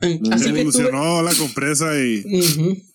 Mm, 0.01 0.33
Así 0.33 0.45
que 0.45 0.51
tuve, 0.51 0.61
Evolucionó 0.61 1.23
la 1.23 1.33
compresa 1.35 1.97
y 1.99 2.23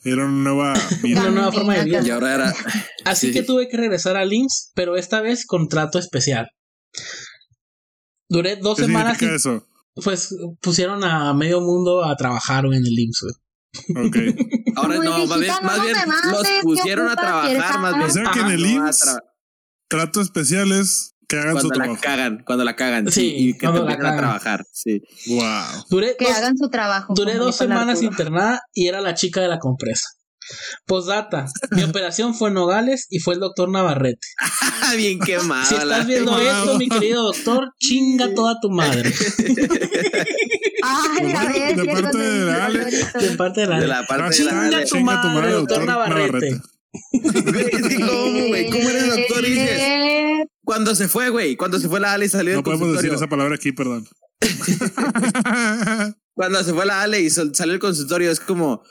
era 0.04 0.26
una 0.26 0.44
nueva 0.52 0.74
vida. 1.02 1.22
una 1.22 1.30
nueva 1.32 1.52
forma 1.52 1.76
de 1.76 1.86
vida. 1.86 2.02
Y 2.06 2.10
ahora 2.10 2.36
era. 2.36 2.54
Así 3.06 3.28
Sí. 3.28 3.34
que 3.34 3.44
tuve 3.44 3.70
que 3.70 3.78
regresar 3.78 4.18
al 4.18 4.32
IMSS, 4.34 4.72
pero 4.76 4.98
esta 4.98 5.22
vez 5.22 5.46
con 5.46 5.68
trato 5.70 6.00
especial. 6.00 6.50
Duré 8.30 8.58
dos 8.58 8.78
¿Qué 8.78 8.86
semanas 8.86 9.22
y 9.22 9.26
eso? 9.26 9.66
pues 10.04 10.36
pusieron 10.62 11.04
a 11.04 11.34
medio 11.34 11.62
mundo 11.62 12.04
a 12.04 12.16
trabajar 12.18 12.66
en 12.66 12.74
el 12.86 13.00
IMSS. 13.00 13.22
güey. 13.90 14.08
Ok. 14.08 14.16
Ahora 14.76 14.98
no, 14.98 15.26
más 15.26 15.40
bien, 15.40 15.54
más 15.64 16.26
los 16.32 16.44
¿qué 16.44 16.60
pusieron 16.62 17.08
a 17.10 17.16
trabajar 17.16 17.80
más 17.80 17.96
bien. 17.96 18.06
O 18.10 18.10
sea 18.12 18.32
que 18.32 18.40
en 18.42 18.48
el 18.52 18.66
IMSS 18.66 19.18
trato 19.88 20.20
especial 20.22 20.72
es 20.74 21.16
que 21.28 21.38
hagan 21.38 21.56
su 21.60 21.68
cuando 21.68 21.70
la 21.70 21.84
trabajo. 21.84 22.02
cagan, 22.04 22.44
cuando 22.46 22.64
la 22.64 22.76
cagan, 22.76 23.12
Sí, 23.12 23.20
sí, 23.22 23.34
y 23.36 23.54
que 23.54 23.60
te 23.60 23.66
cuando 23.68 23.84
la 23.86 23.92
empiezan 23.94 24.14
a 24.14 24.18
trabajar, 24.18 24.66
sí. 24.72 25.02
Wow. 25.28 25.86
Duré 25.90 26.16
Que 26.18 26.26
dos, 26.26 26.36
hagan 26.38 26.58
su 26.58 26.70
trabajo. 26.70 27.14
duré 27.16 27.36
dos 27.36 27.56
semanas 27.56 28.02
internada 28.02 28.62
y 28.74 28.88
era 28.88 29.02
la 29.02 29.14
chica 29.14 29.42
de 29.42 29.48
la 29.50 29.60
compresa. 29.60 30.08
Postdata, 30.86 31.48
mi 31.72 31.84
operación 31.84 32.34
fue 32.34 32.48
en 32.48 32.54
Nogales 32.54 33.08
y 33.10 33.20
fue 33.20 33.34
el 33.34 33.42
doctor 33.42 33.70
Navarrete. 33.70 34.26
Bien 34.96 35.20
quemada. 35.20 35.66
Si 35.66 35.76
la- 35.76 35.82
estás 35.84 36.08
viendo 36.08 36.38
quemado. 36.38 36.64
esto, 36.64 36.78
mi 36.78 36.88
querido 36.88 37.24
doctor, 37.24 37.74
chinga 37.78 38.34
toda 38.34 38.56
tu 38.62 38.70
madre. 38.70 39.12
Ay, 40.84 41.34
a 41.34 41.44
ver, 41.52 41.76
De 41.76 41.82
sí, 41.82 41.88
parte 41.90 42.18
el 42.18 42.46
de 42.46 42.52
Ale. 42.54 42.86
De 42.86 43.32
parte 43.38 43.62
de 43.62 43.68
la, 43.68 43.80
de 43.82 43.88
la 43.88 44.06
parte 44.08 44.30
de 44.30 44.36
Chinga 44.36 44.70
la. 44.70 44.86
tu 44.86 45.00
madre, 45.02 45.52
doctor 45.52 45.86
Navarrete. 45.86 46.62
¿Cómo, 47.12 48.48
güey? 48.48 48.70
¿Cómo 48.70 48.90
eres 48.90 49.08
doctor? 49.10 49.46
Y 49.46 49.50
dices, 49.52 49.82
Cuando 50.68 50.94
se 50.96 51.08
fue, 51.08 51.30
güey, 51.30 51.56
cuando 51.56 51.80
se 51.80 51.88
fue 51.88 52.02
la 52.02 52.12
Ale 52.12 52.26
y 52.26 52.28
salió 52.28 52.52
No 52.52 52.58
del 52.58 52.66
podemos 52.66 52.92
decir 52.92 53.14
esa 53.14 53.30
palabra 53.30 53.56
aquí, 53.56 53.72
perdón. 53.72 54.06
Cuando 56.34 56.62
se 56.62 56.74
fue 56.74 56.86
la 56.86 57.04
Ale 57.04 57.22
y 57.22 57.30
salió 57.30 57.74
el 57.74 57.80
consultorio, 57.80 58.30
es 58.30 58.42
como, 58.42 58.84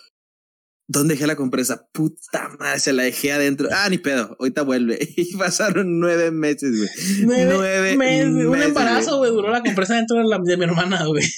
¿dónde 0.89 1.13
dejé 1.13 1.27
la 1.27 1.37
compresa? 1.37 1.87
Puta 1.93 2.49
madre, 2.59 2.81
se 2.81 2.95
la 2.95 3.03
dejé 3.03 3.33
adentro. 3.33 3.69
Ah, 3.71 3.91
ni 3.91 3.99
pedo, 3.99 4.39
ahorita 4.41 4.63
vuelve. 4.63 4.99
Y 5.19 5.37
pasaron 5.37 6.01
nueve 6.01 6.31
meses, 6.31 6.75
güey. 6.75 6.89
Nueve 7.27 7.95
meses, 7.99 8.47
un 8.47 8.63
embarazo, 8.63 9.19
güey, 9.19 9.31
duró 9.31 9.51
la 9.51 9.63
compresa 9.63 9.97
dentro 9.97 10.17
de, 10.17 10.25
la, 10.25 10.39
de 10.43 10.57
mi 10.57 10.65
hermana, 10.65 11.05
güey. 11.05 11.31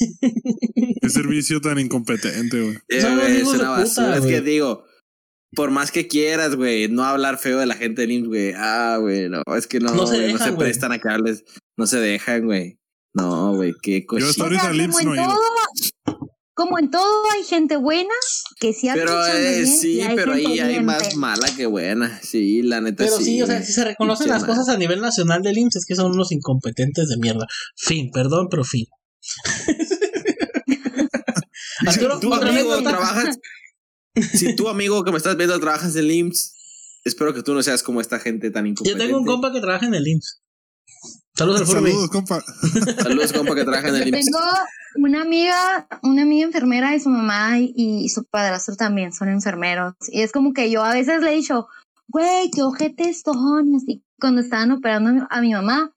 Qué 1.03 1.11
servicio 1.11 1.61
tan 1.61 1.81
incompetente, 1.81 2.63
güey. 2.63 2.77
Eh, 2.87 2.99
es 2.99 3.05
una 3.05 3.25
puta, 3.43 3.71
basura. 3.71 4.15
es 4.15 4.21
güey. 4.21 4.35
que 4.35 4.41
digo, 4.41 4.85
por 5.55 5.71
más 5.71 5.91
que 5.91 6.07
quieras, 6.09 6.55
güey, 6.57 6.89
no 6.89 7.05
hablar 7.05 7.39
feo 7.39 7.59
de 7.59 7.67
la 7.67 7.75
gente 7.75 8.03
del 8.03 8.13
IMSS, 8.13 8.29
güey. 8.29 8.53
Ah, 8.57 8.99
güey, 9.01 9.29
no, 9.29 9.43
es 9.57 9.67
que 9.67 9.81
no, 9.81 9.95
No 9.95 10.07
se 10.07 10.19
dejan, 10.19 10.55
güey. 10.55 10.69
prestan 10.69 10.93
a 10.93 10.99
que 10.99 11.09
hables. 11.09 11.45
No 11.77 11.87
se 11.87 11.99
dejan, 11.99 12.45
güey. 12.45 12.79
No, 13.15 13.55
güey, 13.55 13.73
qué 13.83 14.01
Yo 14.01 14.07
cosa. 14.07 14.27
hasta 14.27 14.43
o 14.43 14.47
ahorita 14.47 14.61
sea, 14.63 14.71
al 14.71 14.81
IMSS 14.81 14.97
como 14.99 15.15
no 15.15 15.15
en 15.15 15.29
todo, 15.29 15.39
como 16.55 16.79
en 16.79 16.91
todo 16.91 17.23
hay 17.35 17.45
gente 17.45 17.77
buena 17.77 18.15
que 18.59 18.73
sí 18.73 18.89
Pero 18.93 19.25
eh, 19.27 19.41
bien, 19.41 19.63
y 19.63 19.67
sí, 19.67 20.01
hay 20.01 20.17
pero 20.17 20.35
gente 20.35 20.49
ahí 20.49 20.59
hay 20.59 20.69
bien 20.73 20.85
más 20.85 21.15
mala 21.17 21.49
que 21.57 21.67
buena. 21.67 22.21
Sí, 22.23 22.63
la 22.63 22.81
neta 22.81 23.05
Pero 23.05 23.17
sí. 23.19 23.25
sí, 23.25 23.43
o 23.43 23.47
sea, 23.47 23.63
si 23.63 23.73
se 23.73 23.85
reconocen 23.85 24.29
las 24.29 24.45
cosas 24.45 24.69
a 24.69 24.77
nivel 24.77 25.01
nacional 25.01 25.43
del 25.43 25.57
IMSS, 25.57 25.77
es 25.77 25.87
que 25.87 25.95
son 25.95 26.13
unos 26.13 26.33
incompetentes 26.33 27.09
de 27.09 27.17
mierda. 27.17 27.47
Fin, 27.77 28.11
perdón, 28.13 28.49
pero 28.51 28.65
fin. 28.65 28.87
Arturo, 31.87 32.19
tú, 32.19 32.33
otra 32.33 32.51
amigo, 32.51 32.83
trabajas. 32.83 33.39
Si 34.15 34.55
tú, 34.57 34.69
amigo, 34.69 35.05
que 35.05 35.11
me 35.13 35.19
estás 35.19 35.37
viendo, 35.37 35.59
trabajas 35.61 35.95
en 35.97 36.05
el 36.05 36.11
IMSS, 36.11 36.55
espero 37.05 37.35
que 37.35 37.43
tú 37.43 37.55
no 37.55 37.63
seas 37.63 37.83
como 37.83 38.01
esta 38.01 38.19
gente 38.19 38.51
tan 38.51 38.65
Yo 38.65 38.71
incompetente. 38.71 39.05
tengo 39.07 39.19
un 39.19 39.27
compa 39.27 39.53
que 39.53 39.61
trabaja 39.61 39.87
en 39.87 39.95
el 39.95 40.07
IMSS. 40.07 40.41
Saludos 41.37 41.61
al 41.61 41.67
Furby. 41.69 41.91
Saludos, 41.93 42.11
compa. 42.11 42.43
Saludos, 43.03 43.33
compa, 43.33 43.55
que 43.55 43.63
trabaja 43.65 43.89
en 43.89 43.95
el 43.97 44.09
IMSS. 44.09 44.25
Tengo 44.25 44.39
una 44.97 45.23
amiga, 45.23 45.87
una 46.03 46.23
amiga 46.23 46.45
enfermera 46.47 46.95
y 46.97 47.01
su 47.01 47.09
mamá 47.11 47.59
y, 47.61 47.73
y 47.77 48.09
su 48.09 48.25
padrastro 48.25 48.75
también 48.77 49.13
son 49.13 49.29
enfermeros. 49.29 49.95
Y 50.09 50.23
es 50.23 50.33
como 50.33 50.53
que 50.53 50.71
yo 50.71 50.83
a 50.83 50.95
veces 50.95 51.23
le 51.23 51.33
he 51.33 51.37
dicho, 51.37 51.69
güey, 52.09 52.51
qué 52.51 52.63
ojetes 52.63 53.23
son. 53.25 53.73
Y 53.73 53.77
así, 53.77 54.03
cuando 54.19 54.41
estaban 54.41 54.73
operando 54.73 55.11
a 55.11 55.13
mi, 55.13 55.21
a 55.31 55.41
mi 55.41 55.53
mamá. 55.53 55.93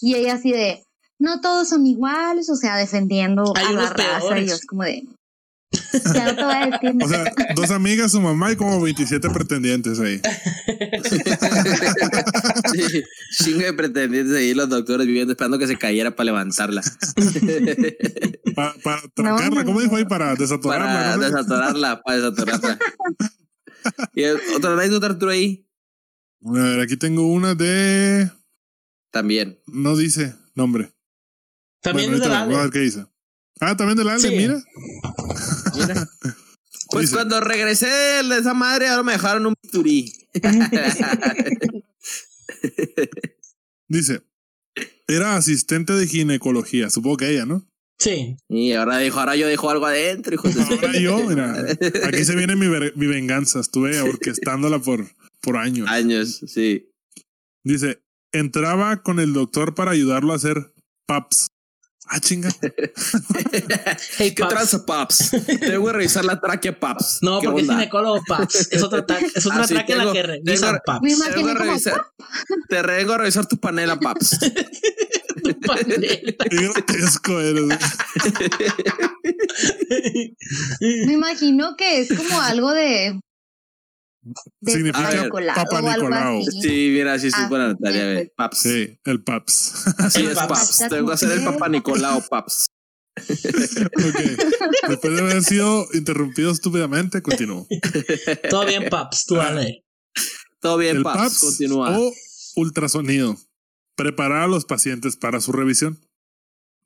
Y 0.00 0.14
ella 0.14 0.34
así 0.34 0.52
de, 0.52 0.82
no 1.18 1.40
todos 1.42 1.68
son 1.68 1.86
iguales, 1.86 2.48
o 2.48 2.56
sea, 2.56 2.76
defendiendo 2.76 3.52
Hay 3.56 3.66
a 3.66 3.72
la 3.72 3.90
raza. 3.90 3.94
peores. 4.20 4.44
Y 4.44 4.48
yo 4.48 4.54
es 4.54 4.66
como 4.66 4.82
de, 4.84 5.06
ya 6.14 6.24
no 6.26 6.36
te 6.36 6.44
voy 6.44 6.54
a 6.54 6.66
decir. 6.66 7.04
O 7.04 7.08
sea, 7.08 7.34
dos 7.54 7.70
amigas, 7.70 8.12
su 8.12 8.20
mamá 8.20 8.52
y 8.52 8.56
como 8.56 8.80
27 8.80 9.28
pretendientes 9.30 9.98
ahí. 10.00 10.20
Sí, 12.72 13.02
chingo 13.44 13.60
de 13.64 13.72
pretendientes 13.72 14.34
ahí, 14.36 14.54
los 14.54 14.68
doctores 14.68 15.06
viviendo 15.06 15.32
esperando 15.32 15.58
que 15.58 15.66
se 15.66 15.76
cayera 15.76 16.14
para 16.14 16.26
levantarla. 16.26 16.82
Pa- 18.54 18.74
para 18.82 19.02
trancarla, 19.14 19.60
no, 19.62 19.64
¿cómo 19.64 19.80
dijo 19.80 19.96
ahí? 19.96 20.04
Para 20.04 20.34
desatorarla. 20.34 20.86
para 20.86 21.16
¿no? 21.16 21.22
desatorarla, 21.24 22.02
para 22.02 22.16
desatorarla. 22.18 22.78
y 24.14 24.22
el- 24.22 24.38
otra 24.56 24.72
anécdota, 24.74 25.06
Arturo, 25.06 25.30
ahí 25.32 25.66
A 26.44 26.52
ver, 26.52 26.80
aquí 26.80 26.96
tengo 26.96 27.26
una 27.26 27.54
de. 27.54 28.30
también. 29.10 29.58
No 29.66 29.96
dice 29.96 30.34
nombre. 30.54 30.92
También 31.82 32.10
Bueno, 32.10 32.24
es 32.24 32.28
de 32.28 32.28
la 32.34 32.40
ahorita 32.40 32.54
vamos 32.54 32.54
a 32.54 32.60
Ale. 32.60 32.62
ver 32.64 32.72
qué 32.72 32.78
dice. 32.80 33.06
Ah, 33.60 33.76
también 33.76 33.96
del 33.96 34.08
Ale, 34.08 34.20
Sí. 34.20 34.36
mira. 34.36 34.62
Mira. 35.74 36.08
Pues 36.88 37.06
Dice. 37.06 37.16
cuando 37.16 37.40
regresé 37.40 37.88
de 37.88 38.38
esa 38.38 38.54
madre, 38.54 38.86
ahora 38.86 39.02
me 39.02 39.10
dejaron 39.12 39.44
un 39.46 39.54
bisturí. 39.60 40.12
Dice. 43.88 44.22
Era 45.08 45.36
asistente 45.36 45.94
de 45.94 46.06
ginecología, 46.06 46.90
supongo 46.90 47.16
que 47.18 47.30
ella, 47.30 47.46
¿no? 47.46 47.66
Sí. 47.98 48.36
y 48.48 48.72
ahora 48.72 48.98
dijo, 48.98 49.18
ahora 49.18 49.34
yo 49.36 49.48
dejo 49.48 49.70
algo 49.70 49.86
adentro, 49.86 50.34
hijo 50.34 50.48
de 50.48 50.60
Ahora 50.62 50.98
yo, 51.00 51.18
mira, 51.28 51.56
aquí 52.04 52.24
se 52.24 52.36
viene 52.36 52.54
mi, 52.54 52.66
mi 52.94 53.06
venganza. 53.06 53.58
Estuve 53.60 54.00
orquestándola 54.00 54.78
por, 54.78 55.06
por 55.40 55.56
años. 55.56 55.88
años, 55.88 56.40
sí. 56.46 56.92
Dice, 57.64 58.00
entraba 58.32 59.02
con 59.02 59.18
el 59.18 59.32
doctor 59.32 59.74
para 59.74 59.90
ayudarlo 59.92 60.34
a 60.34 60.36
hacer 60.36 60.72
PAPS. 61.06 61.48
Ah, 62.08 62.20
chinga. 62.20 62.48
Hey, 64.18 64.34
¿Qué 64.34 64.44
traza, 64.44 64.84
Paps? 64.86 65.30
Tengo 65.60 65.86
que 65.86 65.92
revisar 65.92 66.24
la 66.24 66.40
tráquea, 66.40 66.78
Paps. 66.78 67.18
No, 67.22 67.40
¿Qué 67.40 67.46
porque 67.48 67.62
es 67.62 67.68
onda? 67.68 67.80
ginecólogo 67.80 68.22
Paps. 68.26 68.68
Es 68.70 68.82
otra, 68.82 69.04
es 69.34 69.46
otra 69.46 69.62
Ah, 69.62 69.66
sí, 69.66 69.74
tráquea 69.74 69.96
la 69.96 70.02
tengo- 70.02 70.12
que 70.14 70.22
revisa 70.22 70.66
tengo- 70.66 70.78
Paps. 70.86 71.02
Me 71.02 71.14
Te 71.14 71.34
vengo, 71.34 71.48
a 71.50 71.54
revisar, 71.54 72.06
te 72.68 72.82
vengo 72.82 73.12
a 73.14 73.18
revisar 73.18 73.46
tu 73.46 73.58
panela, 73.58 73.98
Paps. 73.98 74.38
Tu 75.42 75.60
panela. 75.66 76.34
Qué 76.50 76.56
grotesco 76.56 77.40
eres. 77.40 77.64
me 80.80 81.12
imagino 81.12 81.76
que 81.76 82.00
es 82.00 82.08
como 82.12 82.40
algo 82.40 82.72
de... 82.72 83.20
de 84.60 84.72
Significa 84.72 85.28
Papa 85.54 85.80
Nicolau. 85.82 86.42
Sí, 86.62 86.90
mira, 86.92 87.14
así 87.14 87.28
estoy 87.28 87.44
Ah, 87.44 87.48
con 87.48 87.58
Natalia, 87.60 88.00
sí, 88.02 88.06
ve. 88.14 88.32
Paps. 88.36 88.58
Sí, 88.58 88.98
el 89.04 89.22
PAPS. 89.22 89.84
Así 89.98 90.20
El 90.20 90.28
es, 90.28 90.34
Paps. 90.34 90.48
Paps. 90.48 90.88
Tengo 90.90 91.06
que 91.08 91.14
hacer 91.14 91.30
el 91.32 91.44
Papa 91.44 91.68
Nicolau, 91.68 92.22
Paps. 92.28 92.66
ok. 93.18 94.20
Después 94.88 95.14
de 95.14 95.20
haber 95.20 95.42
sido 95.42 95.86
interrumpido 95.94 96.50
estúpidamente, 96.50 97.22
continúo. 97.22 97.66
Todo 98.50 98.66
bien, 98.66 98.88
Paps, 98.90 99.26
tú 99.26 99.36
dale. 99.36 99.84
Todo 100.60 100.78
bien, 100.78 100.96
El 100.98 101.02
Paps. 101.02 101.18
PAPS 101.18 101.40
Continúa. 101.40 101.98
o 101.98 102.12
ultrasonido. 102.56 103.36
Preparar 103.96 104.42
a 104.42 104.46
los 104.48 104.64
pacientes 104.64 105.16
para 105.16 105.40
su 105.40 105.52
revisión. 105.52 105.98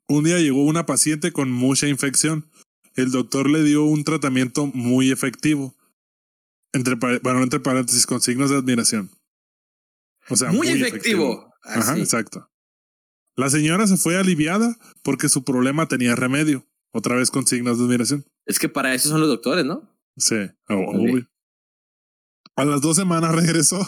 Un 0.07 0.23
día 0.25 0.39
llegó 0.39 0.63
una 0.65 0.85
paciente 0.85 1.31
con 1.31 1.51
mucha 1.51 1.87
infección. 1.87 2.49
El 2.95 3.11
doctor 3.11 3.49
le 3.49 3.63
dio 3.63 3.83
un 3.83 4.03
tratamiento 4.03 4.67
muy 4.67 5.11
efectivo. 5.11 5.73
Entre, 6.73 6.95
bueno, 6.95 7.43
entre 7.43 7.59
paréntesis, 7.59 8.05
con 8.05 8.21
signos 8.21 8.49
de 8.49 8.57
admiración. 8.57 9.09
O 10.29 10.35
sea, 10.35 10.51
muy, 10.51 10.69
efectivo. 10.69 11.53
Ajá, 11.63 11.93
Así. 11.93 12.01
exacto. 12.01 12.49
La 13.35 13.49
señora 13.49 13.87
se 13.87 13.97
fue 13.97 14.17
aliviada 14.17 14.77
porque 15.03 15.29
su 15.29 15.43
problema 15.43 15.87
tenía 15.87 16.15
remedio. 16.15 16.67
Otra 16.93 17.15
vez 17.15 17.31
con 17.31 17.47
signos 17.47 17.77
de 17.77 17.85
admiración. 17.85 18.25
Es 18.45 18.59
que 18.59 18.67
para 18.67 18.93
eso 18.93 19.09
son 19.09 19.21
los 19.21 19.29
doctores, 19.29 19.65
¿no? 19.65 19.97
Sí, 20.17 20.35
oh. 20.69 20.93
A 22.57 22.65
las 22.65 22.81
dos 22.81 22.97
semanas 22.97 23.33
regresó 23.35 23.79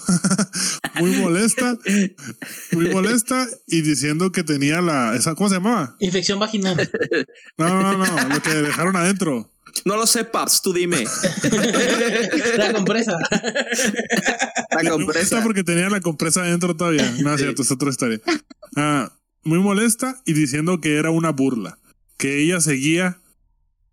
muy 0.99 1.11
molesta, 1.17 1.77
muy 2.71 2.89
molesta 2.89 3.47
y 3.67 3.81
diciendo 3.81 4.31
que 4.31 4.43
tenía 4.43 4.81
la, 4.81 5.15
esa, 5.15 5.35
¿cómo 5.35 5.49
se 5.49 5.55
llamaba? 5.55 5.95
Infección 5.99 6.39
vaginal. 6.39 6.89
No, 7.57 7.67
no, 7.67 7.97
no, 7.97 8.29
lo 8.29 8.41
que 8.41 8.53
dejaron 8.53 8.95
adentro. 8.95 9.52
No 9.85 9.95
lo 9.97 10.05
sé, 10.07 10.23
Paps, 10.23 10.61
tú 10.61 10.71
dime. 10.73 11.03
La 12.57 12.73
compresa. 12.73 13.17
La 14.81 14.89
compresa. 14.89 15.43
porque 15.43 15.63
tenía 15.63 15.89
la 15.89 15.99
compresa 16.01 16.41
adentro 16.41 16.75
todavía. 16.75 17.09
No, 17.21 17.33
es 17.33 17.37
Sí. 17.39 17.43
cierto, 17.45 17.61
es 17.63 17.71
otra 17.71 17.89
historia. 17.89 18.19
Ah, 18.75 19.11
muy 19.43 19.59
molesta 19.59 20.21
y 20.25 20.33
diciendo 20.33 20.79
que 20.79 20.97
era 20.97 21.09
una 21.09 21.31
burla, 21.31 21.77
que 22.17 22.39
ella 22.39 22.61
seguía 22.61 23.19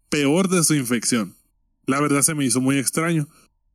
peor 0.08 0.48
de 0.48 0.62
su 0.64 0.74
infección. 0.74 1.34
La 1.86 2.00
verdad 2.00 2.22
se 2.22 2.34
me 2.34 2.44
hizo 2.44 2.60
muy 2.60 2.78
extraño, 2.78 3.28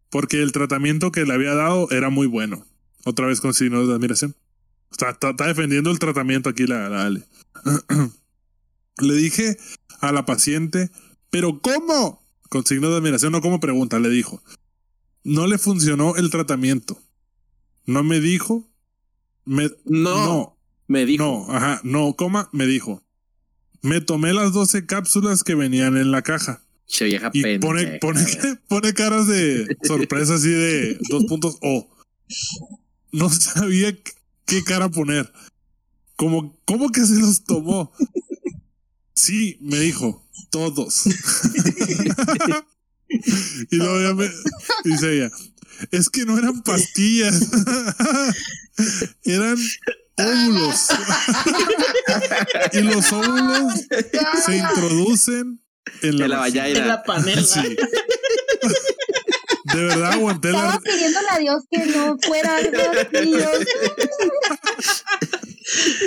porque 0.09 0.41
el 0.41 0.51
tratamiento 0.51 1.11
que 1.11 1.25
le 1.25 1.33
había 1.33 1.53
dado 1.55 1.89
era 1.91 2.09
muy 2.09 2.27
bueno. 2.27 2.65
Otra 3.03 3.27
vez 3.27 3.41
con 3.41 3.53
signos 3.53 3.87
de 3.87 3.93
admiración. 3.95 4.35
Está, 4.91 5.09
está, 5.09 5.33
defendiendo 5.47 5.91
el 5.91 5.99
tratamiento 5.99 6.49
aquí 6.49 6.65
la, 6.65 6.87
la 6.89 7.05
Ale. 7.05 7.23
le 8.99 9.13
dije 9.15 9.57
a 9.99 10.11
la 10.11 10.25
paciente, 10.25 10.89
pero 11.29 11.59
¿cómo? 11.61 12.25
Con 12.49 12.65
signos 12.65 12.91
de 12.91 12.97
admiración, 12.97 13.31
no 13.31 13.41
como 13.41 13.59
pregunta, 13.59 13.99
le 13.99 14.09
dijo. 14.09 14.41
No 15.23 15.47
le 15.47 15.57
funcionó 15.57 16.15
el 16.15 16.29
tratamiento. 16.29 17.01
No 17.85 18.03
me 18.03 18.19
dijo. 18.19 18.67
Me, 19.45 19.69
no, 19.85 20.25
no. 20.25 20.57
Me 20.87 21.05
dijo. 21.05 21.23
No, 21.23 21.53
ajá, 21.53 21.81
no, 21.83 22.15
coma, 22.15 22.49
me 22.51 22.65
dijo. 22.65 23.03
Me 23.81 24.01
tomé 24.01 24.33
las 24.33 24.53
12 24.53 24.85
cápsulas 24.85 25.43
que 25.43 25.55
venían 25.55 25.97
en 25.97 26.11
la 26.11 26.21
caja. 26.21 26.63
Che 26.87 27.05
vieja 27.05 27.31
y 27.33 27.57
pone, 27.59 27.97
pone, 27.99 28.23
pone 28.67 28.93
caras 28.93 29.27
de 29.27 29.75
sorpresa 29.83 30.35
así 30.35 30.49
de 30.49 30.99
dos 31.09 31.25
puntos 31.25 31.57
O. 31.61 31.89
No 33.11 33.29
sabía 33.29 33.95
qué 34.45 34.63
cara 34.63 34.89
poner. 34.89 35.31
Como, 36.15 36.57
¿Cómo 36.65 36.91
que 36.91 37.01
se 37.01 37.19
los 37.19 37.43
tomó? 37.43 37.91
Sí, 39.13 39.57
me 39.61 39.79
dijo, 39.79 40.24
todos. 40.51 41.03
y 43.71 43.75
luego 43.75 44.01
ya 44.01 44.13
me 44.15 44.31
dice 44.83 45.13
ella, 45.17 45.31
es 45.91 46.09
que 46.09 46.25
no 46.25 46.37
eran 46.37 46.61
pastillas, 46.63 47.39
eran 49.23 49.57
óvulos. 50.17 50.87
y 52.73 52.79
los 52.81 53.11
óvulos 53.13 53.73
se 54.45 54.57
introducen 54.57 55.61
en 56.01 56.17
la, 56.19 56.25
en 56.25 56.29
la, 56.55 56.67
en 56.69 56.87
la 56.87 57.03
panela. 57.03 57.43
Sí. 57.43 57.75
De 59.73 59.83
verdad 59.83 60.13
aguanté 60.13 60.49
Estaba 60.49 60.73
la. 60.73 60.79
pidiéndole 60.79 61.27
a 61.31 61.37
Dios 61.39 61.63
que 61.69 61.85
no 61.87 62.17
fuera 62.19 62.55
algo 62.57 62.77
así. 62.77 63.65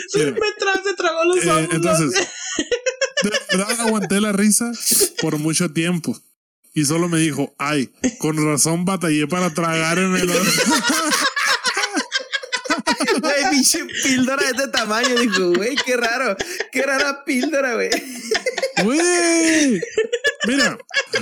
Siempre 0.09 0.49
tras 0.59 0.85
se 0.85 0.95
tragó 0.95 1.25
los 1.25 1.45
Eh, 1.45 1.51
óvulos. 1.51 1.75
entonces, 1.75 2.29
de 3.23 3.31
verdad 3.57 3.81
aguanté 3.81 4.21
la 4.21 4.33
risa 4.33 4.73
por 5.21 5.39
mucho 5.39 5.71
tiempo. 5.71 6.19
Y 6.75 6.85
solo 6.85 7.09
me 7.09 7.19
dijo, 7.19 7.55
ay, 7.59 7.91
con 8.19 8.37
razón 8.45 8.85
batallé 8.85 9.27
para 9.27 9.53
tragármelo. 9.53 10.33
Güey, 13.21 13.51
pinche 13.51 13.85
píldora 14.03 14.43
de 14.45 14.51
este 14.51 14.69
tamaño. 14.69 15.09
Dijo, 15.21 15.53
güey, 15.55 15.77
qué 15.85 15.97
raro. 15.97 16.37
Qué 16.71 16.83
rara 16.83 17.25
píldora, 17.25 17.75
güey. 17.75 17.91
Güey. 18.85 19.81
Mira, 20.47 20.79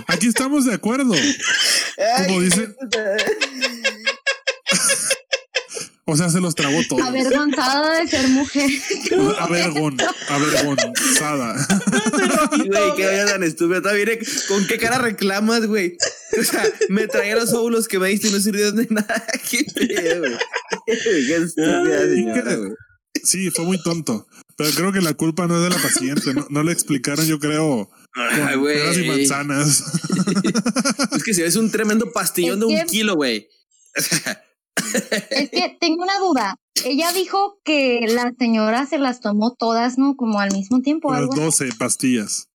aquí 0.07 0.27
estamos 0.29 0.67
de 0.67 0.75
acuerdo. 0.75 1.15
Como 2.27 2.41
dice, 2.41 2.69
o 6.09 6.17
sea, 6.17 6.29
se 6.31 6.41
los 6.41 6.55
tragó 6.55 6.79
todos. 6.89 7.03
Avergonzada 7.03 8.01
de 8.01 8.07
ser 8.09 8.29
mujer. 8.29 8.71
Avergon, 9.41 9.97
avergonzada. 10.29 11.67
Güey, 12.51 12.95
qué 12.97 13.07
vaya 13.07 13.27
tan 13.27 13.43
viene- 13.95 14.19
¿Con 14.49 14.67
qué 14.67 14.79
cara 14.79 14.99
reclamas, 14.99 15.67
güey? 15.67 15.97
O 16.39 16.45
sea, 16.45 16.65
me 16.89 17.09
traía 17.09 17.37
los 17.37 17.53
óvulos 17.53 17.89
que 17.89 17.99
me 17.99 18.09
diste 18.09 18.29
y 18.29 18.31
no 18.33 18.41
sirvieron 18.41 18.77
de 18.77 18.87
nada. 18.91 19.25
Qué 19.51 19.65
pedo, 19.75 20.21
güey. 20.21 20.37
Qué 20.87 21.37
estúpida 21.37 22.01
señora, 22.07 22.55
güey. 22.57 22.71
Sí, 23.25 23.51
fue 23.51 23.65
muy 23.65 23.83
tonto. 23.83 24.27
Pero 24.57 24.71
creo 24.73 24.93
que 24.93 25.01
la 25.01 25.15
culpa 25.15 25.47
no 25.47 25.57
es 25.57 25.63
de 25.65 25.71
la 25.77 25.83
paciente. 25.83 26.35
No, 26.35 26.47
no 26.51 26.63
le 26.63 26.73
explicaron, 26.73 27.27
yo 27.27 27.39
creo, 27.39 27.91
Ay, 28.15 28.53
con 28.53 28.61
güey. 28.61 28.77
peras 28.79 28.97
y 28.99 29.05
manzanas. 29.09 29.85
Es 31.17 31.23
que 31.25 31.35
si 31.35 31.43
ves 31.43 31.57
un 31.57 31.71
tremendo 31.71 32.13
pastillón 32.13 32.55
Es 32.55 32.61
de 32.61 32.67
un 32.67 32.75
que- 32.81 32.87
kilo, 32.87 33.15
güey. 33.17 33.49
Es 35.31 35.51
que 35.51 35.77
tengo 35.81 36.03
una 36.03 36.19
duda. 36.19 36.57
Ella 36.85 37.13
dijo 37.13 37.59
que 37.65 38.01
la 38.09 38.33
señora 38.39 38.87
se 38.87 38.99
las 38.99 39.21
tomó 39.21 39.55
todas, 39.59 39.99
¿no? 39.99 40.15
Como 40.17 40.41
al 40.41 40.53
mismo 40.53 40.81
tiempo. 40.83 41.11
Las 41.11 41.21
Algo 41.23 41.33
así. 41.33 41.41
12 41.43 41.69
pastillas. 41.79 42.49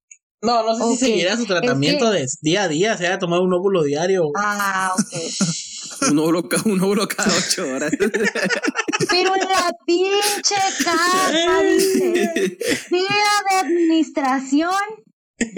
No, 0.44 0.64
no 0.64 0.76
sé 0.76 0.84
Ok, 0.84 0.90
si 0.92 0.98
seguirá 0.98 1.38
su 1.38 1.46
tratamiento 1.46 2.10
de 2.10 2.26
día 2.42 2.64
a 2.64 2.68
día, 2.68 2.98
se 2.98 3.06
haya 3.06 3.20
tomado 3.20 3.44
un 3.44 3.54
óvulo 3.54 3.84
diario. 3.84 4.32
Ah, 4.36 4.94
ok. 4.98 5.22
Un 6.10 6.18
óvulo, 6.18 6.50
un 6.66 6.82
óvulo 6.82 7.08
cada 7.08 7.32
ocho 7.38 7.64
horas. 7.76 7.92
Pero 8.00 9.36
en 9.36 9.42
la 9.50 9.72
pinche 9.86 10.56
carta 10.84 11.62
dice: 11.62 12.58
Vía 12.90 13.28
de 13.52 13.56
administración. 13.58 14.72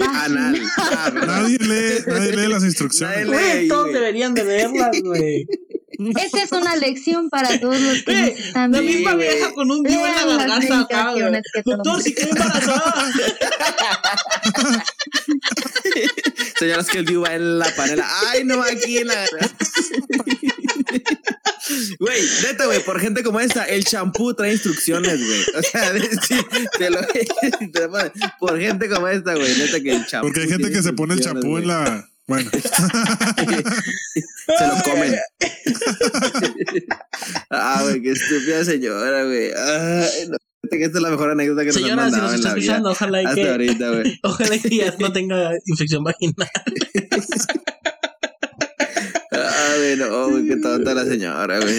Anal. 0.00 0.60
Ah, 0.76 1.10
¿verdad? 1.14 1.42
Nadie 1.42 1.58
lee, 1.58 2.04
nadie 2.06 2.36
lee 2.36 2.48
las 2.48 2.62
instrucciones. 2.62 3.26
Nadie 3.26 3.62
lee. 3.62 3.68
Todos 3.68 3.92
deberían 3.92 4.34
de 4.34 4.44
leerlas, 4.44 5.00
güey. 5.02 5.46
Esta 5.98 6.42
es 6.42 6.52
una 6.52 6.76
lección 6.76 7.30
para 7.30 7.58
todos 7.58 7.80
los 7.80 8.02
que 8.02 8.12
nos 8.12 8.28
están 8.30 8.72
La 8.72 8.80
misma 8.80 9.14
vieja 9.14 9.52
con 9.52 9.70
un 9.70 9.82
divo 9.82 10.06
en 10.06 10.14
la 10.14 10.36
garganta 10.36 10.80
acá, 10.80 11.14
Doctor, 11.64 12.02
si 12.02 12.10
estoy 12.10 12.30
embarazada. 12.30 13.12
Señoras 16.58 16.86
que 16.86 16.98
el 16.98 17.04
Diu 17.04 17.22
va 17.22 17.34
en 17.34 17.58
la 17.58 17.74
panela. 17.74 18.06
Ay, 18.30 18.44
no, 18.44 18.62
aquí 18.62 18.98
en 18.98 19.08
la. 19.08 19.26
Güey, 21.98 22.22
neta, 22.42 22.66
güey, 22.66 22.80
por 22.80 23.00
gente 23.00 23.22
como 23.22 23.40
esta, 23.40 23.64
el 23.64 23.84
champú 23.84 24.34
trae 24.34 24.52
instrucciones, 24.52 25.24
güey. 25.24 25.40
O 25.56 25.62
sea, 25.62 25.92
sí, 26.28 26.36
te 26.78 26.90
lo, 26.90 27.00
te 27.72 27.80
lo 27.80 27.90
ponen. 27.90 28.12
por 28.38 28.60
gente 28.60 28.88
como 28.88 29.08
esta, 29.08 29.34
güey, 29.34 29.56
neta 29.56 29.80
que 29.80 29.94
el 29.94 30.06
champú. 30.06 30.28
Porque 30.28 30.42
hay 30.42 30.48
gente 30.48 30.70
que 30.70 30.82
se 30.82 30.92
pone 30.92 31.14
el 31.14 31.20
champú 31.20 31.58
en 31.58 31.68
la. 31.68 32.08
Bueno, 32.26 32.50
Se 34.56 34.66
lo 34.66 34.82
comen. 34.82 35.14
ah, 37.50 37.80
güey, 37.82 38.00
qué 38.02 38.10
estúpida 38.12 38.64
señora, 38.64 39.24
güey. 39.24 39.50
Ay, 39.52 40.28
no. 40.28 40.36
Que 40.70 40.84
esta 40.84 40.96
es 40.98 41.02
la 41.02 41.10
mejor 41.10 41.30
anécdota 41.30 41.60
que 41.60 41.66
nos 41.66 41.74
Señora, 41.76 42.04
han 42.04 42.10
si 42.10 42.16
mandado 42.18 42.22
nos 42.22 42.32
en 42.32 42.36
está 42.38 42.48
la 42.48 42.54
vida. 42.54 42.64
escuchando, 42.64 42.90
ojalá 42.90 43.22
y 43.22 43.26
Hasta 43.26 43.34
que, 43.42 43.48
ahorita, 43.50 43.90
güey. 43.90 44.20
ojalá 44.24 44.58
que 44.58 44.76
ya 44.76 44.94
no 44.98 45.12
tenga 45.12 45.50
infección 45.66 46.02
vaginal. 46.04 46.48
Ah, 49.32 49.74
güey, 49.76 49.96
no, 49.96 50.30
güey, 50.30 50.46
qué 50.48 50.56
tonta 50.56 50.94
la 50.94 51.04
señora, 51.04 51.58
güey. 51.60 51.76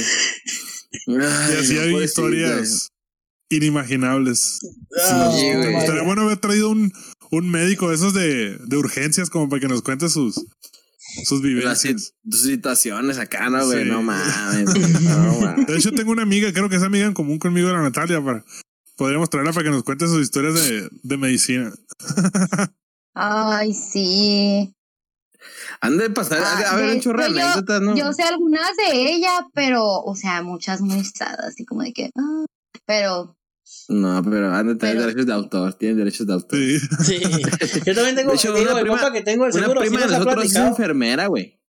y 1.07 1.55
así 1.59 1.73
no, 1.75 1.81
hay 1.81 2.03
historias 2.03 2.89
inimaginables. 3.49 4.59
Ah, 5.01 5.31
Sí, 5.35 5.51
güey. 5.53 5.75
Estaría 5.75 6.03
bueno 6.03 6.21
haber 6.23 6.37
traído 6.37 6.69
un, 6.69 6.91
un 7.31 7.49
médico 7.49 7.89
de 7.89 7.95
esos 7.95 8.13
de, 8.13 8.57
de 8.57 8.77
urgencias 8.77 9.29
como 9.29 9.49
para 9.49 9.59
que 9.59 9.67
nos 9.67 9.81
cuente 9.81 10.09
sus, 10.09 10.35
sus 11.25 11.41
vivencias. 11.41 12.13
sit- 12.23 12.33
situaciones 12.33 13.17
acá, 13.19 13.49
¿no, 13.49 13.65
güey? 13.65 13.83
Sí. 13.83 13.89
No 13.89 14.01
mames. 14.01 14.69
No 15.01 15.39
mames. 15.41 15.67
De 15.67 15.77
hecho, 15.77 15.91
tengo 15.91 16.11
una 16.11 16.23
amiga, 16.23 16.51
creo 16.53 16.69
que 16.69 16.75
es 16.77 16.83
amiga 16.83 17.05
en 17.05 17.13
común 17.13 17.39
conmigo, 17.39 17.69
la 17.71 17.81
Natalia, 17.81 18.23
para 18.23 18.43
podríamos 18.97 19.29
traerla 19.29 19.51
para 19.53 19.63
que 19.65 19.69
nos 19.71 19.83
cuente 19.83 20.07
sus 20.07 20.21
historias 20.21 20.53
de, 20.53 20.89
de 21.03 21.17
medicina. 21.17 21.73
Ay, 23.13 23.73
sí. 23.73 24.73
Han 25.81 25.97
de 25.97 26.09
pasar, 26.09 26.39
Ah, 26.43 26.63
chorro 26.63 26.79
de 26.79 26.95
hecho, 26.97 27.11
yo- 27.13 27.21
anécdotas, 27.25 27.81
¿no? 27.81 27.95
Yo 27.95 28.11
sé 28.13 28.23
algunas 28.23 28.75
de 28.77 29.13
ella, 29.15 29.45
pero, 29.53 29.85
o 30.01 30.15
sea, 30.15 30.41
muchas 30.41 30.81
muy 30.81 31.03
sadas, 31.05 31.39
así 31.45 31.65
como 31.65 31.83
de 31.83 31.93
que. 31.93 32.09
ah, 32.17 32.45
pero, 32.85 33.35
No, 33.87 34.21
pero 34.23 34.51
han 34.53 34.67
de 34.67 34.75
tener 34.75 34.95
Pero- 34.95 35.07
derechos 35.07 35.25
de 35.27 35.33
autor, 35.33 35.73
tienen 35.75 35.97
derechos 35.97 36.25
de 36.25 36.33
autor. 36.33 36.57
Sí. 36.59 36.79
Sí. 36.79 37.19
Yo 37.85 37.93
también 37.95 38.15
tengo 38.15 38.31
De 38.31 38.37
hecho, 38.37 38.53
digo, 38.53 38.71
una 38.71 38.79
el 38.79 38.85
prima- 38.85 38.97
compa 38.99 39.13
que 39.13 39.21
tengo 39.21 39.45
el 39.45 39.51
Una 39.53 39.61
seguro, 39.61 39.81
sí 39.81 39.87
prima 39.89 40.05
de 40.05 40.11
nosotros 40.11 40.45
es 40.45 40.55
enfermera, 40.55 41.27
güey. 41.27 41.59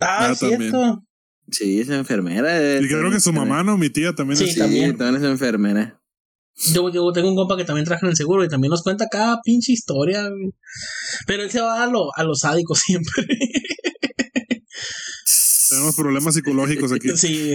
Ah, 0.00 0.26
Ah, 0.28 0.32
es 0.32 0.38
cierto. 0.38 1.04
Sí, 1.50 1.80
es 1.80 1.88
enfermera. 1.90 2.80
Y 2.80 2.88
creo 2.88 3.10
que 3.10 3.20
su 3.20 3.32
mamá, 3.32 3.62
¿no? 3.62 3.76
Mi 3.78 3.90
tía 3.90 4.14
también 4.14 4.36
Sí, 4.38 4.44
es. 4.44 4.54
Sí, 4.54 4.58
también. 4.58 4.96
también. 4.96 5.22
es 5.22 5.30
enfermera. 5.30 6.00
Yo, 6.72 6.88
yo 6.90 7.12
tengo 7.12 7.28
un 7.30 7.36
compa 7.36 7.56
que 7.56 7.64
también 7.64 7.84
trabaja 7.84 8.06
en 8.06 8.10
el 8.10 8.16
seguro 8.16 8.44
y 8.44 8.48
también 8.48 8.70
nos 8.70 8.82
cuenta 8.82 9.08
cada 9.10 9.40
pinche 9.42 9.72
historia. 9.72 10.28
güey. 10.28 10.50
Pero 11.26 11.42
él 11.42 11.50
se 11.50 11.60
va 11.60 11.82
a 11.82 11.86
lo, 11.86 12.14
a 12.16 12.24
lo 12.24 12.34
sádico 12.34 12.74
siempre. 12.74 13.26
Tenemos 15.74 15.96
problemas 15.96 16.34
psicológicos 16.34 16.92
aquí. 16.92 17.08
Sí. 17.16 17.54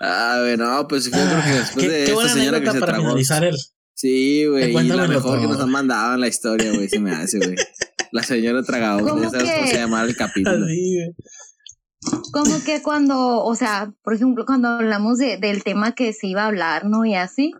ah, 0.00 0.38
güey, 0.40 0.56
no, 0.56 0.86
pues 0.86 1.06
yo 1.06 1.10
creo 1.10 1.42
que 1.42 1.50
después 1.50 1.86
qué, 1.86 1.88
de 1.88 1.96
qué 1.96 2.02
esta 2.04 2.14
buena 2.14 2.32
señora 2.32 2.60
que 2.60 2.70
se 2.70 2.80
para 2.80 2.92
tragó. 2.92 3.04
finalizar 3.04 3.44
el. 3.44 3.56
Sí, 3.94 4.46
güey, 4.46 4.70
y 4.70 4.88
la 4.88 5.06
mejor 5.06 5.38
que 5.38 5.44
todo. 5.44 5.52
nos 5.54 5.62
han 5.62 5.70
mandado 5.70 6.14
en 6.14 6.20
la 6.20 6.28
historia, 6.28 6.72
güey, 6.72 6.88
se 6.88 6.98
me 6.98 7.12
hace, 7.12 7.38
güey. 7.38 7.56
La 8.10 8.22
señora 8.22 8.62
tragadora, 8.62 9.12
¿Cómo 9.12 9.30
que? 9.30 9.66
se 9.68 9.74
llama 9.74 10.02
el 10.02 10.16
capítulo. 10.16 10.64
Así, 10.64 10.96
güey. 10.96 12.22
como 12.32 12.62
que 12.64 12.82
cuando, 12.82 13.44
o 13.44 13.54
sea, 13.54 13.92
por 14.02 14.14
ejemplo, 14.14 14.44
cuando 14.44 14.68
hablamos 14.68 15.18
de, 15.18 15.36
del 15.38 15.62
tema 15.62 15.92
que 15.92 16.12
se 16.12 16.26
iba 16.26 16.42
a 16.42 16.46
hablar, 16.46 16.86
¿no? 16.86 17.04
Y 17.04 17.14
así, 17.14 17.52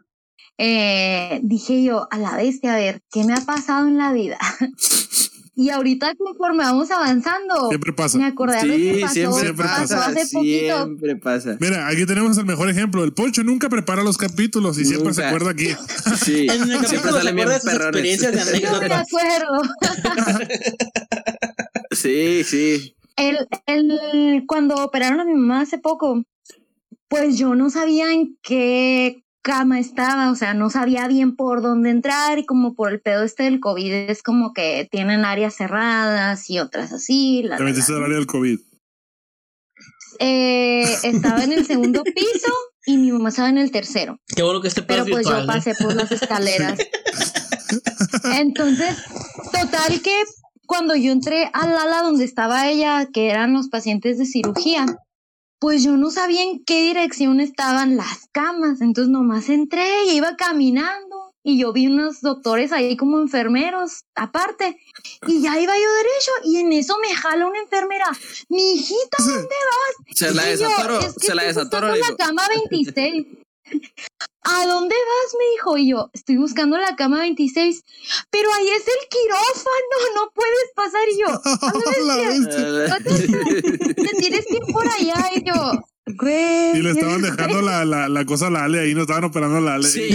eh, 0.59 1.41
dije 1.43 1.83
yo, 1.83 2.09
a 2.11 2.19
la 2.19 2.37
bestia, 2.37 2.75
a 2.75 2.77
ver, 2.77 3.03
¿qué 3.11 3.25
me 3.25 3.35
ha 3.35 3.41
pasado 3.41 3.87
en 3.89 3.99
la 3.99 4.13
vida? 4.13 4.39
Y 5.55 5.69
ahorita 5.69 6.15
conforme 6.15 6.65
vamos 6.65 6.91
avanzando, 6.91 7.69
Siempre 7.69 7.93
pasa. 7.93 8.17
me 8.17 8.25
acordé 8.25 8.57
de 8.57 8.67
lo 8.67 8.73
que 8.75 8.95
Sí, 8.95 9.01
pasó, 9.03 9.15
siempre 9.39 9.53
pasó 9.65 9.95
pasa. 9.97 10.07
hace. 10.07 10.27
Siempre 10.27 11.17
pasa. 11.17 11.57
Mira, 11.61 11.87
aquí 11.89 12.07
tenemos 12.07 12.39
el 12.39 12.47
mejor 12.47 12.71
ejemplo. 12.71 13.05
El 13.05 13.13
Poncho 13.13 13.45
nunca 13.45 13.69
prepara 13.69 14.03
los 14.03 14.17
capítulos 14.17 14.79
y 14.79 14.87
siempre 14.87 15.13
se 15.13 15.25
acuerda 15.25 15.51
aquí. 15.51 15.69
Sí, 16.25 16.47
En 16.49 16.63
el 16.63 16.65
siempre 16.87 16.89
capítulo 16.89 17.21
se 17.21 17.29
acuerda 17.29 17.53
de 17.55 17.61
sus 17.61 17.71
perrones. 17.71 18.17
experiencias 18.17 18.33
de 18.33 18.61
No 18.61 18.71
me 18.71 18.77
anécdotas. 18.77 19.07
acuerdo. 19.09 19.63
Sí, 21.91 22.43
sí. 22.45 22.97
El, 23.17 23.47
el, 23.67 24.45
cuando 24.47 24.77
operaron 24.77 25.21
a 25.21 25.25
mi 25.25 25.35
mamá 25.35 25.61
hace 25.61 25.79
poco, 25.79 26.25
pues 27.09 27.37
yo 27.37 27.55
no 27.55 27.69
sabía 27.69 28.11
en 28.13 28.39
qué 28.43 29.23
cama 29.43 29.79
estaba, 29.79 30.31
o 30.31 30.35
sea, 30.35 30.55
no 30.55 30.71
sabía 30.71 31.09
bien 31.09 31.37
por 31.37 31.63
dónde 31.63 31.91
entrar 31.91 32.39
y 32.39 32.47
como 32.47 32.75
por 32.75 32.93
el 32.93 33.01
pedo 33.01 33.25
este 33.25 33.43
del 33.43 33.61
COVID 33.61 33.93
es 33.93 34.23
como 34.23 34.53
que 34.53 34.89
tienen 34.91 35.25
áreas 35.25 35.55
cerradas 35.57 36.49
y 36.49 36.59
otras 36.59 36.93
así. 36.93 37.43
la, 37.43 37.57
Te 37.57 37.65
metiste 37.65 37.93
al 37.93 38.05
área 38.05 38.17
del 38.17 38.27
COVID. 38.27 38.59
Eh, 40.19 40.85
estaba 41.03 41.43
en 41.43 41.53
el 41.53 41.67
segundo 41.67 42.03
piso 42.15 42.53
y 42.87 42.97
mi 42.97 43.11
mamá 43.13 43.31
estaba 43.31 43.49
en 43.49 43.59
el 43.59 43.71
tercero. 43.71 44.19
Qué 44.35 44.43
bueno 44.43 44.61
que 44.61 44.69
este 44.69 44.83
pedo 44.83 45.05
pero 45.05 45.19
es 45.19 45.25
pues 45.25 45.27
yo 45.27 45.37
virtual. 45.37 45.45
¿eh? 45.45 45.65
pasé 45.65 45.83
por 45.83 45.95
las 45.95 46.13
escaleras. 46.23 46.79
Entonces, 48.37 48.97
total 49.53 50.01
que 50.03 50.23
cuando 50.67 50.95
yo 50.95 51.13
entré 51.13 51.51
al 51.53 51.77
ala 51.77 52.03
donde 52.03 52.25
estaba 52.25 52.69
ella, 52.69 53.09
que 53.13 53.31
eran 53.31 53.53
los 53.53 53.69
pacientes 53.69 54.19
de 54.19 54.27
cirugía, 54.27 54.87
pues 55.63 55.85
yo 55.85 55.97
no 55.97 56.11
sabía 56.11 56.43
en 56.43 56.65
qué 56.65 56.83
dirección 56.83 57.39
estaban 57.39 57.97
las 57.97 58.27
camas, 58.33 58.81
entonces 58.81 59.13
nomás 59.13 59.49
entré 59.49 60.07
y 60.07 60.17
iba 60.17 60.35
caminando 60.35 61.33
y 61.45 61.57
yo 61.57 61.73
vi 61.73 61.87
unos 61.87 62.21
doctores 62.21 62.73
ahí 62.73 62.97
como 62.97 63.21
enfermeros 63.21 64.03
aparte 64.17 64.77
y 65.29 65.41
ya 65.41 65.61
iba 65.61 65.73
yo 65.73 65.93
derecho 65.95 66.31
y 66.43 66.57
en 66.57 66.73
eso 66.73 66.97
me 67.01 67.15
jala 67.15 67.47
una 67.47 67.61
enfermera, 67.61 68.07
mi 68.49 68.73
hijita, 68.73 69.19
Se 70.17 70.35
la 70.35 70.53
y 70.53 70.59
yo, 70.59 70.69
desatoró, 70.69 70.99
"Es 70.99 71.15
que 71.15 71.27
se 71.27 71.35
la 71.37 71.45
desatoró. 71.45 71.95
la 71.95 72.17
cama 72.17 72.43
26. 72.49 73.27
¿A 74.45 74.67
dónde 74.67 74.95
vas? 74.97 75.35
Me 75.39 75.51
dijo. 75.53 75.79
Y 75.79 75.91
yo, 75.91 76.11
estoy 76.13 76.37
buscando 76.37 76.77
la 76.79 76.97
cama 76.97 77.21
26. 77.21 77.83
Pero 78.31 78.53
ahí 78.53 78.69
es 78.69 78.83
el 78.87 79.09
quirófano, 79.09 79.97
no 80.17 80.31
puedes 80.35 80.73
pasar. 80.75 81.03
Y 81.11 81.21
yo, 81.21 81.29
"Ah, 81.45 82.19
bestia. 82.29 83.95
te 83.95 84.17
tienes 84.19 84.47
que 84.47 84.57
ir 84.57 84.73
por 84.73 84.87
allá. 84.87 85.31
Y 85.35 85.45
yo, 85.45 85.73
güey. 86.19 86.77
Y 86.79 86.83
le 86.83 86.91
estaban 86.91 87.23
dejando 87.23 87.63
la, 87.63 87.85
la, 87.85 88.09
la 88.09 88.25
cosa 88.25 88.49
a 88.49 88.51
la 88.51 88.65
Ale 88.65 88.81
ahí, 88.81 88.95
no 88.95 89.03
estaban 89.03 89.25
operando 89.25 89.59
a 89.59 89.61
la 89.61 89.75
Ale. 89.75 89.89
Sí. 89.89 90.09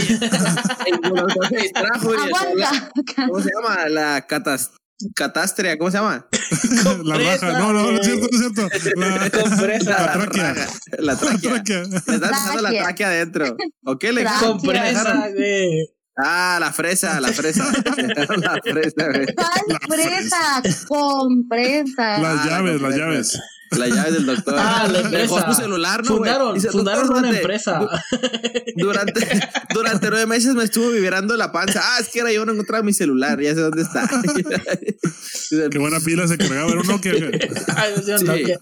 El 0.85 1.01
doctor 1.01 1.47
se 1.47 1.57
distrajo 1.57 2.13
y 2.13 2.17
Aguanta. 2.17 2.91
¿Cómo 3.27 3.41
se 3.41 3.49
llama? 3.53 3.87
La 3.89 4.27
catas, 4.27 4.71
catastrea, 5.15 5.77
¿cómo 5.77 5.91
se 5.91 5.97
llama? 5.97 6.27
La 7.03 7.17
raja. 7.17 7.59
No, 7.59 7.73
no, 7.73 7.91
no 7.91 7.99
es 7.99 8.05
cierto, 8.05 8.27
no 8.31 8.67
es 8.71 8.81
cierto. 8.81 8.99
La, 8.99 9.29
Compresa. 9.29 9.89
la 9.89 10.13
tráquea. 10.13 10.53
La 10.53 11.13
La 11.13 11.15
tráquea. 11.17 11.51
tráquea. 11.53 11.83
Le 11.83 11.95
están 11.97 12.19
dejando 12.19 12.61
la 12.61 12.69
Tráquea. 12.69 12.83
tráquea 12.83 13.07
adentro. 13.07 13.57
¿O 13.85 13.97
qué 13.99 14.11
le 14.13 14.21
Tráquea. 14.21 14.47
Compresa, 14.47 15.29
güey. 15.35 15.89
Ah, 16.19 16.57
la 16.59 16.73
fresa, 16.73 17.21
la 17.21 17.27
fresa. 17.31 17.63
La 17.75 18.59
fresa, 18.63 19.07
güey. 19.13 19.27
¿Cuál 19.35 19.79
presa? 19.87 20.63
Compresa. 20.87 22.17
Las 22.17 22.39
Ah, 22.39 22.45
la 22.45 22.45
llaves, 22.49 22.81
las 22.81 22.95
llaves. 22.95 23.39
La 23.71 23.87
llave 23.87 24.11
del 24.11 24.25
doctor. 24.25 24.55
Ah, 24.57 24.87
la 24.89 25.01
Dejó 25.09 25.37
empresa. 25.37 25.53
su 25.53 25.61
celular, 25.61 26.03
¿no, 26.03 26.17
güey? 26.17 26.29
Fundaron, 26.31 26.53
Dice, 26.53 26.69
fundaron 26.71 27.07
"Doctor, 27.07 27.17
una 27.17 27.27
durante- 27.27 27.41
empresa. 27.41 27.79
Durante, 28.77 29.49
durante 29.73 30.09
nueve 30.11 30.25
meses 30.27 30.53
me 30.53 30.63
estuvo 30.63 30.91
vibrando 30.91 31.35
la 31.35 31.51
panza. 31.51 31.81
Ah, 31.83 31.97
es 31.99 32.09
que 32.09 32.19
era 32.19 32.31
yo 32.31 32.45
no 32.45 32.51
encontraba 32.53 32.83
mi 32.83 32.93
celular, 32.93 33.41
ya 33.41 33.55
sé 33.55 33.61
dónde 33.61 33.81
está. 33.81 34.07
Qué 35.71 35.77
buena 35.79 35.99
pila 35.99 36.27
se 36.27 36.37
cargaba. 36.37 36.69
Era 36.71 36.81
un 36.81 36.87
Nokia. 36.87 37.13
Ay, 37.75 37.93
Dios 38.05 38.21
mío, 38.23 38.59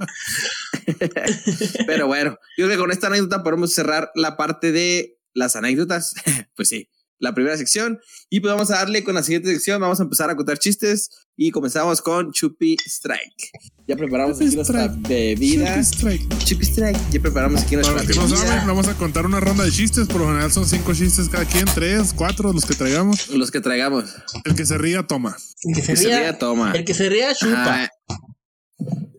Sí. 0.85 1.67
Pero 1.85 2.07
bueno, 2.07 2.37
yo 2.57 2.65
creo 2.65 2.69
que 2.69 2.77
con 2.77 2.91
esta 2.91 3.07
anécdota 3.07 3.43
podemos 3.43 3.73
cerrar 3.73 4.11
la 4.15 4.37
parte 4.37 4.71
de 4.71 5.17
las 5.33 5.55
anécdotas. 5.55 6.13
Pues 6.55 6.69
sí, 6.69 6.89
la 7.19 7.33
primera 7.33 7.57
sección. 7.57 7.99
Y 8.29 8.39
pues 8.39 8.53
vamos 8.53 8.71
a 8.71 8.75
darle 8.75 9.03
con 9.03 9.15
la 9.15 9.23
siguiente 9.23 9.51
sección. 9.53 9.79
Vamos 9.81 9.99
a 9.99 10.03
empezar 10.03 10.29
a 10.29 10.35
contar 10.35 10.57
chistes 10.57 11.09
y 11.37 11.51
comenzamos 11.51 12.01
con 12.01 12.31
Chupi 12.31 12.75
Strike. 12.85 13.51
Ya 13.87 13.95
preparamos 13.95 14.37
aquí 14.37 14.45
Chupi 14.45 14.55
nuestra 14.57 14.85
Strike. 14.85 15.07
bebida. 15.07 15.79
Strike. 15.83 16.37
Chupi 16.43 16.63
Strike. 16.65 16.99
Ya 17.11 17.21
preparamos 17.21 17.61
aquí 17.61 17.75
Para 17.77 17.91
nuestra 17.91 18.03
los 18.03 18.07
que 18.07 18.15
no 18.15 18.27
bebida. 18.27 18.47
saben, 18.47 18.67
vamos 18.67 18.87
a 18.87 18.93
contar 18.97 19.25
una 19.25 19.39
ronda 19.39 19.63
de 19.63 19.71
chistes. 19.71 20.07
Por 20.07 20.21
lo 20.21 20.27
general 20.27 20.51
son 20.51 20.65
cinco 20.67 20.93
chistes 20.93 21.29
cada 21.29 21.45
quien, 21.45 21.65
tres, 21.73 22.13
cuatro, 22.15 22.51
los 22.51 22.65
que 22.65 22.73
traigamos. 22.75 23.29
Los 23.29 23.51
que 23.51 23.61
traigamos. 23.61 24.05
El 24.43 24.55
que 24.55 24.65
se 24.65 24.77
ría, 24.77 25.03
toma. 25.05 25.37
El 25.63 25.73
que 25.75 25.81
se 25.81 25.87
Que 25.93 25.95
se 25.97 26.07
ría, 26.07 26.19
ría, 26.19 26.37
toma. 26.39 26.71
el 26.73 26.85
que 26.85 26.93
se 26.93 27.09
ría, 27.09 27.33
chupa. 27.35 27.83
Ajá. 27.83 27.91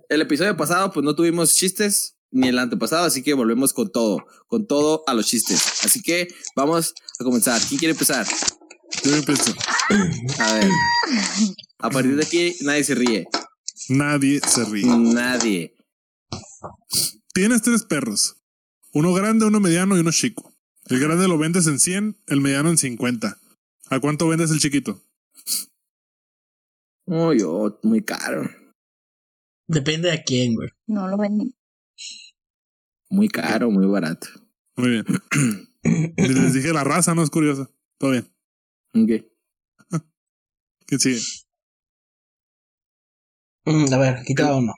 El 0.09 0.21
episodio 0.23 0.57
pasado, 0.57 0.93
pues 0.93 1.05
no 1.05 1.15
tuvimos 1.17 1.55
chistes, 1.55 2.16
ni 2.37 2.49
el 2.49 2.59
antepasado, 2.59 3.07
así 3.07 3.23
que 3.23 3.33
volvemos 3.33 3.73
con 3.73 3.91
todo, 3.91 4.27
con 4.47 4.67
todo 4.67 5.03
a 5.07 5.15
los 5.15 5.27
chistes. 5.27 5.85
Así 5.85 6.03
que 6.03 6.29
vamos 6.55 6.95
a 7.19 7.25
comenzar. 7.25 7.61
¿Quién 7.67 7.79
quiere 7.79 7.93
empezar? 7.93 8.27
Yo 9.03 9.17
empiezo. 9.17 9.55
A 10.39 10.53
ver. 10.53 10.71
A 11.79 11.91
partir 11.91 12.15
de 12.15 12.23
aquí, 12.23 12.55
nadie 12.61 12.85
se 12.85 12.95
ríe. 12.95 13.27
Nadie 13.89 14.41
se 14.47 14.65
ríe. 14.65 14.87
Nadie. 14.87 15.75
Tienes 17.33 17.63
tres 17.63 17.85
perros. 17.85 18.37
Uno 18.93 19.15
grande, 19.15 19.47
uno 19.47 19.59
mediano 19.59 19.97
y 19.97 20.01
uno 20.01 20.13
chico. 20.13 20.53
El 20.89 21.01
grande 21.01 21.29
lo 21.29 21.39
vendes 21.39 21.67
en 21.67 21.81
100, 21.81 22.19
el 22.27 22.41
mediano 22.41 22.69
en 22.69 22.79
50. 22.79 23.39
¿A 23.89 24.01
cuánto 24.01 24.29
vendes 24.29 24.51
el 24.51 24.61
chiquito? 24.61 25.01
Uy, 27.07 27.43
oh, 27.43 27.79
muy 27.83 28.03
caro. 28.03 28.51
Depende 29.69 30.11
de 30.11 30.23
quién, 30.23 30.55
güey. 30.55 30.69
No 30.87 31.09
lo 31.09 31.17
ven. 31.17 31.55
Muy 33.09 33.29
caro, 33.29 33.71
muy 33.71 33.87
barato. 33.87 34.27
Muy 34.77 34.91
bien. 34.91 35.05
Les 36.17 36.53
dije 36.53 36.73
la 36.73 36.85
raza, 36.85 37.15
no 37.15 37.23
es 37.23 37.31
curiosa. 37.31 37.71
Todo 37.99 38.11
bien. 38.13 38.33
Ok. 38.95 39.25
¿Quién 40.87 41.01
sigue? 41.01 41.21
Mm, 43.65 43.93
A 43.93 43.99
ver, 43.99 44.23
quita 44.25 44.55
uno. 44.55 44.73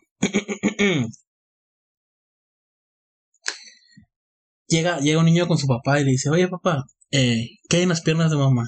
llega, 4.67 4.99
llega 5.01 5.19
un 5.19 5.27
niño 5.27 5.47
con 5.47 5.59
su 5.59 5.67
papá 5.67 6.01
y 6.01 6.05
le 6.05 6.13
dice, 6.13 6.31
oye 6.31 6.49
papá, 6.49 6.85
eh, 7.11 7.49
¿qué 7.69 7.79
hay 7.79 7.83
en 7.85 7.89
las 7.91 8.03
piernas 8.03 8.31
de 8.31 8.37
mamá? 8.37 8.65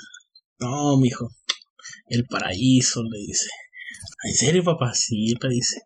No, 0.58 0.96
mijo, 0.98 1.28
el 2.06 2.26
paraíso, 2.26 3.02
le 3.02 3.18
dice. 3.18 3.48
¿En 4.24 4.34
serio, 4.34 4.64
papá? 4.64 4.92
Sí, 4.94 5.34
le 5.40 5.48
dice. 5.48 5.80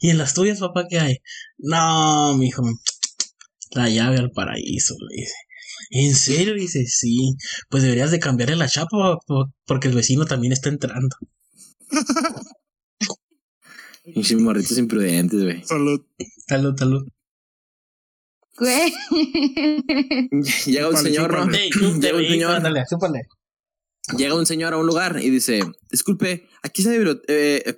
¿Y 0.00 0.10
en 0.10 0.18
las 0.18 0.34
tuyas, 0.34 0.58
papá, 0.60 0.86
qué 0.88 0.98
hay? 1.00 1.16
No, 1.58 2.36
mijo, 2.36 2.62
la 3.72 3.88
llave 3.88 4.18
al 4.18 4.30
paraíso, 4.32 4.94
le 5.08 5.22
dice. 5.22 5.34
¿En 5.90 6.14
serio? 6.14 6.54
Dice, 6.54 6.84
sí. 6.86 7.34
Pues 7.68 7.82
deberías 7.82 8.10
de 8.10 8.20
cambiarle 8.20 8.56
la 8.56 8.68
chapa 8.68 9.18
po- 9.26 9.52
porque 9.66 9.88
el 9.88 9.94
vecino 9.94 10.24
también 10.26 10.52
está 10.52 10.68
entrando. 10.68 11.16
Pinches 14.04 14.38
morritos 14.40 14.78
imprudentes, 14.78 15.42
güey. 15.42 15.62
Salud. 15.64 16.00
Salud, 16.48 16.74
salud. 16.76 17.06
Güey. 18.56 18.92
Llega 20.66 20.88
un 20.88 20.96
Chúpale, 20.96 20.98
señor, 21.02 21.32
¿no? 21.32 21.38
chúpale. 21.44 21.62
Ey, 21.64 21.70
tú, 21.70 22.00
Llega 22.00 22.16
un 22.18 22.24
señor. 22.26 22.50
ándale, 22.52 22.84
chúpale. 22.88 23.22
Llega 24.16 24.34
un 24.34 24.46
señor 24.46 24.72
a 24.74 24.78
un 24.78 24.86
lugar 24.86 25.20
y 25.22 25.30
dice, 25.30 25.60
disculpe, 25.90 26.48
aquí 26.62 26.82
está 26.82 26.92
mi 26.92 26.98
bibli- 27.04 27.20
eh, 27.28 27.62
eh, 27.66 27.74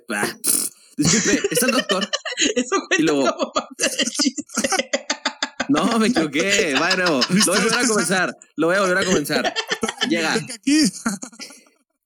disculpe, 0.97 1.41
¿está 1.51 1.65
el 1.67 1.71
doctor? 1.73 2.09
Eso 2.55 2.75
cuenta 2.87 2.95
Y 2.99 3.01
luego- 3.03 3.35
como 3.35 3.51
parte 3.53 3.83
del 3.97 4.09
chiste. 4.09 4.91
No, 5.69 5.97
me 5.97 6.07
equivoqué. 6.07 6.75
Bueno, 6.77 7.05
lo 7.05 7.45
voy 7.53 7.57
a 7.57 7.63
volver 7.63 7.79
a 7.79 7.87
comenzar. 7.87 8.37
Lo 8.57 8.67
voy 8.67 8.75
a 8.75 8.81
volver 8.81 8.97
a 8.97 9.05
comenzar. 9.05 9.53
Llega, 10.09 10.35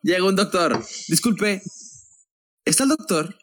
llega 0.03 0.23
un 0.25 0.35
doctor. 0.35 0.83
Disculpe, 1.07 1.61
¿está 2.65 2.83
el 2.83 2.89
doctor? 2.89 3.35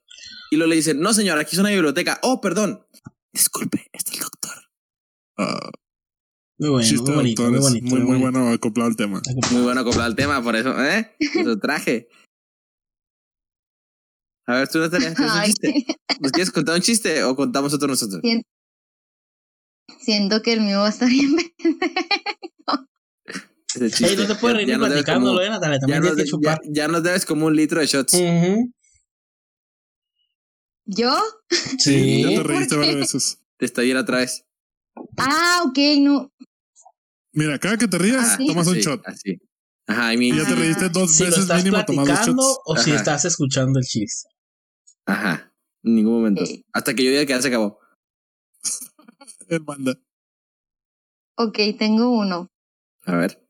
Y 0.51 0.57
luego 0.57 0.71
le 0.71 0.77
dicen, 0.77 1.01
no, 1.01 1.13
señor, 1.13 1.39
aquí 1.39 1.57
es 1.57 1.61
una 1.61 1.71
biblioteca. 1.71 2.21
Oh, 2.23 2.41
perdón. 2.41 2.87
Disculpe, 3.33 3.89
¿está 3.93 4.13
el 4.13 4.21
doctor? 4.21 4.53
Ah, 5.37 5.71
Muy 6.59 6.71
bueno, 6.71 6.89
chiste 6.89 7.03
muy 7.11 7.15
bonito, 7.17 7.51
muy 7.51 7.59
bonito. 7.59 7.97
Muy, 7.97 8.19
bueno 8.19 8.51
acoplado 8.53 8.89
al 8.89 8.97
tema. 8.97 9.21
Muy 9.51 9.63
bueno 9.63 9.81
acoplar 9.81 10.09
el 10.09 10.15
tema, 10.15 10.41
por 10.43 10.55
eso, 10.55 10.81
¿eh? 10.85 11.17
Eso 11.19 11.59
traje. 11.59 12.09
A 14.47 14.57
ver, 14.57 14.69
tú, 14.69 14.79
Natalia, 14.79 15.15
¿tienes 15.15 15.33
un 15.33 15.39
Ay, 15.41 15.47
chiste? 15.53 15.87
¿Nos 16.21 16.33
quieres 16.33 16.51
contar 16.53 16.75
un 16.77 16.81
chiste 16.83 17.25
o 17.25 17.35
contamos 17.37 17.73
otro 17.75 17.89
nosotros? 17.89 18.21
siento 20.01 20.43
que 20.43 20.53
el 20.53 20.61
mío 20.61 20.81
va 20.81 20.87
a 20.87 20.91
estar 20.91 21.09
bien. 21.09 21.37
Ey, 23.77 24.17
no 24.17 24.27
te 24.27 24.35
puedes 24.37 24.41
Ya- 24.41 24.53
reír 24.55 24.69
ya 24.69 24.79
nos 24.79 24.89
platicándolo, 24.89 25.33
como- 25.39 25.41
eh, 25.41 25.51
Natalia. 25.51 25.77
ya 25.77 25.81
También 25.81 26.01
nos, 26.03 26.09
tienes 26.15 26.17
que 26.17 26.23
de- 26.23 26.29
chupar. 26.31 26.61
ya- 26.65 26.71
ya 26.73 26.89
nos 26.89 27.03
debes 27.03 27.27
como 27.27 27.47
un 27.47 27.57
litro 27.57 27.81
de 27.81 27.87
shots. 27.87 28.13
¿Yo? 30.87 31.13
Sí. 31.79 32.23
Ya 32.23 32.29
te 32.29 32.37
¿Por 32.37 32.47
reíste 32.47 32.77
varias 32.77 32.97
veces. 32.97 33.39
Te 33.57 33.65
está 33.67 33.83
bien 33.83 33.97
otra 33.97 34.19
vez. 34.19 34.45
Ah, 35.17 35.63
ok, 35.67 35.79
no. 36.01 36.33
Mira, 37.33 37.59
cada 37.59 37.77
que 37.79 37.89
te 37.89 37.99
rías, 37.99 38.31
Ah, 38.33 38.37
sí. 38.37 38.47
tomas 38.47 38.67
un 38.69 38.75
Así, 38.75 38.83
shot. 38.83 39.03
Así. 39.07 39.39
Ajá, 39.87 40.15
y 40.15 40.37
ya 40.37 40.47
te 40.47 40.55
reíste 40.55 40.89
dos 40.89 41.13
si 41.15 41.25
veces 41.25 41.39
lo 41.49 41.55
estás 41.57 41.65
platicando 41.69 42.59
o 42.65 42.77
si 42.77 42.93
estás 42.93 43.25
escuchando 43.25 43.79
el 43.81 43.85
chiste. 43.85 44.29
Ajá, 45.07 45.53
en 45.83 45.95
ningún 45.95 46.15
momento. 46.15 46.43
Hasta 46.73 46.95
que 46.95 47.05
yo 47.05 47.11
diga 47.11 47.27
que 47.27 47.33
ya 47.33 47.43
se 47.43 47.49
acabó. 47.49 47.79
Hermanda. 49.49 49.99
Ok, 51.37 51.59
tengo 51.79 52.11
uno. 52.11 52.49
A 53.05 53.17
ver. 53.17 53.47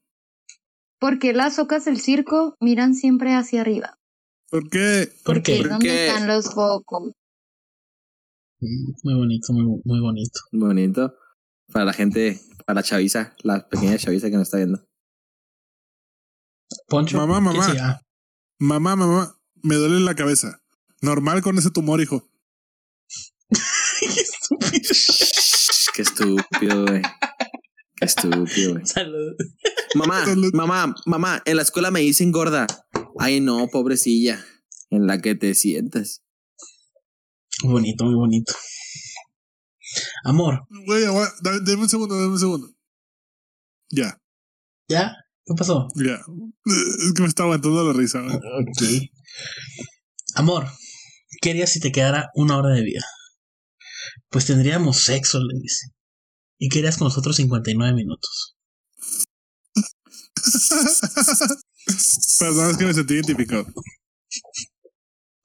¿Por 0.98 1.18
qué 1.18 1.32
las 1.32 1.58
ocas 1.58 1.84
del 1.84 2.00
circo 2.00 2.56
miran 2.60 2.94
siempre 2.94 3.34
hacia 3.34 3.60
arriba? 3.60 3.98
¿Por 4.50 4.70
qué? 4.70 5.12
¿Por 5.24 5.42
qué? 5.42 5.62
¿Dónde 5.62 6.06
están 6.06 6.26
los 6.26 6.52
focos? 6.52 7.12
Muy 8.60 9.14
bonito, 9.14 9.52
muy, 9.52 9.80
muy 9.84 10.00
bonito. 10.00 10.40
Muy 10.52 10.68
bonito. 10.68 11.14
Para 11.72 11.84
la 11.84 11.92
gente, 11.92 12.40
para 12.64 12.76
la 12.76 12.82
chaviza, 12.82 13.34
la 13.42 13.68
pequeña 13.68 13.98
chaviza 13.98 14.30
que 14.30 14.36
nos 14.36 14.44
está 14.44 14.58
viendo. 14.58 14.86
Poncho. 16.88 17.16
Mamá, 17.18 17.40
mamá. 17.40 18.00
Mamá, 18.58 18.96
mamá, 18.96 19.38
me 19.62 19.74
duele 19.74 20.00
la 20.00 20.14
cabeza. 20.14 20.63
Normal 21.04 21.42
con 21.42 21.58
ese 21.58 21.70
tumor, 21.70 22.00
hijo. 22.00 22.26
Qué 24.00 24.06
estúpido. 24.22 24.88
Qué 25.94 26.02
estúpido, 26.02 26.86
güey. 26.86 27.02
Qué 27.96 28.06
estúpido, 28.06 28.72
güey. 28.72 28.86
Salud. 28.86 29.34
Mamá, 29.96 30.24
mamá, 30.54 30.94
mamá, 31.04 31.42
en 31.44 31.56
la 31.56 31.62
escuela 31.62 31.90
me 31.90 32.00
dicen 32.00 32.32
gorda. 32.32 32.66
Ay, 33.18 33.40
no, 33.40 33.68
pobrecilla. 33.68 34.42
En 34.88 35.06
la 35.06 35.20
que 35.20 35.34
te 35.34 35.54
sientas. 35.54 36.22
Bonito, 37.62 38.06
muy 38.06 38.14
bonito. 38.14 38.54
Amor. 40.24 40.66
Güey, 40.86 41.04
dame 41.42 41.82
un 41.82 41.88
segundo, 41.88 42.14
dame 42.14 42.32
un 42.32 42.40
segundo. 42.40 42.74
Ya. 43.90 44.18
¿Ya? 44.88 45.12
¿Qué 45.44 45.54
pasó? 45.54 45.86
Ya. 45.96 46.18
Es 47.04 47.12
que 47.14 47.20
me 47.22 47.28
está 47.28 47.42
aguantando 47.42 47.84
la 47.84 47.92
risa. 47.92 48.22
Ok. 48.22 48.82
Amor, 50.36 50.66
¿qué 51.44 51.50
harías 51.50 51.70
si 51.70 51.78
te 51.78 51.92
quedara 51.92 52.30
una 52.34 52.56
hora 52.56 52.70
de 52.70 52.82
vida? 52.82 53.04
Pues 54.30 54.46
tendríamos 54.46 55.02
sexo, 55.02 55.38
le 55.40 55.60
dice. 55.60 55.88
¿Y 56.58 56.70
qué 56.70 56.78
harías 56.78 56.96
con 56.96 57.08
nosotros 57.08 57.36
59 57.36 57.92
minutos? 57.92 58.56
Perdón, 62.38 62.70
es 62.70 62.76
que 62.78 62.86
me 62.86 62.94
sentí 62.94 63.14
identificado. 63.14 63.66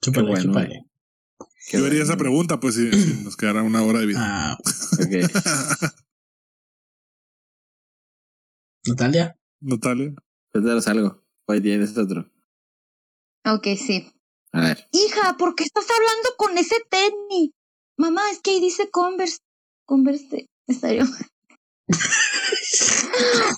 Chúpale, 0.02 0.30
bueno, 0.30 0.44
chúpale. 0.44 0.86
Yo 1.70 1.84
haría 1.84 2.02
esa 2.02 2.16
pregunta, 2.16 2.58
pues, 2.60 2.76
si, 2.76 2.88
nos 3.22 3.36
quedara 3.36 3.62
una 3.62 3.82
hora 3.82 4.00
de 4.00 4.06
vida. 4.06 4.20
Ah, 4.22 4.58
ok. 4.94 5.12
¿Natalia? 8.86 9.36
Natalia. 9.60 10.14
Cuéntanos 10.50 10.88
algo. 10.88 11.22
Hoy 11.46 11.60
tienes 11.60 11.96
otro. 11.98 12.32
Ok, 13.44 13.66
sí. 13.76 14.10
A 14.52 14.60
ver. 14.60 14.88
Hija, 14.92 15.36
¿por 15.36 15.54
qué 15.54 15.64
estás 15.64 15.86
hablando 15.90 16.30
con 16.36 16.58
ese 16.58 16.76
tenis? 16.88 17.50
Mamá, 17.96 18.30
es 18.30 18.40
que 18.40 18.52
ahí 18.52 18.60
dice 18.60 18.90
Converse. 18.90 19.38
Converse. 19.86 20.46
Está 20.66 20.92
yo. 20.92 21.04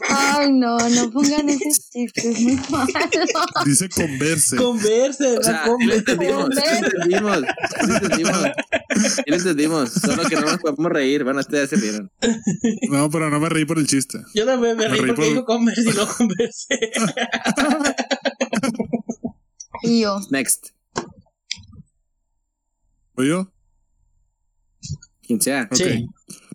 Ay, 0.08 0.52
no, 0.52 0.78
no 0.78 1.10
pongan 1.10 1.48
ese 1.48 1.70
chiste, 1.70 2.30
es 2.30 2.40
muy 2.40 2.58
malo. 2.70 2.86
Dice 3.64 3.88
converse. 3.88 4.56
Converse, 4.56 5.38
o 5.38 5.42
sea, 5.42 5.66
lo 5.66 5.94
entendimos, 5.94 6.48
lo 6.54 6.60
entendimos, 6.60 7.38
lo 7.86 7.94
entendimos. 7.94 8.42
lo 9.26 9.36
entendimos, 9.36 9.92
solo 9.92 10.22
que 10.24 10.36
no 10.36 10.42
nos 10.42 10.58
podemos 10.58 10.92
reír, 10.92 11.24
bueno, 11.24 11.40
ustedes 11.40 11.70
se 11.70 11.76
rieron. 11.76 12.10
No, 12.90 13.10
pero 13.10 13.30
no 13.30 13.40
me 13.40 13.48
reí 13.48 13.64
por 13.64 13.78
el 13.78 13.86
chiste. 13.86 14.18
Yo 14.34 14.46
también 14.46 14.76
me, 14.76 14.88
reí, 14.88 14.98
porque 14.98 15.14
por... 15.14 15.24
dijo 15.24 15.44
converse 15.44 15.82
y 15.82 15.92
no 15.92 16.06
converse. 16.06 16.92
y 19.82 20.00
yo. 20.00 20.20
Next. 20.30 20.70
¿O 23.22 23.24
yo? 23.24 23.52
Quien 25.24 25.40
sea. 25.40 25.68
Sí. 25.70 26.08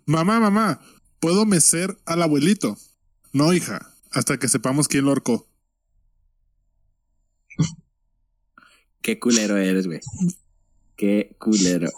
Mamá, 0.04 0.38
mamá, 0.38 0.82
¿puedo 1.18 1.46
mecer 1.46 1.98
al 2.04 2.20
abuelito? 2.20 2.76
No, 3.32 3.54
hija, 3.54 3.94
hasta 4.10 4.38
que 4.38 4.48
sepamos 4.48 4.86
quién 4.86 5.04
lo 5.04 5.10
ahorcó. 5.10 5.48
Qué 9.00 9.18
culero 9.18 9.56
eres, 9.56 9.86
güey. 9.86 10.00
Qué 10.94 11.34
culero. 11.38 11.88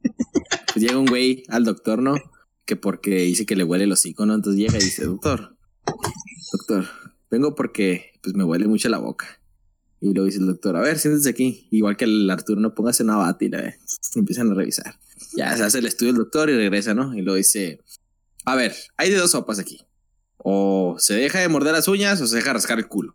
Pues 0.00 0.84
llega 0.84 0.98
un 0.98 1.06
güey 1.06 1.44
al 1.48 1.64
doctor, 1.64 2.02
¿no? 2.02 2.16
Que 2.64 2.74
porque 2.74 3.10
dice 3.10 3.46
que 3.46 3.54
le 3.54 3.62
huele 3.62 3.84
el 3.84 3.92
hocico, 3.92 4.26
¿no? 4.26 4.34
Entonces 4.34 4.60
llega 4.60 4.76
y 4.76 4.84
dice, 4.84 5.04
doctor, 5.04 5.56
doctor, 6.50 6.88
vengo 7.30 7.54
porque 7.54 8.18
pues 8.22 8.34
me 8.34 8.42
huele 8.42 8.66
mucho 8.66 8.88
la 8.88 8.98
boca. 8.98 9.40
Y 10.04 10.12
luego 10.12 10.26
dice 10.26 10.38
el 10.40 10.46
doctor, 10.46 10.76
a 10.76 10.80
ver, 10.80 10.98
siéntese 10.98 11.30
aquí. 11.30 11.68
Igual 11.70 11.96
que 11.96 12.06
el 12.06 12.28
Arturo, 12.28 12.60
no 12.60 12.74
póngase 12.74 13.04
una 13.04 13.18
bata 13.18 13.44
y 13.44 13.48
le 13.50 13.78
empiezan 14.16 14.50
a 14.50 14.54
revisar. 14.54 14.98
Ya 15.36 15.56
se 15.56 15.62
hace 15.62 15.78
el 15.78 15.86
estudio 15.86 16.12
del 16.12 16.24
doctor 16.24 16.50
y 16.50 16.56
regresa, 16.56 16.92
¿no? 16.92 17.14
Y 17.16 17.22
luego 17.22 17.36
dice, 17.36 17.78
a 18.44 18.56
ver, 18.56 18.74
hay 18.96 19.10
de 19.10 19.16
dos 19.16 19.30
sopas 19.30 19.60
aquí. 19.60 19.78
O 20.38 20.96
se 20.98 21.14
deja 21.14 21.38
de 21.38 21.48
morder 21.48 21.72
las 21.72 21.86
uñas 21.86 22.20
o 22.20 22.26
se 22.26 22.34
deja 22.34 22.52
rascar 22.52 22.80
el 22.80 22.88
culo. 22.88 23.12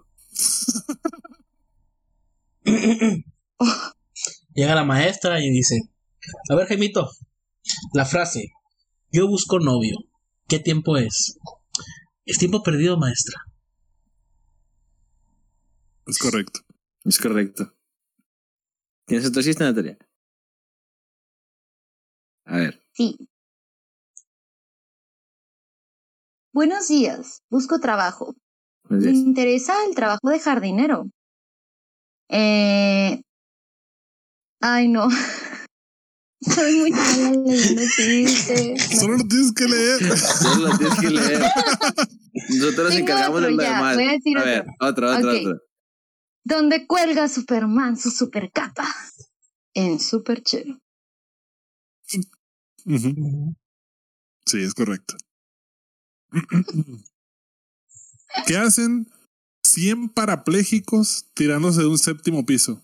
Llega 4.53 4.73
la 4.73 4.85
maestra 4.85 5.43
y 5.43 5.49
dice, 5.49 5.81
a 6.49 6.55
ver, 6.55 6.67
Jaimito, 6.67 7.11
la 7.93 8.05
frase, 8.05 8.53
yo 9.11 9.27
busco 9.27 9.59
novio, 9.59 9.97
¿qué 10.47 10.59
tiempo 10.59 10.95
es? 10.95 11.37
Es 12.23 12.37
tiempo 12.37 12.63
perdido, 12.63 12.97
maestra. 12.97 13.41
Es 16.05 16.17
correcto. 16.17 16.61
Es 17.07 17.19
correcto. 17.19 17.73
¿Tienes 19.05 19.25
otro 19.25 19.41
chiste, 19.41 19.63
Natalia? 19.63 19.97
A 22.45 22.57
ver. 22.57 22.83
Sí. 22.91 23.29
Buenos 26.53 26.89
días, 26.89 27.43
busco 27.49 27.79
trabajo. 27.79 28.35
Me 28.89 29.11
interesa 29.11 29.85
el 29.87 29.95
trabajo 29.95 30.29
de 30.29 30.39
jardinero. 30.39 31.09
Eh... 32.29 33.21
Ay, 34.59 34.89
no. 34.89 35.07
Soy 36.41 36.75
muy 36.79 36.91
mala 36.91 37.31
leyendo 37.31 37.81
chistes. 37.95 38.99
Solo 38.99 39.17
lo 39.17 39.27
tienes 39.27 39.53
que 39.53 39.65
leer. 39.65 40.17
Solo 40.17 40.67
lo 40.67 40.77
tienes 40.77 40.99
que 40.99 41.09
leer. 41.09 41.41
Nosotros 42.49 42.89
nos 42.89 42.95
encargamos 42.95 43.41
de 43.41 43.51
lo 43.51 43.63
demás. 43.63 43.95
Voy 43.95 44.05
a, 44.05 44.11
decir 44.11 44.37
a 44.37 44.43
ver, 44.43 44.65
otro, 44.81 45.09
otro, 45.09 45.31
otro. 45.31 45.66
¿Dónde 46.47 46.87
cuelga 46.87 47.27
Superman 47.27 47.97
su 47.97 48.09
super 48.09 48.49
capa? 48.53 48.87
En 49.73 49.99
Super 49.99 50.41
Chero. 50.41 50.79
Sí, 52.05 52.21
es 54.53 54.73
correcto. 54.73 55.17
¿Qué 58.45 58.55
hacen 58.55 59.11
100 59.65 60.07
parapléjicos 60.07 61.25
tirándose 61.33 61.81
de 61.81 61.87
un 61.87 61.97
séptimo 61.97 62.45
piso? 62.45 62.81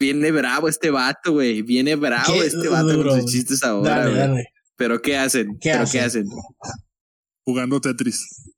Viene 0.00 0.32
bravo 0.32 0.68
este 0.68 0.90
vato, 0.90 1.34
güey. 1.34 1.62
Viene 1.62 1.94
bravo 1.94 2.42
este 2.42 2.66
vato 2.66 3.00
con 3.00 3.20
sus 3.20 3.30
chistes 3.30 3.62
ahora, 3.62 4.28
güey. 4.28 4.44
Pero 4.74 5.00
¿qué 5.00 5.16
hacen? 5.16 5.56
¿Qué 5.60 5.70
¿Pero 5.70 5.84
hacen? 5.84 6.00
¿Qué 6.00 6.04
hacen? 6.04 6.26
Jugando 7.46 7.80
Tetris. 7.80 8.53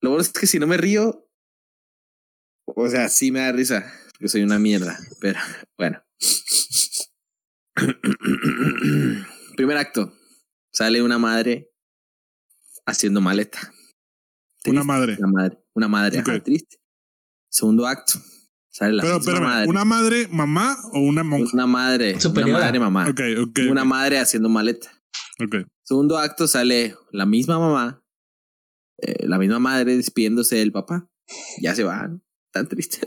Lo 0.00 0.10
bueno 0.10 0.22
es 0.22 0.32
que 0.32 0.46
si 0.46 0.58
no 0.58 0.66
me 0.66 0.76
río, 0.76 1.28
o 2.66 2.88
sea, 2.88 3.08
sí 3.08 3.30
me 3.32 3.40
da 3.40 3.52
risa, 3.52 3.92
porque 4.12 4.28
soy 4.28 4.42
una 4.42 4.58
mierda, 4.58 4.98
pero 5.20 5.38
bueno. 5.78 6.02
Primer 9.56 9.76
acto. 9.76 10.12
Sale 10.72 11.02
una 11.02 11.18
madre 11.18 11.70
haciendo 12.84 13.20
maleta. 13.20 13.58
Triste, 14.62 14.70
una 14.70 14.84
madre. 14.84 15.16
Una 15.18 15.28
madre. 15.28 15.58
Una 15.74 15.88
madre. 15.88 16.20
Okay. 16.20 16.34
Ajá, 16.34 16.42
triste. 16.42 16.78
Segundo 17.48 17.86
acto. 17.86 18.20
Sale 18.70 18.92
la 18.94 19.02
Pero, 19.02 19.20
pero, 19.24 19.40
madre. 19.40 19.68
¿una 19.68 19.84
madre 19.86 20.28
mamá 20.28 20.76
o 20.92 21.00
una 21.00 21.24
monja? 21.24 21.50
Una 21.54 21.66
madre. 21.66 22.20
Superiora. 22.20 22.58
Una 22.58 22.66
madre 22.66 22.80
mamá. 22.80 23.08
Ok, 23.08 23.20
ok. 23.40 23.58
Una 23.70 23.84
madre 23.84 24.18
haciendo 24.18 24.50
maleta. 24.50 24.90
Ok. 25.42 25.66
Segundo 25.82 26.18
acto 26.18 26.46
sale 26.46 26.94
la 27.10 27.24
misma 27.24 27.58
mamá, 27.58 28.02
eh, 28.98 29.26
la 29.26 29.38
misma 29.38 29.58
madre 29.58 29.96
despidiéndose 29.96 30.56
del 30.56 30.72
papá. 30.72 31.08
Ya 31.60 31.74
se 31.74 31.84
van. 31.84 32.22
Tan 32.52 32.68
triste. 32.68 33.06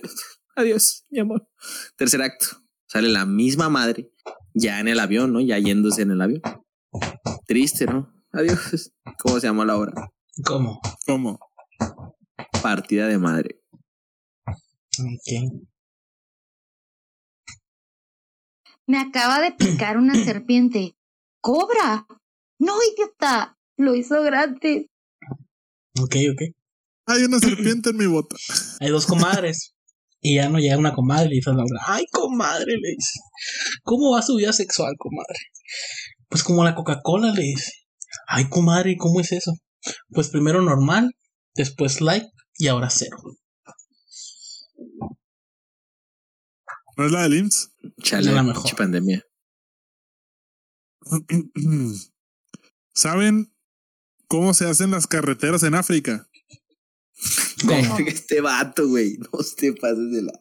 Adiós, 0.56 1.06
mi 1.10 1.20
amor. 1.20 1.48
Tercer 1.96 2.22
acto. 2.22 2.48
Sale 2.88 3.10
la 3.10 3.26
misma 3.26 3.70
madre, 3.70 4.12
ya 4.54 4.80
en 4.80 4.88
el 4.88 5.00
avión, 5.00 5.32
¿no? 5.32 5.42
Ya 5.42 5.60
yéndose 5.60 6.02
en 6.02 6.12
el 6.12 6.22
avión. 6.22 6.42
Triste, 7.46 7.86
¿no? 7.86 8.12
Adiós. 8.32 8.92
¿Cómo 9.20 9.40
se 9.40 9.48
llama 9.48 9.66
la 9.66 9.78
hora? 9.78 9.94
¿Cómo? 10.44 10.82
¿Cómo? 11.06 11.40
Partida 12.62 13.08
de 13.08 13.18
madre. 13.18 13.62
Ok. 14.48 15.64
Me 18.88 19.00
acaba 19.00 19.40
de 19.40 19.52
picar 19.52 19.98
una 19.98 20.16
serpiente. 20.26 20.96
¡Cobra! 21.42 22.08
No, 22.60 22.74
idiota. 22.94 23.58
Lo 23.78 23.96
hizo 23.96 24.22
gratis. 24.24 24.88
Ok, 26.02 26.16
ok. 26.32 26.42
Hay 27.06 27.24
una 27.24 27.40
serpiente 27.40 27.90
en 27.90 27.98
mi 27.98 28.06
bota. 28.06 28.36
Hay 28.80 28.90
dos 28.90 29.06
comadres. 29.06 29.74
Y 30.22 30.36
ya 30.36 30.50
no 30.50 30.60
llega 30.60 30.78
una 30.78 30.94
comadre 30.94 31.28
y 31.28 31.30
le 31.30 31.36
dice 31.36 31.50
a 31.50 31.54
Laura, 31.54 31.80
ay 31.88 32.06
comadre, 32.12 32.74
le 32.78 32.90
dice, 32.90 33.20
¿cómo 33.84 34.12
va 34.12 34.22
su 34.22 34.36
vida 34.36 34.52
sexual, 34.52 34.94
comadre? 34.98 35.40
Pues 36.28 36.44
como 36.44 36.66
la 36.66 36.76
Coca-Cola, 36.76 37.32
le 37.32 37.44
dice. 37.44 37.72
Ay, 38.28 38.50
comadre, 38.50 38.98
¿cómo 38.98 39.22
es 39.22 39.32
eso? 39.32 39.54
Pues 40.10 40.30
primero 40.30 40.62
normal, 40.62 41.12
después 41.56 42.02
light 42.02 42.26
y 42.58 42.68
ahora 42.68 42.90
cero. 42.90 43.18
¿No 46.98 47.06
es 47.06 47.12
la 47.12 47.24
del 47.24 47.36
IMSS? 47.36 47.72
Chale, 48.04 48.32
la 48.34 48.44
mejor. 48.44 48.76
pandemia. 48.76 49.24
¿Saben 52.94 53.54
cómo 54.30 54.54
se 54.54 54.66
hacen 54.66 54.92
las 54.92 55.08
carreteras 55.08 55.64
en 55.64 55.76
África? 55.76 56.26
¿Cómo? 57.68 57.98
Este 58.08 58.40
vato, 58.40 58.88
güey. 58.88 59.18
No 59.18 59.30
te 59.58 59.74
pases 59.74 60.12
de 60.12 60.22
la. 60.22 60.32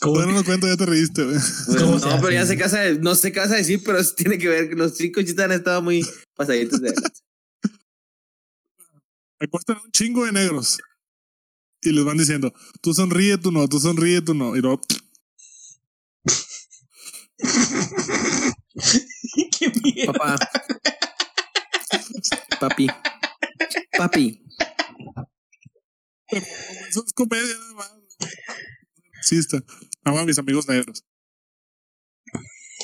¿Cómo? 0.00 0.14
Bueno, 0.14 0.32
no 0.32 0.44
cuento, 0.44 0.68
ya 0.68 0.76
te 0.76 0.86
reíste, 0.86 1.24
güey. 1.24 1.36
¿Cómo 1.78 1.92
no, 1.92 1.98
se 1.98 2.06
pero 2.20 2.30
ya 2.30 2.46
se 2.46 2.56
casa, 2.56 2.78
de- 2.78 3.00
no 3.00 3.16
sé 3.16 3.32
qué 3.32 3.40
vas 3.40 3.50
a 3.50 3.56
decir, 3.56 3.82
pero 3.84 4.02
sí 4.04 4.14
tiene 4.16 4.38
que 4.38 4.48
ver 4.48 4.68
que 4.68 4.76
los 4.76 4.94
chicos 4.94 5.24
chistes 5.24 5.44
han 5.44 5.50
estado 5.50 5.82
muy 5.82 6.06
pasaditos 6.36 6.80
de 6.80 6.90
lanza. 6.90 7.10
Acuestan 9.40 9.78
a 9.78 9.82
un 9.82 9.90
chingo 9.90 10.24
de 10.26 10.32
negros. 10.32 10.78
Y 11.82 11.92
les 11.92 12.04
van 12.04 12.18
diciendo, 12.18 12.52
tú 12.82 12.92
sonríe, 12.92 13.38
tú 13.38 13.50
no, 13.50 13.66
tú 13.66 13.80
sonríe, 13.80 14.20
tú 14.20 14.34
no. 14.34 14.54
Y 14.54 14.60
luego, 14.60 14.80
Qué 19.58 19.72
miedo. 19.82 20.12
Papá. 20.12 20.36
Papi. 22.60 22.86
Papi. 24.00 24.42
eso 26.30 27.04
es 27.04 27.12
comedia 27.12 27.54
nada 27.54 27.74
más. 27.74 27.92
Sí 29.20 29.36
está. 29.36 29.62
Amo 30.04 30.20
a 30.20 30.24
mis 30.24 30.38
amigos 30.38 30.66
negros. 30.66 31.04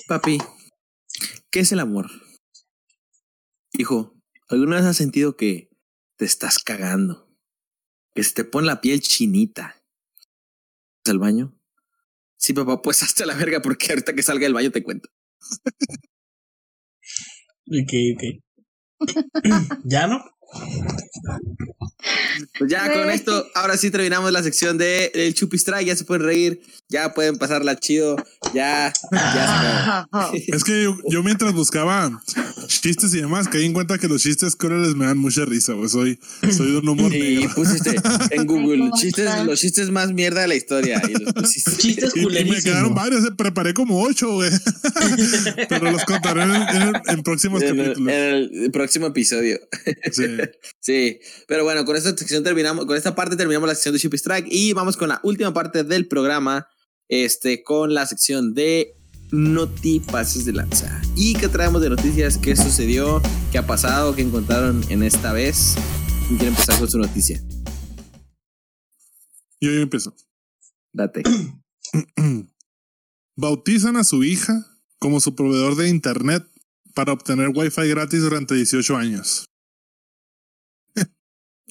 Papi. 0.09 0.37
¿Qué 1.51 1.61
es 1.61 1.73
el 1.73 1.81
amor? 1.81 2.11
Hijo, 3.73 4.15
¿alguna 4.51 4.77
vez 4.77 4.85
has 4.85 4.99
sentido 4.99 5.39
que 5.39 5.71
te 6.17 6.27
estás 6.27 6.59
cagando? 6.59 7.35
Que 8.15 8.23
se 8.23 8.35
te 8.35 8.45
pone 8.45 8.67
la 8.67 8.83
piel 8.83 9.01
chinita. 9.01 9.83
¿Vas 11.03 11.13
al 11.13 11.19
baño? 11.19 11.59
Sí, 12.37 12.53
papá, 12.53 12.83
pues 12.83 13.03
hasta 13.03 13.25
la 13.25 13.33
verga, 13.33 13.63
porque 13.63 13.87
ahorita 13.89 14.15
que 14.15 14.23
salga 14.23 14.45
del 14.45 14.53
baño 14.53 14.71
te 14.71 14.83
cuento. 14.83 15.09
Ok, 17.69 17.93
ok. 18.15 18.23
¿Ya 19.85 20.07
no? 20.09 20.36
Pues 22.59 22.71
ya 22.71 22.93
con 22.93 23.11
esto, 23.11 23.47
ahora 23.55 23.77
sí 23.77 23.91
terminamos 23.91 24.31
la 24.33 24.43
sección 24.43 24.79
de 24.79 25.11
el 25.15 25.35
Chupistrike. 25.35 25.85
Ya 25.87 25.97
se 25.97 26.05
pueden 26.05 26.25
reír, 26.25 26.61
ya 26.89 27.13
pueden 27.15 27.37
pasarla 27.39 27.79
chido, 27.79 28.17
ya, 28.55 28.93
ya 29.13 30.09
Es 30.47 30.63
que 30.65 30.85
yo, 30.85 30.97
yo 31.11 31.23
mientras 31.23 31.53
buscaba 31.53 32.23
chistes 32.67 33.13
y 33.15 33.21
demás, 33.21 33.49
caí 33.49 33.65
en 33.65 33.73
cuenta 33.73 33.99
que 33.99 34.09
los 34.09 34.23
chistes 34.23 34.55
crueles 34.57 34.95
me 34.95 35.07
dan 35.07 35.19
mucha 35.19 35.45
risa, 35.45 35.73
güey. 35.73 35.89
Soy, 35.89 36.19
soy 36.53 36.73
de 36.73 36.79
un 36.79 36.89
humor 36.89 37.15
Y 37.15 37.37
negro. 37.39 37.55
pusiste 37.55 37.97
en 38.31 38.47
Google 38.47 38.79
¿Cómo 38.91 38.97
chistes, 38.97 39.31
los 39.45 39.61
chistes 39.61 39.91
más 39.91 40.13
mierda 40.13 40.43
de 40.43 40.49
la 40.49 40.55
historia. 40.55 41.03
Y 41.09 41.13
los 41.23 41.33
pusiste. 41.33 41.71
Chistes 41.77 42.13
Y, 42.15 42.21
y 42.21 42.45
me 42.45 42.63
quedaron 42.63 42.95
varios, 42.95 43.25
eh, 43.25 43.31
preparé 43.37 43.75
como 43.75 44.01
ocho, 44.03 44.33
güey. 44.33 44.51
Pero 45.69 45.91
los 45.91 46.05
contaré 46.05 46.43
en, 46.43 46.51
en- 46.53 46.93
en 47.07 47.23
próximos 47.23 47.63
En 47.63 47.69
el, 47.69 47.77
capítulos. 47.87 48.13
en 48.15 48.63
el 48.65 48.71
próximo 48.71 49.07
episodio. 49.09 49.59
Sí. 50.13 50.25
Sí, 50.81 51.19
pero 51.49 51.65
bueno, 51.65 51.85
con 51.85 51.97
esta 51.97 52.17
sección 52.17 52.45
terminamos, 52.45 52.87
con 52.87 52.97
esta 52.97 53.15
parte 53.15 53.37
terminamos 53.37 53.69
la 53.69 53.75
sección 53.75 53.95
de 53.95 53.99
Ship 53.99 54.15
Strike 54.15 54.49
y 54.51 54.73
vamos 54.73 54.97
con 54.97 55.09
la 55.09 55.21
última 55.25 55.53
parte 55.53 55.83
del 55.83 56.07
programa, 56.07 56.69
este, 57.09 57.63
con 57.63 57.93
la 57.93 58.07
sección 58.07 58.55
de 58.55 58.95
Noti 59.33 60.01
Pases 60.01 60.45
de 60.45 60.53
Lanza. 60.53 61.03
¿Y 61.17 61.35
qué 61.35 61.49
traemos 61.49 61.83
de 61.83 61.91
noticias? 61.91 62.39
¿Qué 62.39 62.55
sucedió? 62.55 63.21
¿Qué 63.51 63.59
ha 63.59 63.67
pasado? 63.67 64.15
¿Qué 64.15 64.23
encontraron 64.23 64.85
en 64.89 65.03
esta 65.03 65.33
vez? 65.33 65.75
¿Quién 66.27 66.39
quiere 66.39 66.51
empezar 66.51 66.79
con 66.79 66.89
su 66.89 66.99
noticia? 66.99 67.43
Yo 69.61 69.73
ya 69.73 69.81
empiezo. 69.81 70.15
Date. 70.93 71.23
Bautizan 73.37 73.97
a 73.97 74.05
su 74.05 74.25
hija 74.25 74.67
como 74.99 75.21
su 75.21 75.35
proveedor 75.35 75.77
de 75.77 75.89
internet 75.89 76.47
para 76.95 77.13
obtener 77.13 77.51
wifi 77.55 77.89
gratis 77.89 78.23
durante 78.23 78.55
18 78.55 78.97
años. 78.97 79.47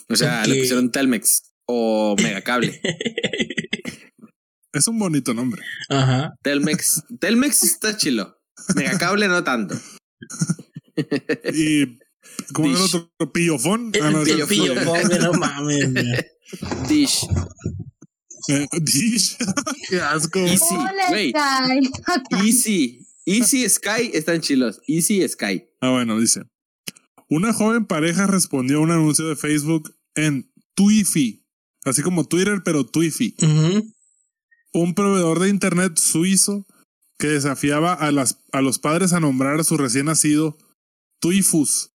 O 0.09 0.15
sea, 0.15 0.41
Ok. 0.41 0.47
le 0.47 0.59
pusieron 0.59 0.91
Telmex 0.91 1.53
o 1.67 2.15
Megacable. 2.21 2.79
Es 4.73 4.87
un 4.87 4.99
bonito 4.99 5.33
nombre. 5.33 5.61
Ajá. 5.89 6.33
Telmex, 6.43 7.03
Telmex 7.19 7.63
está 7.63 7.95
chilo. 7.97 8.37
Megacable 8.75 9.27
no 9.27 9.43
tanto. 9.43 9.75
Y 11.53 11.97
como 12.53 12.67
el 12.69 12.75
Dish. 12.75 12.95
otro 12.95 13.31
pillofón. 13.31 13.91
El 13.93 14.01
Ah, 14.03 14.11
no, 14.11 14.21
ese 14.21 14.31
pillo, 14.31 14.43
es- 14.43 14.49
pillo, 14.49 14.83
pobre, 14.83 15.19
no 15.19 15.33
mames. 15.33 15.89
Dish. 16.89 17.25
eh, 18.49 18.67
Dish. 18.81 19.37
Qué 19.89 20.01
asco. 20.01 20.39
Easy. 20.39 20.75
Sky. 21.09 21.33
Easy. 22.43 22.99
Easy 23.25 23.69
Sky 23.69 24.11
están 24.13 24.41
chilos. 24.41 24.81
Easy 24.87 25.27
Sky. 25.27 25.63
Ah, 25.81 25.91
bueno, 25.91 26.19
dice. 26.19 26.41
Una 27.29 27.53
joven 27.53 27.85
pareja 27.85 28.27
respondió 28.27 28.77
a 28.77 28.81
un 28.81 28.91
anuncio 28.91 29.27
de 29.27 29.35
Facebook 29.35 29.94
en 30.15 30.51
Twifi, 30.75 31.45
así 31.83 32.01
como 32.01 32.27
Twitter, 32.27 32.61
pero 32.63 32.85
Twifi, 32.85 33.35
un 34.73 34.93
proveedor 34.95 35.39
de 35.39 35.49
internet 35.49 35.97
suizo 35.97 36.65
que 37.17 37.27
desafiaba 37.27 37.93
a, 37.93 38.11
las, 38.11 38.39
a 38.51 38.61
los 38.61 38.77
padres 38.79 39.13
a 39.13 39.19
nombrar 39.21 39.59
a 39.59 39.63
su 39.63 39.77
recién 39.77 40.07
nacido 40.07 40.57
Tuifus, 41.21 41.91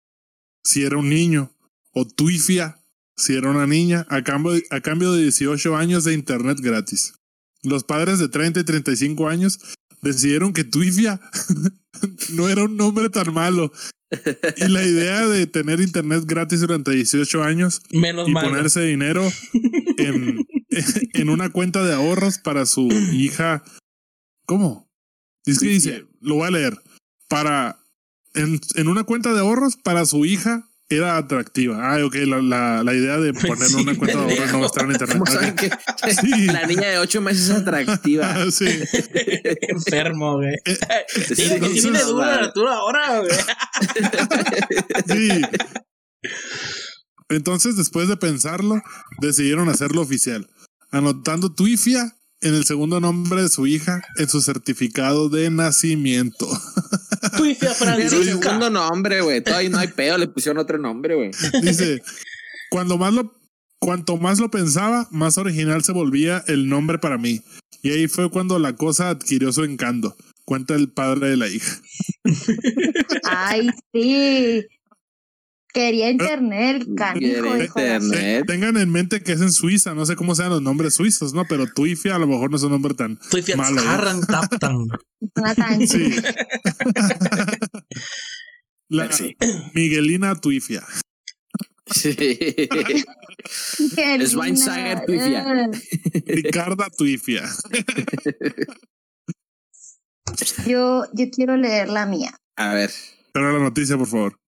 si 0.64 0.84
era 0.84 0.98
un 0.98 1.10
niño, 1.10 1.52
o 1.92 2.06
Tuifia, 2.08 2.80
si 3.16 3.34
era 3.34 3.50
una 3.50 3.66
niña, 3.66 4.06
a 4.10 4.24
cambio, 4.24 4.52
de- 4.52 4.66
a 4.70 4.82
cambio 4.82 5.12
de 5.14 5.24
18 5.24 5.76
años 5.76 6.04
de 6.04 6.14
internet 6.14 6.60
gratis. 6.62 7.14
Los 7.64 7.84
padres 7.84 8.20
de 8.20 8.30
30 8.30 8.60
y 8.60 8.64
35 8.64 9.28
años 9.28 9.60
decidieron 10.04 10.54
que 10.54 10.64
Tuifia 10.64 11.20
no 12.34 12.48
era 12.48 12.66
un 12.66 12.78
nombre 12.78 13.10
tan 13.10 13.34
malo. 13.34 13.72
Y 14.58 14.68
la 14.70 14.84
idea 14.84 15.28
de 15.28 15.48
tener 15.48 15.82
internet 15.82 16.24
gratis 16.26 16.62
durante 16.62 16.92
18 16.92 17.44
años 17.44 17.82
Menos 17.92 18.30
y 18.30 18.34
ponerse 18.34 18.82
dinero 18.82 19.30
en, 19.98 20.46
en 21.14 21.30
una 21.30 21.50
cuenta 21.50 21.84
de 21.84 21.94
ahorros 21.94 22.38
para 22.38 22.66
su 22.66 22.88
hija. 23.14 23.64
¿Cómo? 24.46 24.90
Es 25.46 25.60
que 25.60 25.68
dice, 25.68 26.06
lo 26.22 26.36
voy 26.36 26.48
a 26.48 26.52
leer. 26.52 26.78
Para 27.28 27.80
en, 28.34 28.60
en 28.76 28.88
una 28.88 29.04
cuenta 29.04 29.34
de 29.34 29.40
ahorros 29.40 29.76
para 29.76 30.06
su 30.06 30.26
hija 30.26 30.67
era 30.90 31.18
atractiva. 31.18 31.78
Ah, 31.82 32.04
ok, 32.06 32.16
la, 32.26 32.42
la, 32.42 32.84
la 32.84 32.94
idea 32.94 33.18
de 33.18 33.34
ponerle 33.34 33.68
Sí, 33.68 33.76
una 33.76 33.96
cuenta 33.96 34.26
de 34.26 34.40
ahorros 34.40 34.52
no 34.54 34.66
estar 34.66 34.86
en 34.86 34.92
internet. 34.92 35.18
¿Cómo 35.18 35.24
Ok. 35.24 35.30
saben 35.30 35.56
que 35.56 35.70
Sí. 36.22 36.46
la 36.48 36.66
niña 36.66 36.88
de 36.90 36.98
8 37.00 37.22
meses 37.22 37.50
es 37.50 37.56
atractiva? 37.56 38.36
Sí. 38.52 38.68
Enfermo, 39.70 40.36
güey. 40.38 40.54
Eh, 40.66 41.60
la 42.16 42.36
altura 42.36 42.76
ahora, 42.76 43.20
güey. 43.20 43.32
Sí. 45.08 45.42
Entonces, 47.30 47.76
después 47.76 48.08
de 48.08 48.18
pensarlo, 48.18 48.82
decidieron 49.20 49.68
hacerlo 49.70 50.02
oficial, 50.02 50.50
anotando 50.92 51.54
Twifia 51.54 52.16
en 52.42 52.54
el 52.56 52.66
segundo 52.66 53.00
nombre 53.02 53.42
de 53.42 53.50
su 53.50 53.68
hija 53.68 54.02
en 54.18 54.30
su 54.30 54.42
certificado 54.42 55.28
de 55.28 55.50
nacimiento. 55.50 56.48
Tuifia 57.48 57.72
Es 57.72 57.82
el 57.82 57.88
Francisca. 57.88 58.24
segundo 58.50 58.70
nombre, 58.70 59.22
güey. 59.22 59.42
Todavía 59.42 59.70
no 59.70 59.78
hay 59.80 59.88
pedo, 59.90 60.18
le 60.18 60.28
pusieron 60.28 60.58
otro 60.58 60.78
nombre, 60.78 61.16
güey. 61.16 61.32
Dice, 61.62 62.02
cuando 62.70 62.98
más 62.98 63.14
lo, 63.14 63.34
cuanto 63.80 64.18
más 64.18 64.40
lo 64.40 64.50
pensaba, 64.52 65.08
más 65.12 65.38
original 65.38 65.84
se 65.84 65.92
volvía 65.94 66.44
el 66.48 66.68
nombre 66.70 66.98
para 67.00 67.18
mí. 67.18 67.42
Y 67.84 67.92
ahí 67.92 68.08
fue 68.08 68.30
cuando 68.30 68.60
la 68.60 68.76
cosa 68.76 69.10
adquirió 69.10 69.52
su 69.52 69.64
encanto. 69.64 70.16
Cuenta 70.46 70.76
el 70.76 70.90
padre 70.90 71.30
de 71.30 71.38
la 71.38 71.48
hija. 71.48 71.82
Ay, 73.24 73.70
sí. 73.94 74.66
Quería 75.78 76.10
internet, 76.10 76.88
canijo, 76.96 77.56
internet. 77.56 78.46
Te- 78.48 78.52
tengan 78.52 78.78
en 78.78 78.90
mente 78.92 79.22
que 79.22 79.34
es 79.34 79.42
en 79.42 79.52
Suiza, 79.52 79.94
no 79.94 80.08
sé 80.08 80.16
cómo 80.16 80.34
sean 80.34 80.50
los 80.50 80.60
nombres 80.62 80.96
suizos, 80.96 81.36
¿no? 81.36 81.46
Pero 81.46 81.68
Twifia 81.68 82.16
a 82.16 82.20
lo 82.20 82.26
mejor 82.26 82.50
no 82.50 82.58
es 82.58 82.64
un 82.64 82.72
nombre 82.72 82.96
tan 82.96 83.20
Tuifia 83.30 83.56
malo. 83.56 83.80
¿eh? 83.80 83.86
Tan- 84.60 85.88
Sí. 85.88 86.16
La 88.90 89.12
Sí. 89.12 89.36
Miguelina 89.76 90.34
Twifia. 90.36 90.84
Sí. 91.92 92.18
Schweinsteiger. 94.26 95.06
Twifia. 95.06 95.46
Eh, 96.14 96.24
Ricarda 96.26 96.88
Twifia. 96.90 97.44
Yo, 100.66 101.06
yo 101.14 101.26
quiero 101.32 101.56
leer 101.58 101.90
la 101.90 102.06
mía. 102.08 102.36
A 102.56 102.74
ver. 102.74 102.90
Pero 103.32 103.52
la 103.54 103.60
noticia, 103.60 103.96
por 103.98 104.08
favor. 104.08 104.40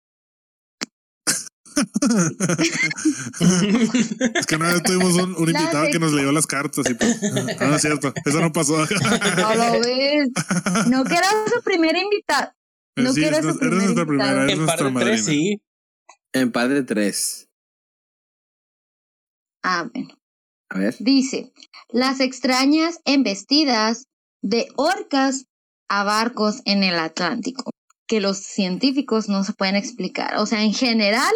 Es 4.37 4.45
que 4.45 4.55
una 4.55 4.73
vez 4.73 4.83
tuvimos 4.83 5.13
un, 5.15 5.49
invitado 5.49 5.87
que 5.91 5.99
nos 5.99 6.13
leyó 6.13 6.31
las 6.31 6.47
cartas 6.47 6.89
y 6.89 6.93
pues, 6.93 7.19
ah, 7.59 7.65
no 7.65 7.75
es 7.75 7.81
cierto, 7.81 8.13
eso 8.25 8.39
no 8.39 8.51
pasó. 8.51 8.77
no 8.77 9.55
lo 9.55 9.79
ves. 9.79 10.29
No 10.87 11.03
que 11.05 11.13
era 11.13 11.29
su 11.53 11.61
primer 11.63 11.95
invitado. 11.95 12.51
No 12.95 13.13
sí, 13.13 13.23
eres, 13.23 13.41
su 13.41 13.49
eres 13.49 13.83
nuestra 13.83 14.05
primera, 14.05 14.43
eres 14.43 14.53
en 14.53 14.59
nuestra 14.65 14.93
par 14.93 15.05
de 15.05 15.05
tres, 15.05 15.25
sí. 15.25 15.61
En 16.33 16.51
par 16.51 16.69
de 16.69 16.83
tres. 16.83 17.49
Ah, 19.63 19.89
bueno. 19.93 20.15
A 20.69 20.79
ver. 20.79 20.95
Dice, 20.99 21.51
las 21.89 22.19
extrañas 22.19 22.99
embestidas 23.05 24.07
de 24.41 24.67
orcas 24.75 25.45
a 25.89 26.03
barcos 26.03 26.61
en 26.65 26.83
el 26.83 26.95
Atlántico, 26.99 27.71
que 28.07 28.21
los 28.21 28.37
científicos 28.37 29.27
no 29.27 29.43
se 29.43 29.53
pueden 29.53 29.75
explicar. 29.75 30.37
O 30.37 30.45
sea, 30.45 30.63
en 30.63 30.73
general, 30.73 31.33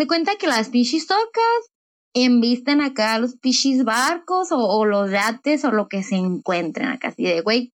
se 0.00 0.06
cuenta 0.06 0.36
que 0.36 0.46
las 0.46 0.70
pichis 0.70 1.10
orcas 1.10 1.70
embisten 2.14 2.80
acá 2.80 3.18
los 3.18 3.36
pichis 3.36 3.84
barcos 3.84 4.48
o, 4.50 4.84
los 4.86 5.10
yates 5.10 5.62
o 5.64 5.72
lo 5.72 5.88
que 5.88 6.02
se 6.02 6.16
encuentren 6.16 6.88
acá, 6.88 7.08
así 7.08 7.22
de, 7.22 7.42
güey, 7.42 7.72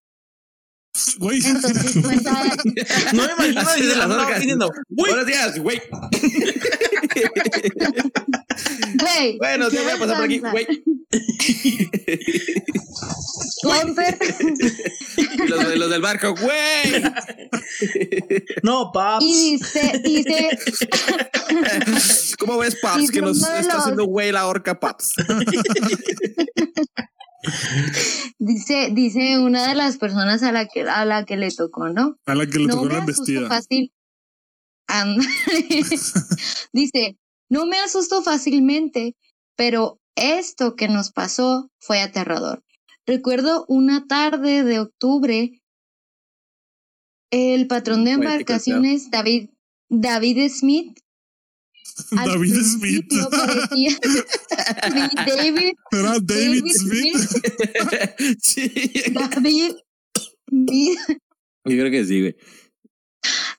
Güey. 1.18 1.40
Entonces 1.44 2.02
cuenta. 2.02 2.32
No 3.12 3.22
me 3.38 3.48
imagino 3.48 3.70
desde 3.76 3.96
la 3.96 4.06
orcas 4.06 4.40
diciendo, 4.40 4.70
Buenos 4.88 5.26
días, 5.26 5.58
güey. 5.58 5.80
Bueno, 9.38 9.68
te 9.68 9.78
voy 9.78 9.90
a 9.90 9.98
pasar 9.98 10.16
por 10.16 10.24
aquí, 10.24 10.38
güey. 10.38 10.66
Comper. 13.62 14.18
los, 15.48 15.76
los 15.76 15.90
del 15.90 16.00
barco, 16.00 16.34
güey. 16.34 17.02
No, 18.62 18.90
paps. 18.92 19.24
Y 19.24 19.52
dice, 19.52 20.00
dice. 20.04 20.48
¿Cómo 22.38 22.58
ves, 22.58 22.76
Paps? 22.80 23.10
Que 23.10 23.20
nos 23.20 23.38
está 23.38 23.78
haciendo 23.78 24.04
güey 24.04 24.32
la 24.32 24.46
orca, 24.46 24.78
Paps. 24.78 25.14
dice, 28.38 28.90
dice 28.92 29.38
una 29.38 29.68
de 29.68 29.74
las 29.74 29.96
personas 29.98 30.42
a 30.42 30.52
la 30.52 30.66
que, 30.66 30.82
a 30.82 31.04
la 31.04 31.24
que 31.24 31.36
le 31.36 31.50
tocó, 31.50 31.88
¿no? 31.88 32.18
A 32.26 32.34
la 32.34 32.46
que 32.46 32.58
le 32.58 32.66
no 32.66 32.74
tocó 32.74 32.88
la 32.88 33.04
vestida. 33.04 33.48
Fácil. 33.48 33.92
dice, 36.72 37.16
no 37.48 37.66
me 37.66 37.78
asusto 37.78 38.22
fácilmente, 38.22 39.16
pero 39.56 40.00
esto 40.16 40.76
que 40.76 40.88
nos 40.88 41.12
pasó 41.12 41.70
fue 41.78 42.00
aterrador. 42.00 42.62
Recuerdo 43.06 43.64
una 43.68 44.06
tarde 44.06 44.64
de 44.64 44.80
octubre, 44.80 45.62
el 47.30 47.66
patrón 47.66 48.04
de 48.04 48.12
embarcaciones, 48.12 49.10
David, 49.10 49.50
David 49.88 50.50
Smith. 50.50 50.98
al 52.16 52.28
David 52.28 52.54
Smith. 52.62 53.06
parecía- 53.30 53.98
David, 55.26 55.72
Era 55.92 56.18
David 56.20 56.62
David 56.62 56.72
Smith. 56.74 57.16
sí. 58.40 58.92
David 59.12 59.74
Smith. 60.48 60.98
Yo 61.64 61.76
creo 61.78 61.90
que 61.90 62.04
sí, 62.04 62.20
güey. 62.20 62.36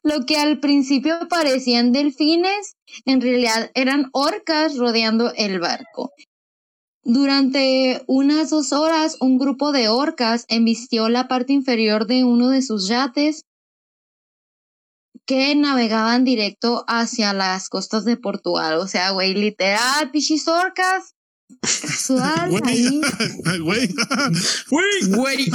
Lo 0.03 0.25
que 0.25 0.37
al 0.37 0.59
principio 0.59 1.27
parecían 1.29 1.91
delfines, 1.91 2.75
en 3.05 3.21
realidad 3.21 3.71
eran 3.73 4.09
orcas 4.13 4.77
rodeando 4.77 5.33
el 5.35 5.59
barco. 5.59 6.11
Durante 7.03 8.03
unas 8.07 8.49
dos 8.49 8.73
horas, 8.73 9.17
un 9.21 9.37
grupo 9.37 9.71
de 9.71 9.87
orcas 9.87 10.45
embistió 10.49 11.07
la 11.07 11.27
parte 11.27 11.53
inferior 11.53 12.05
de 12.05 12.25
uno 12.25 12.49
de 12.49 12.61
sus 12.61 12.87
yates 12.89 13.43
que 15.25 15.55
navegaban 15.55 16.23
directo 16.23 16.85
hacia 16.87 17.33
las 17.33 17.69
costas 17.69 18.05
de 18.05 18.17
Portugal. 18.17 18.77
O 18.77 18.87
sea, 18.87 19.11
güey, 19.11 19.33
literal, 19.33 20.11
pichis 20.11 20.47
orcas. 20.47 21.16
Casual, 21.61 22.49
Güey. 22.49 22.61
ahí. 22.65 23.01
Güey. 23.59 23.59
Güey. 23.59 23.87
Güey. 25.07 25.07
Güey. 25.15 25.49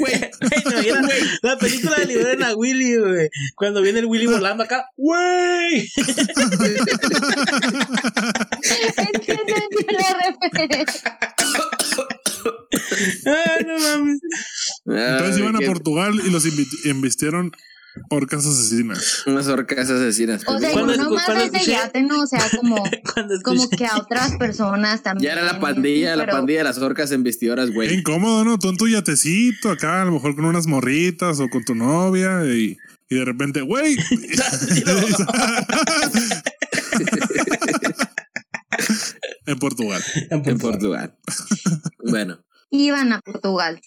Güey, 0.00 0.20
no, 0.64 0.80
era 0.80 1.02
la 1.42 1.58
película 1.58 1.96
de 1.96 2.06
Liberen 2.06 2.42
a 2.42 2.54
Willy, 2.54 2.96
güey. 2.98 3.28
Cuando 3.56 3.82
viene 3.82 3.98
el 4.00 4.06
Willy 4.06 4.26
volando 4.26 4.62
acá, 4.64 4.84
güey. 4.96 5.88
Entiendo 8.96 9.54
la 9.98 10.18
referencia. 10.50 11.18
Ay, 13.26 13.64
no 13.66 13.78
mames. 13.78 14.20
Entonces 14.86 15.36
Ay, 15.36 15.42
iban 15.42 15.56
a 15.56 15.60
Portugal 15.66 16.20
y 16.24 16.30
los 16.30 16.44
invi- 16.46 16.86
embistieron 16.90 17.52
orcas 18.10 18.44
asesinas. 18.46 19.22
Unas 19.26 19.46
orcas 19.48 19.88
asesinas. 19.90 20.42
O 20.46 20.58
sea, 20.58 20.72
Cuando 20.72 20.94
y 20.94 20.98
no 20.98 21.04
escu- 21.04 21.08
nomás 21.10 21.24
cuando 21.26 21.44
ese 21.44 21.56
escuché- 21.56 21.70
yate, 21.72 22.02
¿no? 22.02 22.20
O 22.22 22.26
sea, 22.26 22.40
como, 22.56 22.76
como 23.44 23.68
que 23.70 23.86
a 23.86 23.96
otras 23.98 24.36
personas 24.36 25.02
también. 25.02 25.34
Ya 25.34 25.40
era 25.40 25.52
la 25.52 25.60
pandilla, 25.60 26.16
la 26.16 26.26
pandilla 26.26 26.58
de 26.58 26.64
las 26.64 26.78
orcas 26.78 27.10
en 27.12 27.22
vestidoras, 27.22 27.68
Qué 27.68 27.74
güey. 27.74 27.94
incómodo, 27.94 28.44
¿no? 28.44 28.58
Tú 28.58 28.68
en 28.70 28.76
tu 28.76 28.88
yatecito 28.88 29.70
acá, 29.70 30.02
a 30.02 30.04
lo 30.04 30.12
mejor 30.12 30.34
con 30.34 30.44
unas 30.44 30.66
morritas 30.66 31.40
o 31.40 31.48
con 31.48 31.64
tu 31.64 31.74
novia 31.74 32.44
y, 32.46 32.76
y 33.08 33.14
de 33.16 33.24
repente, 33.24 33.60
güey. 33.62 33.96
en 39.46 39.58
Portugal. 39.58 40.02
En 40.30 40.58
Portugal. 40.58 41.14
bueno. 42.10 42.38
Iban 42.76 43.12
a 43.12 43.20
Portugal. 43.20 43.80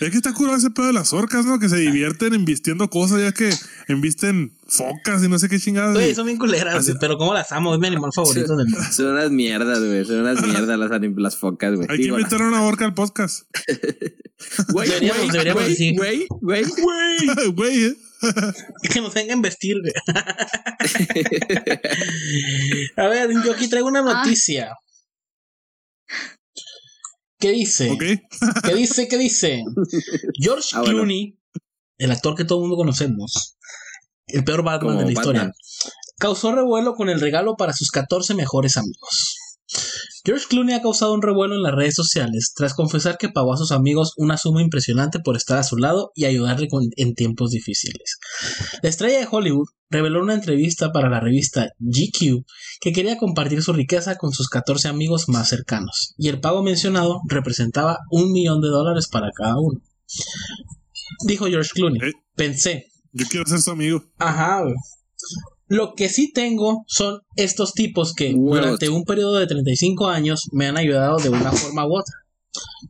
Es 0.00 0.10
que 0.10 0.16
está 0.16 0.32
curado 0.32 0.56
ese 0.56 0.70
pedo 0.70 0.86
de 0.86 0.92
las 0.94 1.12
orcas, 1.12 1.44
¿no? 1.44 1.58
Que 1.58 1.68
se 1.68 1.76
divierten 1.76 2.32
embistiendo 2.34 2.88
cosas, 2.88 3.20
ya 3.20 3.32
que 3.32 3.50
embisten 3.88 4.56
focas 4.66 5.22
y 5.22 5.28
no 5.28 5.38
sé 5.38 5.48
qué 5.48 5.58
chingadas. 5.58 5.92
Güey, 5.94 6.14
son 6.14 6.24
bien 6.26 6.38
culeras, 6.38 6.74
Así- 6.74 6.92
güey, 6.92 7.00
pero 7.00 7.18
como 7.18 7.34
las 7.34 7.52
amo, 7.52 7.74
es 7.74 7.80
mi 7.80 7.86
animal 7.88 8.10
favorito 8.14 8.56
del 8.56 8.66
mundo. 8.66 8.86
Son 8.92 9.06
unas 9.12 9.30
mierdas, 9.30 9.80
güey. 9.80 10.04
Son 10.04 10.20
unas 10.20 10.40
mierdas 10.42 10.78
las, 10.78 10.90
las 11.16 11.36
focas, 11.36 11.74
güey. 11.74 11.86
Hay 11.90 11.98
que 11.98 12.04
invitar 12.08 12.40
a 12.42 12.48
una 12.48 12.62
orca 12.62 12.84
al 12.84 12.94
podcast. 12.94 13.44
Güey, 14.72 14.88
Deberíamos- 14.88 15.30
güey, 15.30 15.52
güey, 15.52 15.68
decir. 15.68 15.96
güey, 15.96 16.26
güey. 16.40 16.64
Güey. 16.64 17.52
Güey, 17.54 17.84
¿eh? 17.84 17.96
Que 18.92 19.00
nos 19.00 19.14
vengan 19.14 19.38
a 19.38 19.42
vestir, 19.42 19.76
güey. 19.80 19.92
A 22.96 23.08
ver, 23.08 23.30
yo 23.44 23.52
aquí 23.52 23.68
traigo 23.68 23.88
una 23.88 24.00
Ah. 24.00 24.04
¿Qué 27.44 27.52
dice? 27.52 27.98
¿Qué 28.64 28.74
dice? 28.74 29.06
¿Qué 29.06 29.18
dice? 29.18 29.64
George 30.32 30.70
Ah, 30.72 30.80
bueno. 30.80 30.94
Clooney, 30.94 31.38
el 31.98 32.10
actor 32.10 32.34
que 32.34 32.46
todo 32.46 32.56
el 32.56 32.62
mundo 32.62 32.76
conocemos, 32.76 33.58
el 34.28 34.44
peor 34.44 34.62
Batman 34.62 34.94
Como 34.94 35.00
de 35.00 35.04
la 35.04 35.12
historia, 35.12 35.52
causó 36.16 36.54
revuelo 36.54 36.94
con 36.94 37.10
el 37.10 37.20
regalo 37.20 37.56
para 37.56 37.74
sus 37.74 37.90
14 37.90 38.32
mejores 38.32 38.78
amigos. 38.78 39.36
George 40.26 40.46
Clooney 40.48 40.74
ha 40.74 40.80
causado 40.80 41.12
un 41.12 41.20
revuelo 41.20 41.54
en 41.54 41.62
las 41.62 41.74
redes 41.74 41.94
sociales 41.94 42.52
tras 42.56 42.72
confesar 42.72 43.18
que 43.18 43.28
pagó 43.28 43.52
a 43.52 43.58
sus 43.58 43.72
amigos 43.72 44.12
una 44.16 44.38
suma 44.38 44.62
impresionante 44.62 45.18
por 45.20 45.36
estar 45.36 45.58
a 45.58 45.62
su 45.62 45.76
lado 45.76 46.12
y 46.14 46.24
ayudarle 46.24 46.68
con- 46.68 46.88
en 46.96 47.14
tiempos 47.14 47.50
difíciles. 47.50 48.18
La 48.82 48.88
estrella 48.88 49.18
de 49.18 49.28
Hollywood 49.30 49.68
reveló 49.90 50.18
en 50.18 50.24
una 50.24 50.34
entrevista 50.34 50.92
para 50.92 51.10
la 51.10 51.20
revista 51.20 51.68
GQ 51.78 52.44
que 52.80 52.92
quería 52.92 53.18
compartir 53.18 53.62
su 53.62 53.72
riqueza 53.74 54.16
con 54.16 54.32
sus 54.32 54.48
14 54.48 54.88
amigos 54.88 55.28
más 55.28 55.48
cercanos, 55.50 56.14
y 56.16 56.28
el 56.28 56.40
pago 56.40 56.62
mencionado 56.62 57.20
representaba 57.28 57.98
un 58.10 58.32
millón 58.32 58.62
de 58.62 58.68
dólares 58.68 59.08
para 59.08 59.28
cada 59.36 59.54
uno. 59.60 59.80
Dijo 61.26 61.46
George 61.46 61.70
Clooney. 61.74 62.00
Eh. 62.00 62.12
Pensé, 62.34 62.86
Yo 63.12 63.26
quiero 63.30 63.46
ser 63.46 63.60
su 63.60 63.70
amigo. 63.70 64.02
Ajá. 64.18 64.64
Lo 65.74 65.94
que 65.96 66.08
sí 66.08 66.30
tengo 66.32 66.84
son 66.86 67.22
estos 67.34 67.72
tipos 67.72 68.14
que 68.14 68.32
durante 68.32 68.88
un 68.90 69.02
periodo 69.02 69.34
de 69.38 69.48
35 69.48 70.06
años 70.06 70.46
me 70.52 70.68
han 70.68 70.76
ayudado 70.76 71.16
de 71.16 71.30
una 71.30 71.50
forma 71.50 71.84
u 71.84 71.98
otra. 71.98 72.14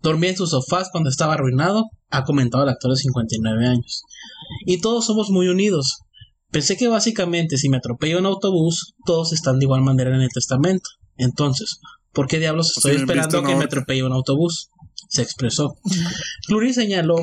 Dormí 0.03 0.27
en 0.27 0.37
sus 0.37 0.51
sofás 0.51 0.91
cuando 0.93 1.09
estaba 1.09 1.33
arruinado, 1.33 1.85
ha 2.11 2.25
comentado 2.25 2.63
el 2.63 2.69
actor 2.69 2.91
de 2.91 2.99
59 2.99 3.67
años. 3.67 4.03
Y 4.67 4.83
todos 4.83 5.07
somos 5.07 5.31
muy 5.31 5.49
unidos. 5.49 6.01
Pensé 6.51 6.77
que 6.77 6.89
básicamente 6.89 7.57
si 7.57 7.71
me 7.71 7.79
atropello 7.79 8.19
un 8.19 8.27
autobús, 8.27 8.93
todos 9.07 9.33
están 9.33 9.59
de 9.59 9.65
igual 9.65 9.81
manera 9.81 10.15
en 10.15 10.21
el 10.21 10.29
testamento. 10.29 10.91
Entonces, 11.17 11.81
¿por 12.13 12.27
qué 12.27 12.39
diablos 12.39 12.67
O 12.67 12.81
estoy 12.81 12.93
sea, 12.93 13.01
esperando 13.01 13.43
que 13.45 13.57
me 13.57 13.65
atropelle 13.65 14.05
un 14.05 14.13
autobús? 14.13 14.69
Se 15.09 15.23
expresó. 15.23 15.75
Clooney 16.49 16.75
señaló 16.75 17.17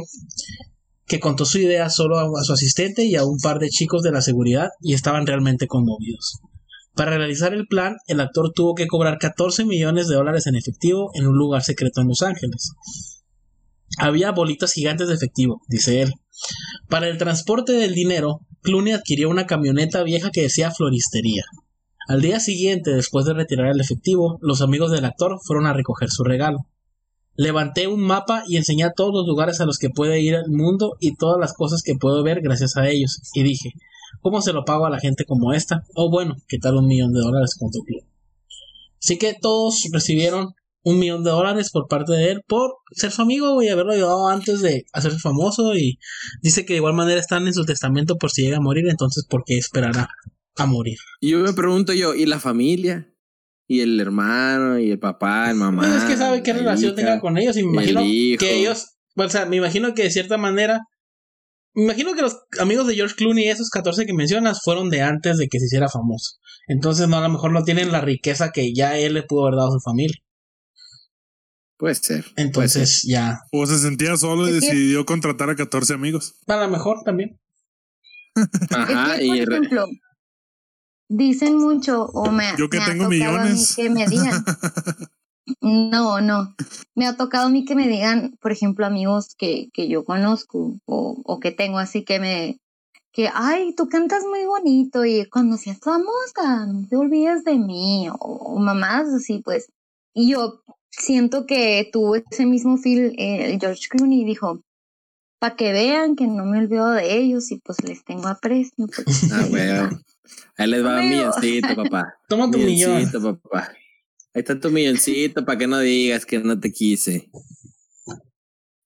que 1.12 1.20
contó 1.20 1.44
su 1.44 1.60
idea 1.60 1.90
solo 1.90 2.18
a, 2.20 2.44
su 2.46 2.54
asistente 2.54 3.04
y 3.04 3.18
a 3.18 3.26
un 3.26 3.38
par 3.38 3.60
de 3.60 3.68
chicos 3.68 4.02
de 4.02 4.14
la 4.14 4.22
seguridad 4.22 4.70
y 4.80 4.94
estaban 4.94 5.28
realmente 5.28 5.68
conmovidos. 5.68 6.40
Para 6.96 7.18
realizar 7.18 7.54
el 7.54 7.68
plan, 7.68 7.98
el 8.08 8.22
actor 8.22 8.54
tuvo 8.56 8.76
que 8.76 8.88
cobrar 8.88 9.18
14 9.18 9.66
millones 9.66 10.08
de 10.08 10.16
dólares 10.16 10.48
en 10.48 10.56
efectivo 10.56 11.12
en 11.14 11.28
un 11.28 11.38
lugar 11.38 11.64
secreto 11.64 12.00
en 12.00 12.08
Los 12.08 12.22
Ángeles. 12.22 12.72
Había 13.98 14.32
bolitas 14.32 14.72
gigantes 14.72 15.10
de 15.10 15.16
efectivo, 15.16 15.62
dice 15.68 16.02
él. 16.02 16.14
Para 16.88 17.10
el 17.10 17.18
transporte 17.18 17.74
del 17.74 17.94
dinero, 17.94 18.40
Clooney 18.62 18.94
adquirió 18.94 19.30
una 19.30 19.48
camioneta 19.48 20.04
vieja 20.04 20.30
que 20.32 20.44
decía 20.44 20.72
floristería. 20.72 21.44
Al 22.08 22.22
día 22.22 22.40
siguiente, 22.40 22.92
después 22.92 23.26
de 23.26 23.34
retirar 23.34 23.68
el 23.68 23.82
efectivo, 23.82 24.38
los 24.40 24.62
amigos 24.62 24.92
del 24.92 25.04
actor 25.04 25.40
fueron 25.46 25.68
a 25.68 25.74
recoger 25.74 26.10
su 26.10 26.24
regalo. 26.24 26.60
Levanté 27.36 27.88
un 27.88 28.02
mapa 28.02 28.44
y 28.48 28.58
enseñé 28.58 28.84
a 28.84 28.92
todos 28.92 29.12
los 29.14 29.26
lugares 29.26 29.62
a 29.62 29.66
los 29.66 29.78
que 29.78 29.90
puede 29.90 30.22
ir 30.22 30.34
el 30.34 30.50
mundo 30.50 30.96
y 31.00 31.16
todas 31.16 31.40
las 31.40 31.54
cosas 31.54 31.82
que 31.84 31.96
puedo 31.96 32.24
ver 32.24 32.42
gracias 32.42 32.78
a 32.78 32.90
ellos. 32.90 33.20
Y 33.34 33.44
dije, 33.44 33.72
¿cómo 34.22 34.42
se 34.42 34.54
lo 34.54 34.66
pago 34.66 34.86
a 34.86 34.90
la 34.90 35.00
gente 35.00 35.26
como 35.26 35.54
esta? 35.54 35.84
O 35.96 36.10
bueno, 36.10 36.36
¿qué 36.48 36.58
tal 36.58 36.76
un 36.76 36.88
millón 36.88 37.14
de 37.14 37.22
dólares 37.22 37.56
con 37.58 37.72
tu 37.72 37.80
club? 37.80 38.04
Así 39.02 39.18
que 39.18 39.34
todos 39.40 39.88
recibieron 39.92 40.54
un 40.84 41.00
millón 41.00 41.24
de 41.24 41.32
dólares 41.32 41.70
por 41.72 41.88
parte 41.88 42.14
de 42.14 42.32
él 42.32 42.42
por 42.48 42.72
ser 42.92 43.12
su 43.12 43.22
amigo 43.22 43.62
y 43.62 43.70
haberlo 43.70 43.94
ayudado 43.94 44.28
antes 44.28 44.62
de 44.62 44.86
hacerse 44.94 45.20
famoso 45.20 45.76
y 45.76 46.00
dice 46.42 46.66
que 46.66 46.74
de 46.74 46.78
igual 46.78 46.94
manera 46.94 47.20
están 47.20 47.48
en 47.48 47.54
su 47.54 47.66
testamento 47.66 48.18
por 48.18 48.32
si 48.32 48.44
llega 48.44 48.58
a 48.58 48.62
morir, 48.62 48.86
entonces 48.90 49.26
¿por 49.30 49.44
qué 49.46 49.58
esperará 49.58 50.10
a 50.56 50.66
morir? 50.66 50.98
Y 51.20 51.30
yo 51.30 51.40
me 51.40 51.54
pregunto 51.54 51.94
yo, 51.94 52.16
¿y 52.16 52.26
la 52.26 52.40
familia? 52.40 53.11
Y 53.72 53.80
el 53.80 54.00
hermano, 54.02 54.80
y 54.80 54.92
el 54.92 55.00
papá, 55.00 55.50
el 55.50 55.56
mamá. 55.56 55.84
Pues 55.84 56.04
es 56.04 56.04
que 56.04 56.18
sabe 56.18 56.44
qué 56.44 56.52
relación 56.52 56.94
tenga 56.94 57.22
con 57.22 57.38
ellos 57.38 57.56
y 57.56 57.64
me 57.64 57.72
imagino 57.86 58.02
que 58.38 58.56
ellos, 58.56 58.98
o 59.16 59.30
sea, 59.30 59.46
me 59.46 59.56
imagino 59.56 59.94
que 59.94 60.04
de 60.04 60.12
cierta 60.12 60.38
manera 60.38 60.82
me 61.74 61.84
imagino 61.84 62.14
que 62.14 62.22
los 62.22 62.38
amigos 62.60 62.86
de 62.88 62.96
George 62.96 63.16
Clooney, 63.16 63.48
esos 63.48 63.70
14 63.70 64.06
que 64.06 64.14
mencionas, 64.14 64.60
fueron 64.62 64.90
de 64.90 65.04
antes 65.04 65.38
de 65.38 65.48
que 65.48 65.58
se 65.58 65.68
hiciera 65.68 65.88
famoso. 65.88 66.36
Entonces, 66.68 67.08
no, 67.08 67.16
a 67.18 67.22
lo 67.22 67.30
mejor 67.30 67.54
no 67.54 67.64
tienen 67.64 67.94
la 67.94 68.02
riqueza 68.02 68.52
que 68.52 68.74
ya 68.74 68.98
él 68.98 69.14
le 69.14 69.24
pudo 69.24 69.48
haber 69.48 69.56
dado 69.56 69.70
a 69.70 69.72
su 69.72 69.80
familia. 69.80 70.18
Puede 71.78 71.96
ser. 71.96 72.26
Entonces 72.36 73.04
ya. 73.08 73.40
O 73.54 73.66
se 73.66 73.80
sentía 73.80 74.18
solo 74.18 74.50
y 74.50 74.52
decidió 74.52 75.06
contratar 75.06 75.50
a 75.50 75.56
14 75.56 75.94
amigos. 75.94 76.36
A 76.46 76.58
lo 76.58 76.68
mejor 76.68 77.04
también. 77.06 77.40
Ajá, 78.70 79.16
por 79.16 79.54
ejemplo, 79.54 79.86
dicen 81.12 81.58
mucho 81.58 82.06
o 82.06 82.32
me, 82.32 82.46
Yo 82.58 82.70
que 82.70 82.80
tengo 82.80 83.10
millones. 83.10 83.76
que 83.76 83.90
me 83.90 84.08
digan. 84.08 84.44
no, 85.62 86.22
no. 86.22 86.56
Me 86.96 87.06
ha 87.06 87.18
tocado 87.18 87.48
a 87.48 87.50
mí 87.50 87.66
que 87.66 87.76
me 87.76 87.88
digan, 87.88 88.38
por 88.42 88.52
ejemplo, 88.52 88.86
amigos 88.86 89.36
que, 89.38 89.70
que 89.74 89.88
yo 89.88 90.04
conozco 90.04 90.78
o, 90.86 91.22
o 91.24 91.40
que 91.40 91.52
tengo 91.52 91.80
así 91.80 92.04
que 92.04 92.20
me 92.20 92.58
que, 93.14 93.30
ay, 93.34 93.76
tú 93.76 93.90
cantas 93.90 94.24
muy 94.24 94.46
bonito 94.46 95.04
y 95.04 95.26
cuando 95.26 95.58
seas 95.58 95.80
famosa, 95.80 96.66
no 96.66 96.88
te 96.88 96.96
olvides 96.96 97.44
de 97.44 97.60
mí, 97.60 98.08
o, 98.08 98.14
o 98.14 98.58
mamás 98.58 99.10
así, 99.10 99.40
pues. 99.40 99.68
Y 100.14 100.32
yo, 100.32 100.62
siento 100.92 101.46
que 101.46 101.90
tuvo 101.92 102.16
ese 102.16 102.46
mismo 102.46 102.78
feel 102.78 103.14
el 103.18 103.60
George 103.60 103.88
Clooney 103.90 104.24
dijo, 104.24 104.62
para 105.40 105.56
que 105.56 105.72
vean 105.72 106.16
que 106.16 106.28
no 106.28 106.46
me 106.46 106.60
olvido 106.60 106.92
de 106.92 107.18
ellos 107.18 107.52
y 107.52 107.58
pues 107.58 107.84
les 107.84 108.04
tengo 108.04 108.28
aprecio. 108.28 108.88
Pues, 108.88 109.32
ah, 109.34 109.48
bueno. 109.50 109.90
Ahí 110.58 110.68
les 110.68 110.86
va 110.86 111.00
un 111.00 111.10
milloncito, 111.10 111.76
papá. 111.76 112.16
Toma 112.28 112.50
tu 112.50 112.58
milloncito, 112.58 113.20
millón. 113.20 113.40
papá. 113.40 113.72
Ahí 114.34 114.40
está 114.40 114.60
tu 114.60 114.70
milloncito 114.70 115.44
para 115.46 115.58
que 115.58 115.68
no 115.68 115.80
digas 115.80 116.26
que 116.26 116.40
no 116.40 116.60
te 116.60 116.72
quise. 116.72 117.30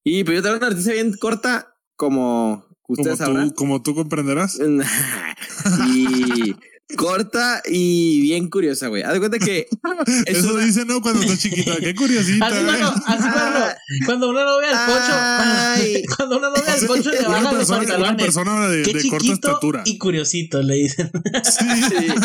Y 0.03 0.23
pues 0.23 0.37
yo 0.37 0.43
tengo 0.43 0.57
una 0.57 0.69
noticia 0.69 0.93
bien 0.93 1.13
corta, 1.13 1.75
como 1.95 2.65
ustedes 2.87 3.17
como 3.17 3.27
sabrán. 3.27 3.49
Tú, 3.49 3.55
como 3.55 3.81
tú 3.81 3.95
comprenderás. 3.95 4.59
y 5.87 6.54
corta 6.95 7.61
y 7.65 8.21
bien 8.21 8.49
curiosa, 8.49 8.87
güey. 8.87 9.03
Haz 9.03 9.13
de 9.13 9.19
cuenta 9.19 9.39
que. 9.39 9.67
Eso 10.25 10.53
lo 10.53 10.59
dice, 10.59 10.85
¿no? 10.85 11.01
Cuando 11.01 11.21
está 11.21 11.37
chiquita. 11.37 11.77
Qué 11.77 11.95
curiosita. 11.95 12.45
Así, 12.45 12.63
cuando, 12.63 12.87
así 12.87 13.29
cuando, 13.33 13.59
cuando 14.05 14.29
uno 14.29 14.45
no 14.45 14.57
ve 14.59 14.67
al 14.67 14.85
pocho. 14.85 16.05
Cuando 16.15 16.37
uno 16.37 16.49
no 16.49 16.55
ve 16.55 16.71
al 16.71 16.85
pocho, 16.87 17.11
le 17.11 17.21
baja 17.21 17.51
los 17.51 17.67
pantalones. 17.67 18.09
Una 18.09 18.17
persona 18.17 18.67
de, 18.67 18.83
Qué 18.83 18.93
de 18.93 19.09
corta 19.09 19.33
estatura. 19.33 19.81
Y 19.85 19.97
curiosito, 19.97 20.61
le 20.61 20.75
dicen. 20.75 21.11
Sí. 21.43 21.65
sí. 21.89 22.07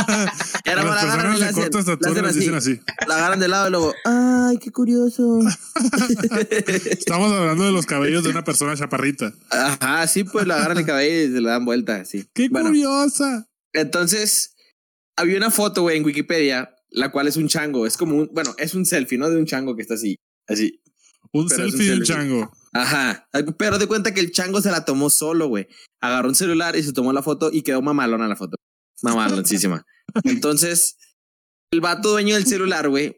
Y 0.64 0.68
ahora 0.70 0.84
las 0.84 1.04
personas 1.04 1.40
de 1.40 1.52
corta 1.52 1.78
estatura 1.80 2.22
les 2.22 2.34
dicen 2.34 2.54
así. 2.54 2.80
La 3.06 3.16
agarran 3.16 3.40
de 3.40 3.48
lado 3.48 3.68
y 3.68 3.70
luego. 3.70 3.94
¡Ay, 4.04 4.58
qué 4.58 4.70
curioso! 4.70 5.40
Estamos 6.90 7.32
hablando 7.32 7.64
de 7.64 7.72
los 7.72 7.86
cabellos 7.86 8.24
de 8.24 8.30
una 8.30 8.44
persona 8.44 8.76
chaparrita. 8.76 9.32
Ajá, 9.50 10.06
sí, 10.06 10.24
pues 10.24 10.46
la 10.46 10.56
agarran 10.56 10.78
el 10.78 10.86
cabello 10.86 11.28
y 11.28 11.32
se 11.32 11.40
le 11.40 11.48
dan 11.48 11.64
vuelta, 11.64 11.96
así. 11.96 12.26
¡Qué 12.34 12.48
bueno, 12.48 12.68
curiosa! 12.68 13.50
Entonces, 13.72 14.49
había 15.20 15.36
una 15.36 15.50
foto, 15.50 15.82
güey, 15.82 15.98
en 15.98 16.04
Wikipedia, 16.04 16.74
la 16.90 17.12
cual 17.12 17.28
es 17.28 17.36
un 17.36 17.48
chango. 17.48 17.86
Es 17.86 17.96
como 17.96 18.16
un, 18.16 18.30
bueno, 18.32 18.54
es 18.58 18.74
un 18.74 18.86
selfie, 18.86 19.18
¿no? 19.18 19.28
De 19.30 19.36
un 19.36 19.46
chango 19.46 19.76
que 19.76 19.82
está 19.82 19.94
así, 19.94 20.16
así. 20.46 20.82
Un 21.32 21.48
selfie 21.48 21.90
de 21.90 21.96
un 21.96 22.02
chango. 22.02 22.50
Ajá. 22.72 23.28
Pero 23.58 23.78
de 23.78 23.86
cuenta 23.86 24.14
que 24.14 24.20
el 24.20 24.32
chango 24.32 24.60
se 24.60 24.70
la 24.70 24.84
tomó 24.84 25.10
solo, 25.10 25.48
güey. 25.48 25.68
Agarró 26.00 26.28
un 26.28 26.34
celular 26.34 26.76
y 26.76 26.82
se 26.82 26.92
tomó 26.92 27.12
la 27.12 27.22
foto 27.22 27.50
y 27.52 27.62
quedó 27.62 27.82
mamalona 27.82 28.26
la 28.26 28.36
foto. 28.36 28.56
Mamaloncísima. 29.02 29.86
Entonces, 30.24 30.96
el 31.70 31.80
vato 31.80 32.10
dueño 32.10 32.34
del 32.34 32.46
celular, 32.46 32.88
güey, 32.88 33.16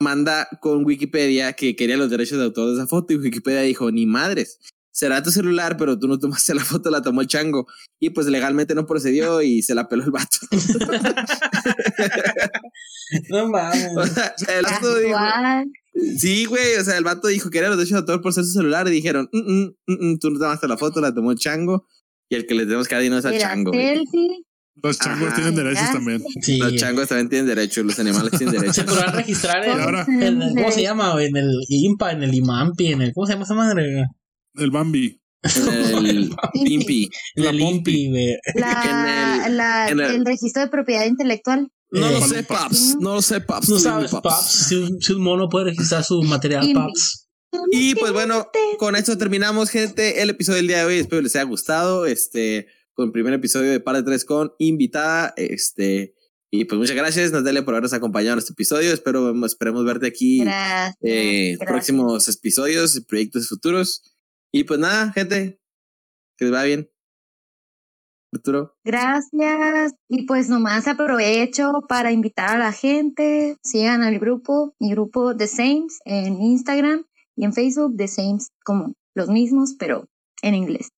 manda 0.00 0.48
con 0.60 0.84
Wikipedia 0.84 1.54
que 1.54 1.76
quería 1.76 1.96
los 1.96 2.10
derechos 2.10 2.38
de 2.38 2.44
autor 2.44 2.68
de 2.68 2.74
esa 2.74 2.86
foto 2.86 3.12
y 3.12 3.16
Wikipedia 3.16 3.62
dijo, 3.62 3.90
ni 3.90 4.06
madres, 4.06 4.60
será 4.94 5.22
tu 5.22 5.30
celular, 5.32 5.76
pero 5.76 5.98
tú 5.98 6.06
no 6.06 6.18
tomaste 6.18 6.54
la 6.54 6.64
foto, 6.64 6.88
la 6.88 7.02
tomó 7.02 7.20
el 7.20 7.26
chango. 7.26 7.66
Y 8.00 8.10
pues 8.10 8.28
legalmente 8.28 8.74
no 8.74 8.86
procedió 8.86 9.42
y 9.42 9.62
se 9.62 9.74
la 9.74 9.88
peló 9.88 10.04
el 10.04 10.12
vato. 10.12 10.38
no 13.28 13.48
mames. 13.48 13.88
O 13.96 14.06
sea, 14.06 14.34
el 14.56 14.64
vato 14.64 14.98
dijo, 14.98 15.18
sí, 16.16 16.44
güey, 16.44 16.76
o 16.76 16.84
sea, 16.84 16.96
el 16.96 17.04
vato 17.04 17.26
dijo 17.26 17.50
que 17.50 17.58
era 17.58 17.68
los 17.68 17.76
derechos 17.76 17.94
de 17.94 17.98
autor 17.98 18.22
por 18.22 18.32
ser 18.32 18.44
su 18.44 18.52
celular 18.52 18.86
y 18.86 18.92
dijeron, 18.92 19.28
mm, 19.32 19.38
mm, 19.38 19.74
mm, 19.86 20.18
tú 20.20 20.30
no 20.30 20.38
tomaste 20.38 20.68
la 20.68 20.78
foto, 20.78 21.00
la 21.00 21.12
tomó 21.12 21.32
el 21.32 21.38
chango 21.38 21.88
y 22.28 22.36
el 22.36 22.46
que 22.46 22.54
le 22.54 22.64
tenemos 22.64 22.86
que 22.86 22.94
dar 22.94 23.02
dinero 23.02 23.18
es 23.18 23.26
al 23.26 23.38
chango. 23.38 23.72
Los 24.82 24.98
changos 24.98 25.28
Ajá, 25.28 25.36
tienen 25.36 25.54
derechos 25.54 25.92
también. 25.92 26.22
Sí. 26.40 26.58
Los 26.58 26.74
changos 26.74 27.08
también 27.08 27.28
tienen 27.28 27.46
derechos, 27.46 27.84
los 27.84 27.98
animales 27.98 28.32
tienen 28.32 28.54
derechos. 28.60 28.76
Se 28.76 28.84
podrán 28.84 29.14
registrar 29.14 29.64
en, 29.64 30.22
en, 30.22 30.42
el, 30.42 30.54
¿cómo 30.54 30.70
se 30.70 30.82
llama? 30.82 31.14
En 31.20 31.36
el 31.36 31.50
IMPA, 31.68 32.12
en 32.12 32.22
el 32.22 32.34
IMAMPI, 32.34 32.92
en 32.92 33.02
el, 33.02 33.12
¿cómo 33.12 33.26
se 33.26 33.32
llama 33.32 33.44
esa 33.44 33.54
madre? 33.54 34.06
El 34.54 34.70
Bambi. 34.70 35.20
El 35.42 36.30
Impi. 36.54 37.10
El 37.34 37.60
Impi, 37.60 38.10
güey. 38.10 38.36
La, 38.54 39.46
la, 39.50 39.88
el, 39.88 40.00
el, 40.00 40.24
registro 40.24 40.62
de 40.62 40.68
propiedad 40.68 41.04
intelectual. 41.06 41.70
No 41.90 42.10
lo 42.10 42.20
sé, 42.20 42.42
Paps. 42.42 42.96
No 42.98 43.14
lo 43.14 43.22
sé, 43.22 43.40
Paps. 43.40 43.68
No 43.68 43.78
sabes, 43.78 44.10
Paps. 44.10 44.66
Si, 44.68 44.74
un, 44.74 45.00
si 45.00 45.12
un 45.12 45.22
mono 45.22 45.48
puede 45.48 45.66
registrar 45.66 46.02
su 46.02 46.22
material, 46.22 46.70
Paps. 46.74 47.28
Y 47.70 47.94
pues 47.94 48.12
bueno, 48.12 48.50
con 48.78 48.96
esto 48.96 49.16
terminamos, 49.16 49.70
gente, 49.70 50.22
el 50.22 50.30
episodio 50.30 50.56
del 50.56 50.66
día 50.66 50.78
de 50.78 50.84
hoy. 50.86 50.98
Espero 50.98 51.22
les 51.22 51.36
haya 51.36 51.44
gustado. 51.44 52.06
Este, 52.06 52.66
con 52.94 53.06
el 53.06 53.12
primer 53.12 53.34
episodio 53.34 53.70
de 53.70 53.80
Par 53.80 53.96
de 53.96 54.02
Tres 54.02 54.24
con 54.24 54.52
invitada. 54.58 55.34
Este, 55.36 56.14
y 56.50 56.64
pues 56.64 56.78
muchas 56.78 56.96
gracias, 56.96 57.32
Natalia, 57.32 57.64
por 57.64 57.74
habernos 57.74 57.92
acompañado 57.92 58.34
en 58.34 58.38
este 58.38 58.52
episodio. 58.52 58.92
Espero, 58.92 59.44
esperemos 59.44 59.84
verte 59.84 60.06
aquí 60.06 60.40
gracias, 60.40 60.96
eh, 61.02 61.56
próximos 61.66 62.28
episodios, 62.28 63.00
proyectos 63.08 63.48
futuros. 63.48 64.13
Y 64.54 64.62
pues 64.62 64.78
nada, 64.78 65.10
gente, 65.10 65.58
que 66.38 66.44
les 66.44 66.54
va 66.54 66.62
bien. 66.62 66.88
Arturo. 68.32 68.76
Gracias. 68.84 69.94
Y 70.08 70.26
pues 70.26 70.48
nomás 70.48 70.86
aprovecho 70.86 71.72
para 71.88 72.12
invitar 72.12 72.50
a 72.50 72.58
la 72.58 72.72
gente, 72.72 73.56
sigan 73.64 74.04
al 74.04 74.20
grupo, 74.20 74.76
mi 74.78 74.90
grupo 74.90 75.36
The 75.36 75.48
Sames 75.48 75.98
en 76.04 76.40
Instagram 76.40 77.04
y 77.34 77.46
en 77.46 77.52
Facebook 77.52 77.96
The 77.96 78.06
Sames 78.06 78.52
como 78.64 78.94
los 79.16 79.28
mismos, 79.28 79.74
pero 79.76 80.08
en 80.40 80.54
inglés. 80.54 80.90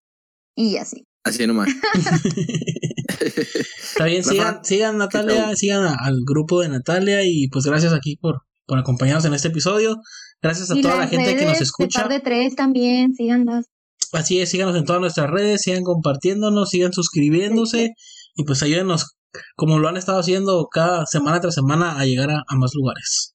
Y 0.54 0.76
así. 0.76 1.06
Así 1.24 1.46
nomás. 1.46 1.70
Está 3.20 4.04
bien, 4.04 4.22
sigan, 4.22 4.62
sigan 4.66 4.98
Natalia, 4.98 5.56
sigan 5.56 5.96
al 5.98 6.20
grupo 6.26 6.60
de 6.60 6.68
Natalia 6.68 7.20
y 7.24 7.48
pues 7.48 7.64
gracias 7.64 7.94
aquí 7.94 8.16
por, 8.16 8.42
por 8.66 8.78
acompañarnos 8.78 9.24
en 9.24 9.32
este 9.32 9.48
episodio. 9.48 10.02
Gracias 10.46 10.70
a 10.70 10.78
y 10.78 10.82
toda 10.82 10.96
la 10.96 11.08
gente 11.08 11.36
que 11.36 11.44
nos 11.44 11.60
escucha. 11.60 12.02
De 12.02 12.08
par 12.08 12.12
de 12.12 12.20
tres 12.20 12.54
también, 12.54 13.14
síganlas. 13.14 13.66
Así 14.12 14.40
es, 14.40 14.50
síganos 14.50 14.76
en 14.76 14.84
todas 14.84 15.00
nuestras 15.00 15.28
redes, 15.28 15.62
sigan 15.62 15.82
compartiéndonos, 15.82 16.70
sigan 16.70 16.92
suscribiéndose 16.92 17.94
y 18.36 18.44
pues 18.44 18.62
ayúdenos, 18.62 19.16
como 19.56 19.80
lo 19.80 19.88
han 19.88 19.96
estado 19.96 20.20
haciendo 20.20 20.68
cada 20.70 21.04
semana 21.06 21.40
tras 21.40 21.54
semana, 21.54 21.98
a 21.98 22.04
llegar 22.04 22.30
a, 22.30 22.44
a 22.46 22.56
más 22.56 22.70
lugares. 22.74 23.34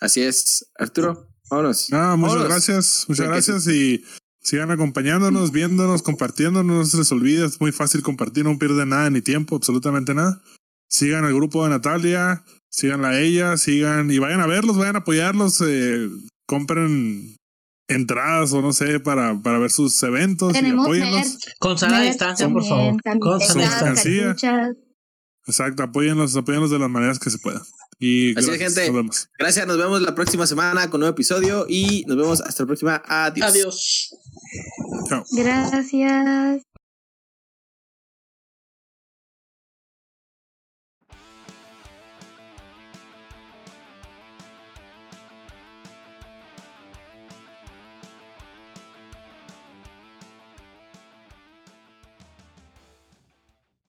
Así 0.00 0.20
es, 0.20 0.66
Arturo, 0.78 1.28
vámonos. 1.50 1.88
Ah, 1.92 2.16
muchas 2.16 2.34
vámonos. 2.34 2.48
gracias, 2.48 3.04
muchas 3.08 3.26
gracias 3.28 3.66
y 3.68 4.04
sigan 4.42 4.70
acompañándonos, 4.70 5.50
viéndonos, 5.52 6.02
compartiéndonos, 6.02 6.76
no 6.76 6.84
se 6.84 6.98
les 6.98 7.10
olvide, 7.12 7.46
es 7.46 7.60
muy 7.60 7.72
fácil 7.72 8.02
compartir, 8.02 8.44
no 8.44 8.58
pierde 8.58 8.84
nada 8.84 9.08
ni 9.08 9.22
tiempo, 9.22 9.56
absolutamente 9.56 10.12
nada. 10.12 10.42
Sigan 10.88 11.24
al 11.24 11.34
grupo 11.34 11.64
de 11.64 11.70
Natalia, 11.70 12.44
síganla 12.68 13.10
a 13.10 13.20
ella, 13.20 13.56
sigan 13.56 14.10
y 14.10 14.18
vayan 14.18 14.40
a 14.40 14.46
verlos, 14.46 14.76
vayan 14.76 14.96
a 14.96 14.98
apoyarlos, 15.00 15.62
eh, 15.66 16.08
compren 16.46 17.36
entradas 17.88 18.52
o 18.52 18.62
no 18.62 18.72
sé 18.72 19.00
para, 19.00 19.40
para 19.42 19.58
ver 19.58 19.70
sus 19.70 20.02
eventos 20.02 20.52
Tenemos 20.52 20.86
y 20.86 21.00
apóyenlos. 21.02 21.38
Con 21.58 21.78
sana 21.78 22.00
distancia, 22.00 22.48
por 22.48 22.62
también, 22.62 22.98
favor. 23.04 23.20
Con 23.20 23.40
sana 23.40 23.94
cachuchas. 23.94 24.76
Exacto, 25.46 25.82
apóyenlos, 25.82 26.36
apóyenlos 26.36 26.70
de 26.70 26.78
las 26.78 26.88
maneras 26.88 27.18
que 27.18 27.30
se 27.30 27.38
pueda. 27.38 27.62
Y 27.98 28.36
Así 28.36 28.46
gracias, 28.48 28.74
gente. 28.74 28.86
nos 28.86 28.96
vemos. 28.96 29.28
Gracias, 29.38 29.66
nos 29.66 29.78
vemos 29.78 30.02
la 30.02 30.14
próxima 30.14 30.46
semana 30.46 30.88
con 30.88 30.98
un 30.98 31.00
nuevo 31.00 31.14
episodio 31.14 31.66
y 31.68 32.04
nos 32.06 32.16
vemos 32.16 32.40
hasta 32.40 32.62
la 32.62 32.66
próxima. 32.66 33.02
Adiós. 33.06 33.50
Adiós. 33.50 34.14
Chao. 35.08 35.24
Gracias. 35.32 36.62